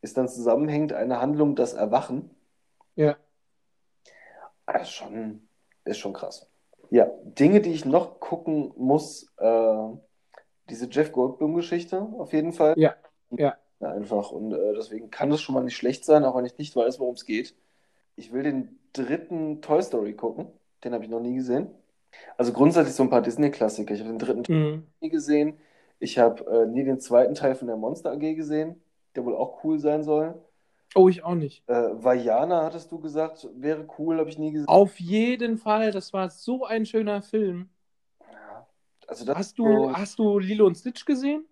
ist 0.00 0.16
dann 0.16 0.28
zusammenhängend 0.28 0.92
eine 0.92 1.20
Handlung, 1.20 1.54
das 1.54 1.74
Erwachen. 1.74 2.30
Ja. 2.96 3.16
Das 4.66 4.82
ist 4.82 4.90
schon, 4.90 5.48
ist 5.84 5.98
schon 5.98 6.12
krass. 6.12 6.48
Ja, 6.90 7.10
Dinge, 7.24 7.60
die 7.60 7.72
ich 7.72 7.84
noch 7.84 8.20
gucken 8.20 8.72
muss, 8.76 9.32
äh, 9.38 9.86
diese 10.70 10.88
Jeff 10.90 11.12
Goldblum-Geschichte 11.12 12.00
auf 12.18 12.32
jeden 12.32 12.52
Fall. 12.52 12.74
Ja, 12.76 12.94
ja. 13.30 13.56
Ja, 13.80 13.90
einfach. 13.92 14.30
Und 14.30 14.52
äh, 14.52 14.72
deswegen 14.74 15.10
kann 15.10 15.30
es 15.32 15.40
schon 15.42 15.54
mal 15.54 15.64
nicht 15.64 15.76
schlecht 15.76 16.04
sein, 16.04 16.24
auch 16.24 16.36
wenn 16.36 16.46
ich 16.46 16.56
nicht 16.58 16.74
weiß, 16.74 17.00
worum 17.00 17.14
es 17.14 17.24
geht. 17.26 17.54
Ich 18.16 18.32
will 18.32 18.42
den 18.44 18.78
dritten 18.92 19.60
Toy 19.60 19.82
Story 19.82 20.14
gucken. 20.14 20.46
Den 20.84 20.94
habe 20.94 21.04
ich 21.04 21.10
noch 21.10 21.20
nie 21.20 21.34
gesehen. 21.34 21.68
Also 22.38 22.52
grundsätzlich 22.52 22.94
so 22.94 23.02
ein 23.02 23.10
paar 23.10 23.22
Disney-Klassiker. 23.22 23.92
Ich 23.92 24.00
habe 24.00 24.10
den 24.10 24.18
dritten 24.18 24.44
Teil 24.44 24.56
Mhm. 24.56 24.86
nie 25.00 25.08
gesehen. 25.10 25.58
Ich 25.98 26.18
habe 26.18 26.44
äh, 26.46 26.66
nie 26.66 26.84
den 26.84 27.00
zweiten 27.00 27.34
Teil 27.34 27.54
von 27.56 27.66
der 27.66 27.76
Monster 27.76 28.12
AG 28.12 28.34
gesehen, 28.34 28.80
der 29.16 29.24
wohl 29.24 29.34
auch 29.36 29.64
cool 29.64 29.78
sein 29.80 30.02
soll. 30.04 30.34
Oh, 30.94 31.08
ich 31.08 31.24
auch 31.24 31.34
nicht. 31.34 31.68
Äh, 31.68 31.72
Vajana, 31.72 32.64
hattest 32.64 32.90
du 32.92 33.00
gesagt, 33.00 33.48
wäre 33.54 33.86
cool, 33.98 34.18
habe 34.18 34.30
ich 34.30 34.38
nie 34.38 34.52
gesehen. 34.52 34.68
Auf 34.68 35.00
jeden 35.00 35.58
Fall, 35.58 35.90
das 35.90 36.12
war 36.12 36.30
so 36.30 36.64
ein 36.64 36.86
schöner 36.86 37.20
Film. 37.22 37.68
Ja. 38.30 38.66
Also 39.08 39.24
das 39.24 39.36
Hast 39.36 39.58
du, 39.58 39.92
hast 39.92 40.18
du 40.18 40.38
Lilo 40.38 40.66
und 40.66 40.76
Stitch 40.76 41.04
gesehen? 41.04 41.44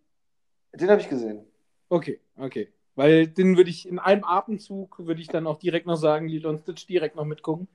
Den 0.74 0.88
habe 0.90 1.00
ich 1.00 1.08
gesehen. 1.08 1.44
Okay, 1.88 2.20
okay. 2.38 2.72
Weil 2.94 3.26
den 3.26 3.56
würde 3.56 3.70
ich 3.70 3.88
in 3.88 3.98
einem 3.98 4.24
Atemzug, 4.24 4.98
würde 5.06 5.20
ich 5.20 5.28
dann 5.28 5.46
auch 5.46 5.58
direkt 5.58 5.86
noch 5.86 5.96
sagen, 5.96 6.28
Lilo 6.28 6.48
und 6.48 6.60
Stitch 6.62 6.86
direkt 6.86 7.16
noch 7.16 7.24
mitgucken. 7.24 7.66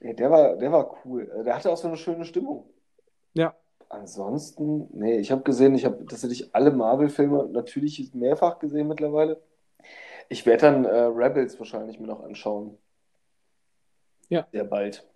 Nee, 0.00 0.14
der 0.14 0.30
war, 0.30 0.56
der 0.56 0.70
war 0.70 0.96
cool. 1.04 1.30
Äh, 1.34 1.44
Der 1.44 1.56
hatte 1.56 1.70
auch 1.72 1.76
so 1.76 1.88
eine 1.88 1.96
schöne 1.96 2.24
Stimmung. 2.24 2.64
Ja. 3.32 3.54
Ansonsten, 3.88 4.88
nee, 4.92 5.18
ich 5.18 5.30
habe 5.32 5.42
gesehen, 5.42 5.74
ich 5.74 5.84
habe 5.84 6.04
tatsächlich 6.06 6.54
alle 6.54 6.70
Marvel-Filme 6.70 7.48
natürlich 7.52 8.12
mehrfach 8.14 8.58
gesehen 8.58 8.88
mittlerweile. 8.88 9.40
Ich 10.28 10.46
werde 10.46 10.62
dann 10.62 10.84
äh, 10.84 10.90
Rebels 10.90 11.58
wahrscheinlich 11.58 12.00
mir 12.00 12.06
noch 12.06 12.22
anschauen. 12.22 12.78
Ja. 14.28 14.46
Sehr 14.52 14.64
bald. 14.64 15.06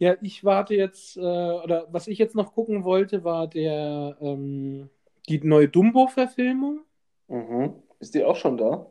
Ja, 0.00 0.16
ich 0.22 0.44
warte 0.44 0.74
jetzt, 0.74 1.18
äh, 1.18 1.20
oder 1.20 1.86
was 1.92 2.08
ich 2.08 2.16
jetzt 2.16 2.34
noch 2.34 2.54
gucken 2.54 2.84
wollte, 2.84 3.22
war 3.22 3.46
der, 3.46 4.16
ähm, 4.22 4.88
die 5.28 5.38
neue 5.40 5.68
Dumbo-Verfilmung. 5.68 6.80
Mhm. 7.28 7.82
Ist 7.98 8.14
die 8.14 8.24
auch 8.24 8.36
schon 8.36 8.56
da? 8.56 8.90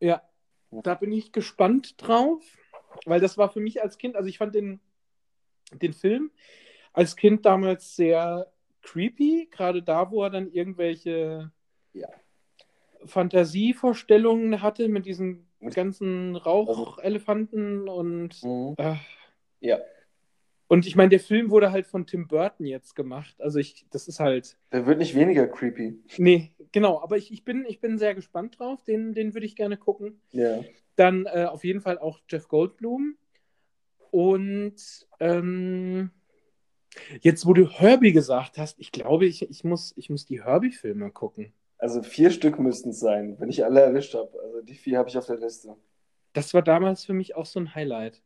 Ja, 0.00 0.22
da 0.70 0.94
bin 0.94 1.12
ich 1.12 1.30
gespannt 1.30 1.96
drauf, 1.98 2.42
weil 3.04 3.20
das 3.20 3.36
war 3.36 3.50
für 3.50 3.60
mich 3.60 3.82
als 3.82 3.98
Kind, 3.98 4.16
also 4.16 4.30
ich 4.30 4.38
fand 4.38 4.54
den, 4.54 4.80
den 5.72 5.92
Film 5.92 6.30
als 6.94 7.16
Kind 7.16 7.44
damals 7.44 7.94
sehr 7.94 8.50
creepy, 8.80 9.48
gerade 9.50 9.82
da, 9.82 10.10
wo 10.10 10.22
er 10.22 10.30
dann 10.30 10.50
irgendwelche 10.50 11.52
Ja. 11.92 12.08
Fantasievorstellungen 13.06 14.62
hatte 14.62 14.88
mit 14.88 15.06
diesen 15.06 15.46
ganzen 15.74 16.36
Rauchelefanten 16.36 17.88
und 17.88 18.42
Mhm. 18.42 18.74
äh, 18.78 18.94
Ja. 19.60 19.78
und 20.68 20.86
ich 20.86 20.96
meine, 20.96 21.08
der 21.10 21.20
Film 21.20 21.50
wurde 21.50 21.72
halt 21.72 21.86
von 21.86 22.06
Tim 22.06 22.28
Burton 22.28 22.66
jetzt 22.66 22.94
gemacht. 22.94 23.34
Also 23.40 23.58
ich, 23.58 23.86
das 23.90 24.08
ist 24.08 24.20
halt. 24.20 24.56
Der 24.72 24.86
wird 24.86 24.98
nicht 24.98 25.14
weniger 25.14 25.46
creepy. 25.46 25.98
Nee, 26.18 26.52
genau, 26.72 27.00
aber 27.02 27.16
ich, 27.16 27.32
ich, 27.32 27.44
bin, 27.44 27.64
ich 27.68 27.80
bin 27.80 27.98
sehr 27.98 28.14
gespannt 28.14 28.58
drauf. 28.58 28.82
Den, 28.84 29.12
den 29.14 29.34
würde 29.34 29.46
ich 29.46 29.56
gerne 29.56 29.76
gucken. 29.76 30.20
Ja. 30.32 30.62
Dann 30.96 31.26
äh, 31.26 31.44
auf 31.44 31.64
jeden 31.64 31.80
Fall 31.80 31.98
auch 31.98 32.20
Jeff 32.28 32.48
Goldblum. 32.48 33.16
Und 34.10 34.76
ähm, 35.20 36.10
jetzt, 37.20 37.44
wo 37.46 37.52
du 37.52 37.68
Herbie 37.68 38.12
gesagt 38.12 38.56
hast, 38.58 38.78
ich 38.78 38.92
glaube, 38.92 39.26
ich, 39.26 39.48
ich, 39.50 39.64
muss, 39.64 39.92
ich 39.96 40.08
muss 40.10 40.24
die 40.26 40.42
Herbie-Filme 40.42 41.10
gucken. 41.10 41.52
Also 41.78 42.02
vier 42.02 42.30
Stück 42.30 42.58
müssten 42.58 42.90
es 42.90 43.00
sein, 43.00 43.36
wenn 43.38 43.50
ich 43.50 43.64
alle 43.64 43.80
erwischt 43.80 44.14
habe. 44.14 44.30
Also 44.42 44.62
die 44.62 44.74
vier 44.74 44.98
habe 44.98 45.08
ich 45.08 45.18
auf 45.18 45.26
der 45.26 45.36
Liste. 45.36 45.76
Das 46.32 46.54
war 46.54 46.62
damals 46.62 47.04
für 47.04 47.12
mich 47.12 47.36
auch 47.36 47.46
so 47.46 47.60
ein 47.60 47.74
Highlight. 47.74 48.22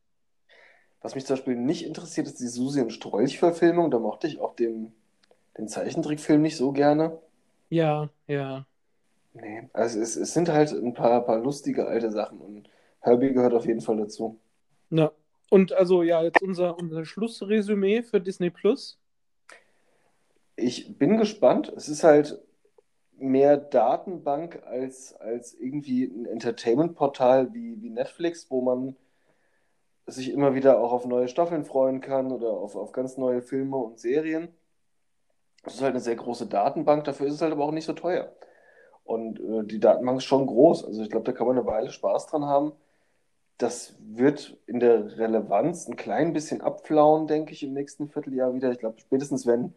Was 1.02 1.14
mich 1.14 1.26
zum 1.26 1.36
Beispiel 1.36 1.56
nicht 1.56 1.86
interessiert, 1.86 2.26
ist 2.26 2.40
die 2.40 2.46
Susi 2.46 2.80
und 2.80 2.92
Strolch-Verfilmung. 2.92 3.90
Da 3.90 3.98
mochte 3.98 4.26
ich 4.26 4.38
auch 4.40 4.54
den, 4.54 4.92
den 5.56 5.68
Zeichentrickfilm 5.68 6.42
nicht 6.42 6.56
so 6.56 6.72
gerne. 6.72 7.18
Ja, 7.70 8.10
ja. 8.26 8.66
Nee, 9.32 9.68
also 9.72 10.00
es, 10.00 10.16
es 10.16 10.34
sind 10.34 10.48
halt 10.48 10.72
ein 10.72 10.92
paar, 10.92 11.24
paar 11.24 11.38
lustige 11.38 11.86
alte 11.86 12.10
Sachen 12.10 12.40
und 12.40 12.68
Herbie 13.00 13.32
gehört 13.32 13.54
auf 13.54 13.64
jeden 13.64 13.80
Fall 13.80 13.96
dazu. 13.96 14.38
Ja. 14.90 15.12
Und 15.48 15.72
also, 15.72 16.02
ja, 16.02 16.22
jetzt 16.22 16.42
unser, 16.42 16.78
unser 16.78 17.04
Schlussresümee 17.04 18.02
für 18.02 18.20
Disney 18.20 18.50
Plus. 18.50 18.98
Ich 20.54 20.96
bin 20.96 21.16
gespannt. 21.16 21.72
Es 21.76 21.88
ist 21.88 22.04
halt 22.04 22.40
mehr 23.20 23.56
Datenbank 23.56 24.62
als, 24.66 25.14
als 25.16 25.54
irgendwie 25.54 26.04
ein 26.04 26.26
Entertainment-Portal 26.26 27.52
wie, 27.54 27.80
wie 27.82 27.90
Netflix, 27.90 28.50
wo 28.50 28.62
man 28.62 28.96
sich 30.06 30.32
immer 30.32 30.54
wieder 30.54 30.80
auch 30.80 30.92
auf 30.92 31.06
neue 31.06 31.28
Staffeln 31.28 31.64
freuen 31.64 32.00
kann 32.00 32.32
oder 32.32 32.50
auf, 32.50 32.76
auf 32.76 32.92
ganz 32.92 33.16
neue 33.16 33.42
Filme 33.42 33.76
und 33.76 33.98
Serien. 33.98 34.48
Es 35.64 35.74
ist 35.74 35.82
halt 35.82 35.92
eine 35.92 36.00
sehr 36.00 36.16
große 36.16 36.46
Datenbank, 36.46 37.04
dafür 37.04 37.26
ist 37.26 37.34
es 37.34 37.42
halt 37.42 37.52
aber 37.52 37.64
auch 37.64 37.72
nicht 37.72 37.84
so 37.84 37.92
teuer. 37.92 38.32
Und 39.04 39.40
äh, 39.40 39.64
die 39.64 39.80
Datenbank 39.80 40.18
ist 40.18 40.24
schon 40.24 40.46
groß. 40.46 40.84
Also 40.84 41.02
ich 41.02 41.10
glaube, 41.10 41.24
da 41.26 41.32
kann 41.32 41.46
man 41.46 41.58
eine 41.58 41.66
Weile 41.66 41.90
Spaß 41.90 42.28
dran 42.28 42.44
haben. 42.44 42.72
Das 43.58 43.94
wird 44.00 44.56
in 44.66 44.80
der 44.80 45.18
Relevanz 45.18 45.86
ein 45.86 45.96
klein 45.96 46.32
bisschen 46.32 46.60
abflauen, 46.62 47.26
denke 47.26 47.52
ich, 47.52 47.62
im 47.62 47.74
nächsten 47.74 48.08
Vierteljahr 48.08 48.54
wieder. 48.54 48.70
Ich 48.72 48.78
glaube, 48.78 48.98
spätestens 49.00 49.46
wenn 49.46 49.74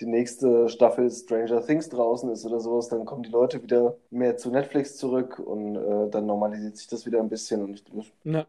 die 0.00 0.06
nächste 0.06 0.68
Staffel 0.68 1.10
Stranger 1.10 1.64
Things 1.64 1.88
draußen 1.88 2.30
ist 2.30 2.44
oder 2.46 2.60
sowas, 2.60 2.88
dann 2.88 3.04
kommen 3.04 3.22
die 3.22 3.30
Leute 3.30 3.62
wieder 3.62 3.96
mehr 4.10 4.36
zu 4.36 4.50
Netflix 4.50 4.96
zurück 4.96 5.38
und 5.38 5.76
äh, 5.76 6.10
dann 6.10 6.26
normalisiert 6.26 6.76
sich 6.76 6.86
das 6.88 7.06
wieder 7.06 7.20
ein 7.20 7.28
bisschen. 7.28 7.62
Und 7.62 7.82
ich, 7.94 8.12
Ja. 8.24 8.46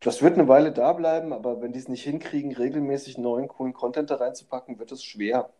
das 0.00 0.22
wird 0.22 0.34
eine 0.38 0.48
Weile 0.48 0.72
da 0.72 0.92
bleiben, 0.92 1.32
aber 1.32 1.60
wenn 1.60 1.72
die 1.72 1.78
es 1.78 1.88
nicht 1.88 2.04
hinkriegen, 2.04 2.52
regelmäßig 2.52 3.18
neuen, 3.18 3.48
coolen 3.48 3.72
Content 3.72 4.10
da 4.10 4.16
reinzupacken, 4.16 4.78
wird 4.78 4.92
es 4.92 5.04
schwer. 5.04 5.50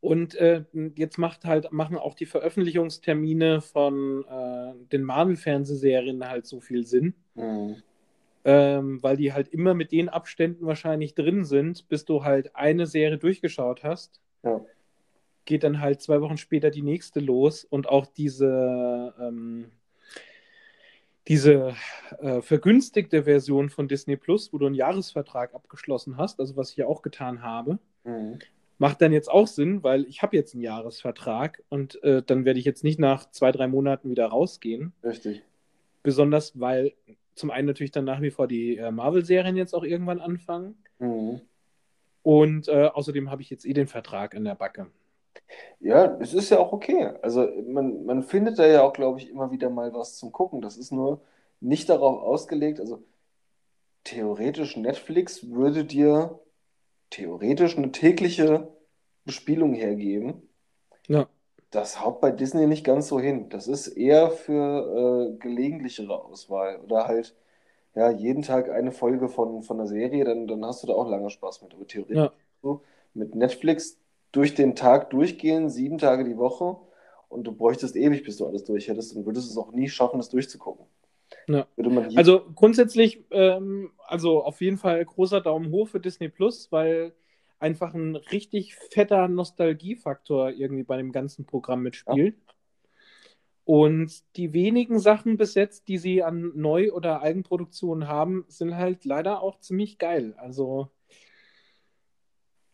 Und 0.00 0.34
äh, 0.34 0.64
jetzt 0.96 1.16
macht 1.16 1.44
halt, 1.46 1.72
machen 1.72 1.96
auch 1.96 2.14
die 2.14 2.26
Veröffentlichungstermine 2.26 3.62
von 3.62 4.24
äh, 4.28 4.74
den 4.92 5.02
Marvel-Fernsehserien 5.02 6.28
halt 6.28 6.46
so 6.46 6.60
viel 6.60 6.86
Sinn, 6.86 7.14
Mhm. 7.34 7.76
Ähm, 8.44 9.02
weil 9.02 9.16
die 9.16 9.32
halt 9.32 9.48
immer 9.48 9.74
mit 9.74 9.90
den 9.92 10.08
Abständen 10.08 10.66
wahrscheinlich 10.66 11.14
drin 11.14 11.44
sind, 11.44 11.88
bis 11.88 12.04
du 12.04 12.24
halt 12.24 12.54
eine 12.54 12.86
Serie 12.86 13.18
durchgeschaut 13.18 13.82
hast. 13.82 14.20
Ja. 14.42 14.60
Geht 15.46 15.62
dann 15.64 15.80
halt 15.80 16.00
zwei 16.00 16.20
Wochen 16.20 16.36
später 16.36 16.70
die 16.70 16.82
nächste 16.82 17.20
los 17.20 17.64
und 17.64 17.88
auch 17.88 18.06
diese, 18.06 19.14
ähm, 19.20 19.70
diese 21.28 21.74
äh, 22.20 22.42
vergünstigte 22.42 23.24
Version 23.24 23.70
von 23.70 23.88
Disney 23.88 24.16
Plus, 24.16 24.52
wo 24.52 24.58
du 24.58 24.66
einen 24.66 24.74
Jahresvertrag 24.74 25.54
abgeschlossen 25.54 26.18
hast, 26.18 26.38
also 26.38 26.56
was 26.56 26.70
ich 26.70 26.76
ja 26.76 26.86
auch 26.86 27.02
getan 27.02 27.42
habe, 27.42 27.78
Mhm. 28.04 28.38
macht 28.76 29.00
dann 29.00 29.14
jetzt 29.14 29.30
auch 29.30 29.46
Sinn, 29.46 29.82
weil 29.82 30.04
ich 30.04 30.20
habe 30.20 30.36
jetzt 30.36 30.52
einen 30.52 30.62
Jahresvertrag 30.62 31.62
und 31.70 32.02
äh, 32.02 32.22
dann 32.22 32.44
werde 32.44 32.58
ich 32.58 32.66
jetzt 32.66 32.84
nicht 32.84 32.98
nach 33.00 33.30
zwei, 33.30 33.50
drei 33.52 33.66
Monaten 33.66 34.10
wieder 34.10 34.26
rausgehen. 34.26 34.92
Richtig. 35.02 35.42
Besonders, 36.02 36.60
weil 36.60 36.92
zum 37.34 37.50
einen 37.50 37.66
natürlich 37.66 37.92
dann 37.92 38.04
nach 38.04 38.20
wie 38.20 38.30
vor 38.30 38.46
die 38.46 38.76
äh, 38.76 38.90
Marvel-Serien 38.90 39.56
jetzt 39.56 39.74
auch 39.74 39.84
irgendwann 39.84 40.20
anfangen. 40.20 40.76
Mhm. 40.98 41.40
Und 42.22 42.68
äh, 42.68 42.86
außerdem 42.86 43.30
habe 43.30 43.42
ich 43.42 43.50
jetzt 43.50 43.66
eh 43.66 43.72
den 43.72 43.86
Vertrag 43.86 44.34
in 44.34 44.44
der 44.44 44.54
Backe. 44.54 44.86
Ja, 45.80 46.16
es 46.20 46.32
ist 46.32 46.50
ja 46.50 46.58
auch 46.58 46.72
okay. 46.72 47.12
Also 47.22 47.46
man, 47.66 48.04
man 48.06 48.22
findet 48.22 48.58
da 48.58 48.66
ja 48.66 48.82
auch, 48.82 48.92
glaube 48.92 49.18
ich, 49.18 49.28
immer 49.28 49.50
wieder 49.50 49.68
mal 49.68 49.92
was 49.92 50.16
zum 50.16 50.32
Gucken. 50.32 50.62
Das 50.62 50.76
ist 50.76 50.92
nur 50.92 51.20
nicht 51.60 51.88
darauf 51.88 52.22
ausgelegt. 52.22 52.80
Also 52.80 53.02
theoretisch 54.04 54.76
Netflix 54.76 55.50
würde 55.50 55.84
dir 55.84 56.38
theoretisch 57.10 57.76
eine 57.76 57.92
tägliche 57.92 58.68
Bespielung 59.24 59.74
hergeben. 59.74 60.48
Ja. 61.08 61.28
Das 61.74 62.00
haut 62.04 62.20
bei 62.20 62.30
Disney 62.30 62.66
nicht 62.66 62.84
ganz 62.84 63.08
so 63.08 63.18
hin. 63.18 63.48
Das 63.48 63.66
ist 63.68 63.88
eher 63.88 64.30
für 64.30 65.32
äh, 65.34 65.38
gelegentlichere 65.38 66.24
Auswahl 66.24 66.78
oder 66.80 67.06
halt 67.08 67.34
ja 67.94 68.10
jeden 68.10 68.42
Tag 68.42 68.70
eine 68.70 68.92
Folge 68.92 69.28
von, 69.28 69.62
von 69.62 69.78
einer 69.78 69.88
Serie, 69.88 70.24
dann, 70.24 70.46
dann 70.46 70.64
hast 70.64 70.82
du 70.82 70.86
da 70.86 70.94
auch 70.94 71.08
lange 71.08 71.30
Spaß 71.30 71.62
mit. 71.62 71.74
Aber 71.74 71.86
theoretisch 71.86 72.16
Ja. 72.16 72.32
so 72.62 72.82
mit 73.14 73.34
Netflix 73.34 73.98
durch 74.32 74.54
den 74.54 74.74
Tag 74.76 75.10
durchgehen, 75.10 75.68
sieben 75.70 75.98
Tage 75.98 76.24
die 76.24 76.36
Woche 76.36 76.76
und 77.28 77.44
du 77.44 77.52
bräuchtest 77.52 77.96
ewig, 77.96 78.24
bis 78.24 78.36
du 78.36 78.46
alles 78.46 78.64
durch 78.64 78.88
hättest 78.88 79.16
und 79.16 79.26
würdest 79.26 79.50
es 79.50 79.56
auch 79.56 79.72
nie 79.72 79.88
schaffen, 79.88 80.18
das 80.18 80.28
durchzugucken. 80.28 80.86
Ja. 81.48 81.66
Also 82.16 82.42
grundsätzlich, 82.54 83.24
ähm, 83.30 83.92
also 84.06 84.42
auf 84.44 84.60
jeden 84.60 84.78
Fall 84.78 85.04
großer 85.04 85.40
Daumen 85.40 85.70
hoch 85.70 85.88
für 85.88 86.00
Disney 86.00 86.28
Plus, 86.28 86.70
weil 86.72 87.14
einfach 87.58 87.94
ein 87.94 88.16
richtig 88.16 88.74
fetter 88.74 89.28
Nostalgiefaktor 89.28 90.50
irgendwie 90.50 90.84
bei 90.84 90.96
dem 90.96 91.12
ganzen 91.12 91.46
Programm 91.46 91.82
mitspielt. 91.82 92.36
Und 93.64 94.22
die 94.36 94.52
wenigen 94.52 94.98
Sachen 94.98 95.38
bis 95.38 95.54
jetzt, 95.54 95.88
die 95.88 95.96
sie 95.96 96.22
an 96.22 96.52
Neu- 96.54 96.92
oder 96.92 97.22
Eigenproduktionen 97.22 98.06
haben, 98.06 98.44
sind 98.48 98.76
halt 98.76 99.06
leider 99.06 99.40
auch 99.40 99.58
ziemlich 99.60 99.96
geil. 99.98 100.34
Also, 100.36 100.90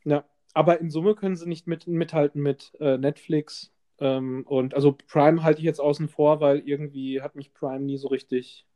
ja, 0.05 0.24
aber 0.53 0.81
in 0.81 0.91
Summe 0.91 1.14
können 1.14 1.37
sie 1.37 1.49
nicht 1.49 1.68
mit, 1.68 1.87
mithalten 1.87 2.43
mit 2.43 2.72
äh, 2.81 2.99
Netflix. 2.99 3.72
Ähm, 4.01 4.45
und 4.49 4.74
also 4.74 4.97
Prime 5.07 5.45
halte 5.45 5.61
ich 5.61 5.64
jetzt 5.64 5.81
außen 5.81 6.09
vor, 6.09 6.41
weil 6.41 6.59
irgendwie 6.61 7.22
hat 7.22 7.37
mich 7.37 7.55
Prime 7.55 7.85
nie 7.85 7.99
so 7.99 8.09
richtig 8.09 8.66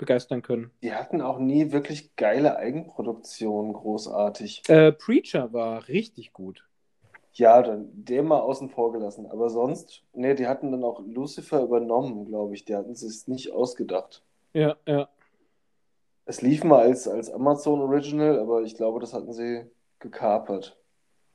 begeistern 0.00 0.42
können. 0.42 0.70
Die 0.82 0.94
hatten 0.94 1.20
auch 1.20 1.38
nie 1.38 1.70
wirklich 1.72 2.16
geile 2.16 2.56
Eigenproduktionen, 2.56 3.72
großartig. 3.74 4.62
Äh, 4.68 4.92
Preacher 4.92 5.52
war 5.52 5.86
richtig 5.88 6.32
gut. 6.32 6.66
Ja, 7.34 7.62
dann 7.62 7.88
den 7.92 8.26
mal 8.26 8.40
außen 8.40 8.70
vor 8.70 8.92
gelassen. 8.92 9.26
Aber 9.30 9.50
sonst, 9.50 10.02
nee, 10.12 10.34
die 10.34 10.48
hatten 10.48 10.72
dann 10.72 10.82
auch 10.82 11.00
Lucifer 11.06 11.62
übernommen, 11.62 12.24
glaube 12.26 12.54
ich. 12.54 12.64
Die 12.64 12.74
hatten 12.74 12.90
es 12.92 13.28
nicht 13.28 13.52
ausgedacht. 13.52 14.22
Ja, 14.52 14.76
ja. 14.86 15.08
Es 16.24 16.42
lief 16.42 16.64
mal 16.64 16.80
als, 16.80 17.06
als 17.06 17.30
Amazon 17.30 17.80
Original, 17.80 18.38
aber 18.40 18.62
ich 18.62 18.74
glaube, 18.74 19.00
das 19.00 19.14
hatten 19.14 19.32
sie 19.32 19.64
gekapert. 20.00 20.76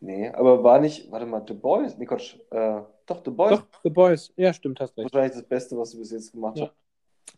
Nee, 0.01 0.29
aber 0.29 0.63
war 0.63 0.79
nicht, 0.79 1.09
warte 1.11 1.25
mal, 1.25 1.43
The 1.47 1.53
Boys? 1.53 1.97
Nee, 1.97 2.05
Quatsch, 2.05 2.35
äh, 2.51 2.81
doch, 3.05 3.21
The 3.23 3.31
Boys 3.31 3.51
Doch, 3.59 3.65
The 3.83 3.89
Boys. 3.89 4.33
Ja, 4.35 4.53
stimmt, 4.53 4.79
hast 4.79 4.97
recht. 4.97 5.13
wahrscheinlich 5.13 5.37
das 5.37 5.47
Beste, 5.47 5.77
was 5.77 5.91
sie 5.91 5.97
bis 5.97 6.11
jetzt 6.11 6.31
gemacht 6.33 6.57
Ja. 6.57 6.65
haben. 6.65 6.73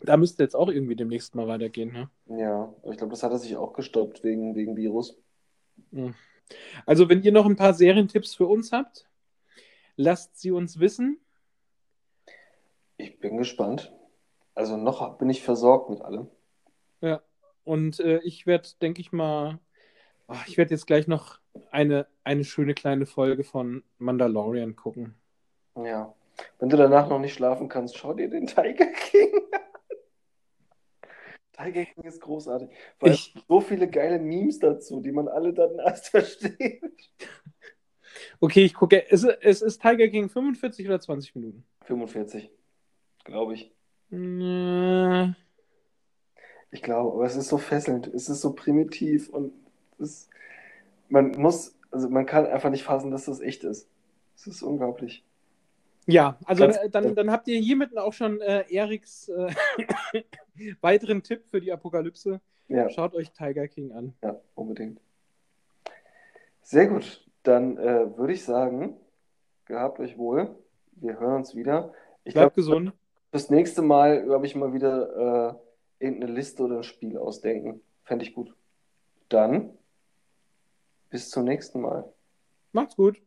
Da 0.01 0.17
müsste 0.17 0.43
jetzt 0.43 0.55
auch 0.55 0.69
irgendwie 0.69 0.95
demnächst 0.95 1.35
mal 1.35 1.47
weitergehen. 1.47 1.91
Ne? 1.91 2.39
Ja, 2.39 2.73
aber 2.81 2.91
ich 2.91 2.97
glaube, 2.97 3.11
das 3.11 3.23
hat 3.23 3.31
er 3.31 3.39
sich 3.39 3.55
auch 3.55 3.73
gestoppt 3.73 4.23
wegen, 4.23 4.55
wegen 4.55 4.77
Virus. 4.77 5.17
Also, 6.85 7.09
wenn 7.09 7.23
ihr 7.23 7.31
noch 7.31 7.45
ein 7.45 7.55
paar 7.55 7.73
Serientipps 7.73 8.35
für 8.35 8.45
uns 8.45 8.71
habt, 8.71 9.07
Lasst 9.97 10.39
sie 10.39 10.51
uns 10.51 10.79
wissen. 10.79 11.19
Ich 12.97 13.19
bin 13.19 13.37
gespannt. 13.37 13.91
Also 14.53 14.77
noch 14.77 15.17
bin 15.17 15.29
ich 15.29 15.41
versorgt 15.41 15.89
mit 15.89 16.01
allem. 16.01 16.29
Ja. 17.01 17.21
Und 17.63 17.99
äh, 17.99 18.19
ich 18.19 18.45
werde, 18.45 18.69
denke 18.79 19.01
ich 19.01 19.11
mal, 19.11 19.59
oh, 20.27 20.35
ich 20.45 20.57
werde 20.57 20.71
jetzt 20.71 20.85
gleich 20.85 21.07
noch 21.07 21.39
eine, 21.71 22.05
eine 22.23 22.43
schöne 22.43 22.75
kleine 22.75 23.07
Folge 23.07 23.43
von 23.43 23.83
Mandalorian 23.97 24.75
gucken. 24.75 25.15
Ja. 25.75 26.13
Wenn 26.59 26.69
du 26.69 26.77
danach 26.77 27.09
noch 27.09 27.19
nicht 27.19 27.33
schlafen 27.33 27.67
kannst, 27.67 27.97
schau 27.97 28.13
dir 28.13 28.29
den 28.29 28.45
Tiger 28.45 28.85
King 28.85 29.33
an. 29.51 29.61
Tiger 31.57 31.85
King 31.85 32.03
ist 32.03 32.21
großartig. 32.21 32.69
Weil 32.99 33.13
Ich- 33.13 33.33
so 33.47 33.59
viele 33.61 33.89
geile 33.89 34.19
Memes 34.19 34.59
dazu, 34.59 35.01
die 35.01 35.11
man 35.11 35.27
alle 35.27 35.53
dann 35.53 35.77
erst 35.85 36.09
versteht. 36.09 36.81
Okay, 38.39 38.63
ich 38.65 38.73
gucke. 38.73 39.09
Es, 39.11 39.23
es 39.23 39.61
ist 39.61 39.81
Tiger 39.81 40.07
King 40.07 40.29
45 40.29 40.87
oder 40.87 40.99
20 40.99 41.35
Minuten? 41.35 41.63
45, 41.85 42.49
glaube 43.23 43.53
ich. 43.55 43.71
Äh, 44.11 45.33
Ich 46.71 46.81
glaube, 46.81 47.13
aber 47.13 47.25
es 47.25 47.35
ist 47.35 47.47
so 47.47 47.57
fesselnd, 47.57 48.07
es 48.07 48.27
ist 48.29 48.41
so 48.41 48.53
primitiv 48.53 49.29
und 49.29 49.53
es, 49.99 50.29
man 51.09 51.31
muss, 51.31 51.75
also 51.91 52.09
man 52.09 52.25
kann 52.25 52.45
einfach 52.45 52.69
nicht 52.69 52.83
fassen, 52.83 53.09
dass 53.11 53.25
das 53.25 53.39
echt 53.39 53.63
ist. 53.63 53.87
Es 54.35 54.47
ist 54.47 54.61
unglaublich. 54.61 55.23
Ja, 56.07 56.39
also 56.45 56.63
äh, 56.63 56.89
dann, 56.89 57.15
dann 57.15 57.31
habt 57.31 57.47
ihr 57.49 57.59
hiermit 57.59 57.95
auch 57.97 58.13
schon 58.13 58.39
äh, 58.39 58.63
Eriks 58.69 59.27
äh, 59.29 59.53
weiteren 60.81 61.21
Tipp 61.21 61.45
für 61.45 61.59
die 61.59 61.71
Apokalypse. 61.71 62.39
Ja, 62.69 62.89
Schaut 62.89 63.13
euch 63.13 63.31
Tiger 63.31 63.67
King 63.67 63.91
an. 63.91 64.13
ja, 64.23 64.39
unbedingt. 64.55 64.99
Sehr 66.61 66.87
gut, 66.87 67.25
dann 67.43 67.77
äh, 67.77 68.17
würde 68.17 68.33
ich 68.33 68.43
sagen, 68.43 68.95
gehabt 69.65 69.99
euch 69.99 70.17
wohl. 70.17 70.55
Wir 70.93 71.19
hören 71.19 71.37
uns 71.37 71.55
wieder. 71.55 71.93
Ich 72.23 72.33
Bleibt 72.33 72.55
glaube, 72.55 72.55
gesund. 72.55 72.93
fürs 73.31 73.49
nächste 73.49 73.81
Mal, 73.81 74.23
glaube 74.23 74.45
ich, 74.45 74.55
mal 74.55 74.73
wieder 74.73 75.59
äh, 75.99 76.05
irgendeine 76.05 76.33
Liste 76.33 76.63
oder 76.63 76.77
ein 76.77 76.83
Spiel 76.83 77.17
ausdenken. 77.17 77.81
Fände 78.03 78.25
ich 78.25 78.33
gut. 78.33 78.53
Dann 79.29 79.77
bis 81.09 81.29
zum 81.29 81.43
nächsten 81.43 81.81
Mal. 81.81 82.11
Macht's 82.71 82.95
gut. 82.95 83.21